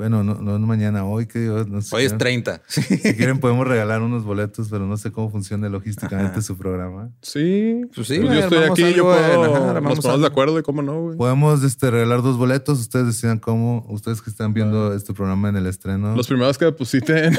bueno, 0.00 0.24
no, 0.24 0.34
no, 0.36 0.58
no 0.58 0.66
mañana, 0.66 1.04
hoy 1.04 1.26
que 1.26 1.38
no 1.40 1.82
sé 1.82 1.94
Hoy 1.94 2.04
es 2.04 2.12
qué. 2.12 2.18
30. 2.18 2.62
Si 2.68 2.82
quieren 3.16 3.38
podemos 3.38 3.66
regalar 3.68 4.00
unos 4.00 4.24
boletos, 4.24 4.68
pero 4.70 4.86
no 4.86 4.96
sé 4.96 5.12
cómo 5.12 5.30
funciona 5.30 5.68
logísticamente 5.68 6.40
su 6.40 6.56
programa. 6.56 7.10
Sí, 7.20 7.82
Pues 7.94 8.06
sí, 8.08 8.18
Pues 8.18 8.32
yo 8.32 8.38
estoy 8.40 8.58
aquí, 8.64 8.94
yo 8.94 9.12
algo 9.12 9.44
puedo. 9.44 9.54
ajá, 9.54 9.72
nos 9.74 9.82
ponemos 9.82 10.04
algo. 10.06 10.18
de 10.18 10.26
acuerdo 10.26 10.58
y 10.58 10.62
cómo 10.62 10.80
no, 10.82 11.00
güey. 11.02 11.18
Podemos 11.18 11.62
este, 11.62 11.90
regalar 11.90 12.22
dos 12.22 12.38
boletos, 12.38 12.78
ustedes 12.80 13.06
decidan 13.06 13.38
cómo, 13.38 13.84
ustedes 13.90 14.22
que 14.22 14.30
están 14.30 14.54
viendo 14.54 14.94
este 14.94 15.12
programa 15.12 15.50
en 15.50 15.56
el 15.56 15.66
estreno. 15.66 16.16
Los 16.16 16.26
primeros 16.28 16.56
que 16.56 16.64
depositen, 16.64 17.38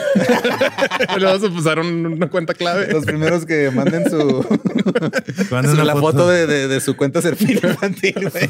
le 1.17 1.25
vamos 1.25 1.43
a 1.43 1.49
pasar 1.53 1.79
un- 1.79 2.05
una 2.05 2.29
cuenta 2.29 2.53
clave. 2.53 2.91
Los 2.93 3.05
primeros 3.05 3.45
que 3.45 3.71
manden 3.71 4.09
su, 4.09 4.45
Manden 5.51 5.75
su- 5.75 5.83
la 5.83 5.93
foto. 5.93 6.01
foto 6.11 6.27
de, 6.29 6.45
de- 6.47 6.67
de 6.67 6.79
su 6.79 6.95
cuenta 6.95 7.21
serfín 7.21 7.51
infantil, 7.63 8.29
güey. 8.31 8.49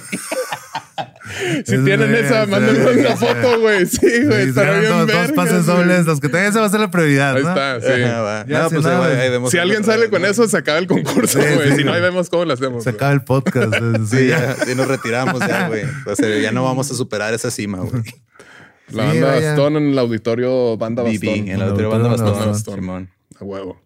Si 1.65 1.75
Es 1.75 1.83
tienen 1.85 2.11
verga, 2.11 2.19
esa, 2.27 2.43
es 2.43 2.49
mándenme 2.49 2.99
una 3.01 3.15
foto, 3.17 3.59
güey. 3.59 3.85
Sí, 3.85 4.23
güey. 4.25 4.49
Estará 4.49 4.79
bien 4.79 4.91
dos, 4.91 5.07
dos 5.07 5.31
pases 5.33 5.65
güey. 5.65 5.77
dobles, 5.77 6.05
los 6.05 6.19
que 6.19 6.29
tengan, 6.29 6.45
esa 6.49 6.59
va 6.61 6.65
a 6.65 6.69
ser 6.69 6.79
la 6.79 6.91
prioridad. 6.91 7.35
Ahí 7.35 7.43
¿no? 7.43 7.49
está, 7.49 7.79
sí. 7.81 7.99
Ya, 7.99 8.45
no, 8.63 8.69
si 8.69 8.75
pues 8.75 8.85
ahí, 8.87 8.97
güey. 8.97 9.11
ahí 9.19 9.29
vemos 9.29 9.51
Si 9.51 9.57
alguien 9.57 9.83
sale 9.83 10.09
con 10.09 10.25
eso, 10.25 10.47
se 10.47 10.57
acaba 10.57 10.77
el 10.79 10.87
concurso, 10.87 11.39
Sí, 11.41 11.47
güey. 11.55 11.69
sí, 11.71 11.75
si 11.77 11.83
no, 11.83 11.93
ahí 11.93 12.01
vemos 12.01 12.29
cómo 12.29 12.45
lo 12.45 12.53
hacemos. 12.53 12.83
Se 12.83 12.91
güey. 12.91 12.97
acaba 12.97 13.11
el 13.13 13.23
podcast. 13.23 13.73
Sí, 14.09 14.27
ya. 14.27 14.55
sí 14.55 14.75
nos 14.75 14.87
retiramos 14.87 15.39
ya, 15.39 15.67
güey. 15.67 15.83
O 16.05 16.15
sea, 16.15 16.39
ya 16.39 16.51
no 16.51 16.63
vamos 16.63 16.89
a 16.91 16.95
superar 16.95 17.33
esa 17.33 17.51
cima, 17.51 17.79
güey. 17.79 18.03
La 18.89 19.03
Sí, 19.11 19.19
banda 19.19 19.27
vaya. 19.35 19.47
Bastón 19.49 19.77
en 19.77 19.87
el 19.91 19.99
auditorio 19.99 20.77
Banda 20.77 21.03
Bastón. 21.03 21.29
en 21.29 21.47
el 21.49 21.61
auditorio 21.61 21.63
auditorio 21.63 21.89
Banda 21.89 22.09
Bastón, 22.09 22.51
Bastón. 22.51 22.75
Simón. 22.75 23.09
A 23.39 23.43
huevo. 23.45 23.81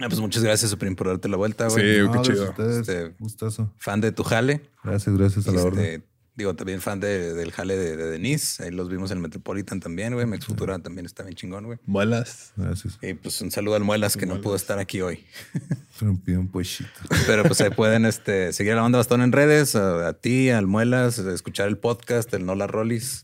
Ah, 0.00 0.04
pues 0.08 0.20
muchas 0.20 0.42
gracias, 0.44 0.70
Supreme, 0.70 0.94
por 0.94 1.08
darte 1.08 1.28
la 1.28 1.36
vuelta, 1.36 1.66
güey. 1.68 1.96
Sí, 1.96 2.02
No, 2.02 2.12
qué 2.12 2.20
chido. 2.22 2.50
ustedes. 2.50 2.76
Este- 2.88 3.14
Gustazo. 3.18 3.72
Fan 3.78 4.00
de 4.00 4.12
tu 4.12 4.22
jale. 4.22 4.60
Gracias, 4.84 5.16
gracias 5.16 5.48
a 5.48 5.52
la 5.52 5.62
orden. 5.62 6.04
Digo, 6.38 6.54
también 6.54 6.80
fan 6.80 7.00
de- 7.00 7.34
del 7.34 7.50
jale 7.50 7.76
de, 7.76 7.96
de 7.96 8.10
Denise. 8.10 8.62
Ahí 8.62 8.70
los 8.70 8.88
vimos 8.88 9.10
en 9.10 9.16
el 9.18 9.22
Metropolitan 9.22 9.80
también, 9.80 10.14
güey. 10.14 10.24
Mex 10.24 10.46
Futura 10.46 10.78
también 10.78 11.04
está 11.04 11.24
bien 11.24 11.34
chingón, 11.34 11.64
güey. 11.66 11.78
Muelas. 11.84 12.52
Gracias. 12.56 12.96
Y 13.02 13.14
pues 13.14 13.40
un 13.40 13.50
saludo 13.50 13.74
al 13.74 13.82
Muelas 13.82 14.16
que 14.16 14.24
no 14.24 14.40
pudo 14.40 14.54
estar 14.54 14.78
aquí 14.78 15.00
hoy. 15.00 15.26
Rompí 16.00 16.32
un 16.34 16.46
pochito. 16.46 16.88
Pero 17.26 17.42
pues 17.42 17.60
ahí 17.60 17.70
pueden 17.76 18.06
este, 18.06 18.52
seguir 18.52 18.74
a 18.74 18.76
la 18.76 18.82
banda 18.82 18.98
Bastón 18.98 19.20
en 19.22 19.32
redes, 19.32 19.74
a, 19.74 20.06
a 20.06 20.12
ti, 20.12 20.50
al 20.50 20.68
Muelas, 20.68 21.18
escuchar 21.18 21.66
el 21.66 21.76
podcast, 21.76 22.32
el 22.32 22.46
Nola 22.46 22.68
Rollis. 22.68 23.22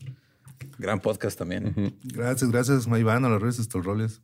Gran 0.77 0.99
podcast 0.99 1.39
también. 1.39 1.95
Gracias, 2.03 2.51
gracias, 2.51 2.85
Iván, 2.87 3.23
a 3.23 3.29
las 3.29 3.41
redes 3.41 3.59
Estorroles. 3.59 4.19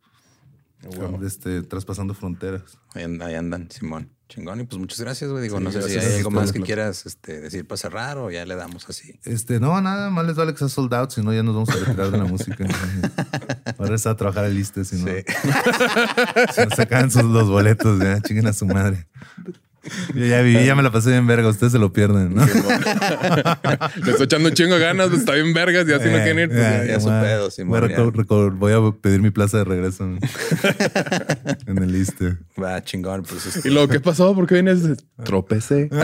Este, 1.24 1.62
traspasando 1.62 2.14
fronteras. 2.14 2.78
Ahí, 2.94 3.06
ahí 3.22 3.36
andan, 3.36 3.72
Simón. 3.72 4.10
Chingón. 4.32 4.62
Y 4.62 4.64
pues 4.64 4.80
muchas 4.80 5.00
gracias, 5.02 5.30
güey. 5.30 5.44
Digo, 5.44 5.58
Sí, 5.58 5.64
no 5.66 5.72
sé 5.72 5.82
si 5.84 5.98
hay 5.98 6.16
algo 6.18 6.32
más 6.32 6.48
que 6.54 6.60
claro. 6.60 6.66
quieras 6.66 7.06
este, 7.06 7.42
decir 7.42 7.68
para 7.68 7.78
cerrar 7.78 8.18
o 8.18 8.32
ya 8.32 8.46
le 8.46 8.56
damos 8.56 8.88
así. 8.90 9.20
Este, 9.26 9.60
no, 9.60 9.82
nada, 9.82 10.10
más 10.10 10.26
les 10.26 10.36
vale 10.38 10.54
que 10.54 10.60
sea 10.60 10.70
sold 10.70 10.94
out, 10.94 11.12
si 11.12 11.22
no 11.22 11.34
ya 11.34 11.44
nos 11.44 11.54
vamos 11.54 11.70
a 11.70 11.74
retirar 11.76 12.12
de 12.12 12.18
la 12.18 12.24
música. 12.24 12.66
Ahora 13.78 13.96
está 13.96 14.12
a 14.12 14.16
trabajar 14.16 14.46
el 14.46 14.56
liste, 14.56 14.86
si 14.86 14.96
no, 15.04 15.08
Sí. 15.12 15.24
no 16.70 16.76
sacan 16.76 17.12
sus, 17.12 17.24
los 17.26 17.50
boletos, 17.50 18.00
ya, 18.00 18.22
chinguen 18.22 18.48
a 18.48 18.54
su 18.54 18.66
madre. 18.66 19.06
Yo 20.14 20.26
ya 20.26 20.42
viví, 20.42 20.64
ya 20.64 20.76
me 20.76 20.84
la 20.84 20.92
pasé 20.92 21.10
bien 21.10 21.26
verga, 21.26 21.50
ustedes 21.50 21.72
se 21.74 21.80
lo 21.80 21.92
pierden, 21.92 22.36
¿no? 22.36 22.46
Le 24.06 24.12
estoy 24.12 24.26
echando 24.26 24.50
un 24.50 24.54
chingo 24.56 24.76
de 24.76 24.80
ganas, 24.82 25.08
pues, 25.08 25.22
está 25.22 25.34
bien 25.34 25.54
vergas 25.56 25.88
y 25.90 25.94
así 25.94 26.06
no 26.06 26.18
quieren 26.18 26.40
ir. 26.40 26.50
pues, 26.50 26.60
Eh, 26.62 26.84
ya. 26.88 26.94
ya 26.94 27.00
su 27.00 27.08
voy 27.08 27.16
a- 27.18 27.22
pedo, 27.22 27.50
voy, 27.66 27.90
ya. 27.90 27.98
reco- 27.98 28.52
voy 28.58 28.74
a 28.74 28.92
pedir 29.02 29.22
mi 29.24 29.32
plaza 29.32 29.58
de 29.58 29.64
regreso 29.64 30.04
en, 30.04 30.20
en 31.68 31.78
el 31.80 31.92
liste. 31.92 32.38
Va, 32.62 32.84
chingón. 32.84 33.24
Pues 33.24 33.66
Y 33.66 33.70
luego, 33.70 33.88
¿qué 33.88 34.00
pasó? 34.00 34.36
¿Por 34.36 34.46
qué 34.46 34.56
vienes? 34.62 34.82
Tropecé. 35.24 35.90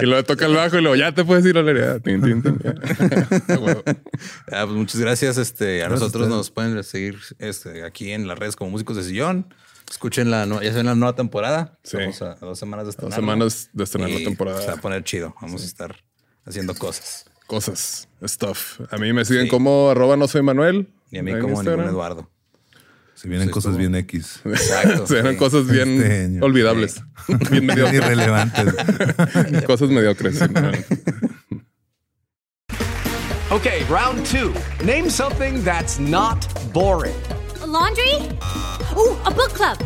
y 0.00 0.06
luego 0.06 0.24
toca 0.24 0.46
el 0.46 0.54
bajo 0.54 0.78
y 0.78 0.82
luego 0.82 0.96
ya 0.96 1.12
te 1.12 1.24
puedes 1.24 1.44
ir 1.46 1.58
a 1.58 1.62
la 1.62 1.70
herida. 1.70 2.00
Tin, 2.00 2.22
ah, 3.48 4.64
pues 4.64 4.68
muchas 4.70 5.00
gracias. 5.00 5.38
Este, 5.38 5.82
a 5.82 5.88
Gracias 5.88 6.00
nosotros 6.00 6.28
nos 6.28 6.50
pueden 6.50 6.82
seguir 6.84 7.18
este, 7.38 7.84
aquí 7.84 8.12
en 8.12 8.26
las 8.28 8.38
redes 8.38 8.56
como 8.56 8.70
Músicos 8.70 8.96
de 8.96 9.04
Sillón. 9.04 9.52
Escuchen 9.90 10.30
la, 10.30 10.46
ya 10.46 10.60
se 10.70 10.76
ven 10.76 10.86
la 10.86 10.94
nueva 10.94 11.14
temporada. 11.14 11.78
Sí. 11.84 11.98
Estamos 11.98 12.22
a, 12.22 12.32
a 12.32 12.46
dos 12.46 12.58
semanas 12.58 12.84
de 12.86 12.88
Dos 12.88 12.94
estrenar. 12.94 13.16
semanas 13.20 13.70
de 13.72 13.84
estrenar 13.84 14.10
la 14.10 14.16
Se 14.16 14.22
va 14.22 14.26
a 14.28 14.30
temporada. 14.30 14.76
poner 14.80 15.04
chido. 15.04 15.34
Vamos 15.40 15.62
a 15.62 15.66
estar 15.66 15.94
haciendo 16.46 16.74
cosas. 16.74 17.26
Cosas, 17.46 18.08
stuff. 18.26 18.80
A 18.90 18.96
mí 18.96 19.12
me 19.12 19.24
siguen 19.24 19.44
Sí. 19.44 19.48
como 19.50 19.90
arroba 19.90 20.16
no 20.16 20.26
soy 20.26 20.42
Manuel. 20.42 20.88
Y 21.10 21.18
a 21.18 21.22
mí 21.22 21.38
como 21.38 21.60
Eduardo. 21.62 22.30
Se 23.14 23.28
vienen 23.28 23.48
Sí, 23.48 23.52
cosas 23.54 23.70
estuvo. 23.72 23.78
bien 23.78 23.94
X. 23.94 24.40
Exacto. 24.44 25.06
Se 25.06 25.22
ven 25.22 25.32
sí. 25.34 25.38
cosas 25.38 25.66
bien 25.68 26.00
Este 26.02 26.24
año. 26.24 26.44
olvidables. 26.44 27.00
bien 27.50 27.66
mediocres. 27.66 27.94
Irrelevantes. 28.02 28.74
cosas 29.66 29.88
mediocres. 29.90 30.38
sí. 30.38 30.44
Okay, 33.50 33.84
round 33.84 34.24
two. 34.26 34.52
Name 34.84 35.08
something 35.08 35.62
that's 35.62 35.98
not 36.00 36.44
boring. 36.72 37.14
A 37.62 37.66
laundry? 37.66 38.14
Ooh, 38.96 39.16
a 39.24 39.30
book 39.30 39.52
club. 39.52 39.78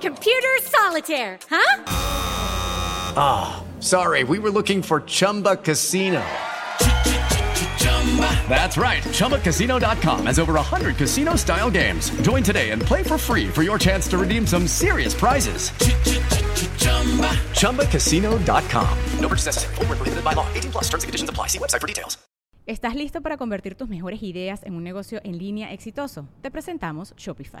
computer 0.00 0.56
solitaire, 0.62 1.38
huh? 1.50 1.82
Ah, 3.18 3.62
sorry, 3.80 4.24
we 4.24 4.38
were 4.38 4.50
looking 4.50 4.82
for 4.82 5.00
Chumba 5.00 5.56
Casino. 5.56 6.22
That's 8.48 8.78
right. 8.78 9.02
ChumbaCasino.com 9.02 10.26
has 10.26 10.38
over 10.38 10.54
100 10.54 10.96
casino 10.96 11.36
style 11.36 11.70
games. 11.70 12.08
Join 12.22 12.42
today 12.42 12.70
and 12.70 12.80
play 12.80 13.02
for 13.02 13.18
free 13.18 13.48
for 13.48 13.62
your 13.62 13.78
chance 13.78 14.08
to 14.08 14.16
redeem 14.16 14.46
some 14.46 14.66
serious 14.66 15.12
prizes. 15.12 15.70
ChumbaCasino.com. 17.60 18.98
No 19.20 19.28
purchase 19.28 19.46
necessary. 19.46 19.74
Void 19.74 19.88
where 19.88 19.96
prohibited 19.98 20.24
by 20.24 20.32
law. 20.32 20.46
18 20.54 20.72
plus 20.72 20.84
terms 20.84 21.04
and 21.04 21.08
conditions 21.08 21.28
apply. 21.28 21.48
See 21.48 21.58
website 21.58 21.80
for 21.82 21.86
details. 21.86 22.16
¿Estás 22.66 22.96
listo 22.96 23.20
para 23.20 23.36
convertir 23.36 23.76
tus 23.76 23.88
mejores 23.88 24.24
ideas 24.24 24.64
en 24.64 24.74
un 24.74 24.82
negocio 24.82 25.20
en 25.22 25.38
línea 25.38 25.72
exitoso? 25.72 26.26
Te 26.42 26.50
presentamos 26.50 27.14
Shopify. 27.16 27.60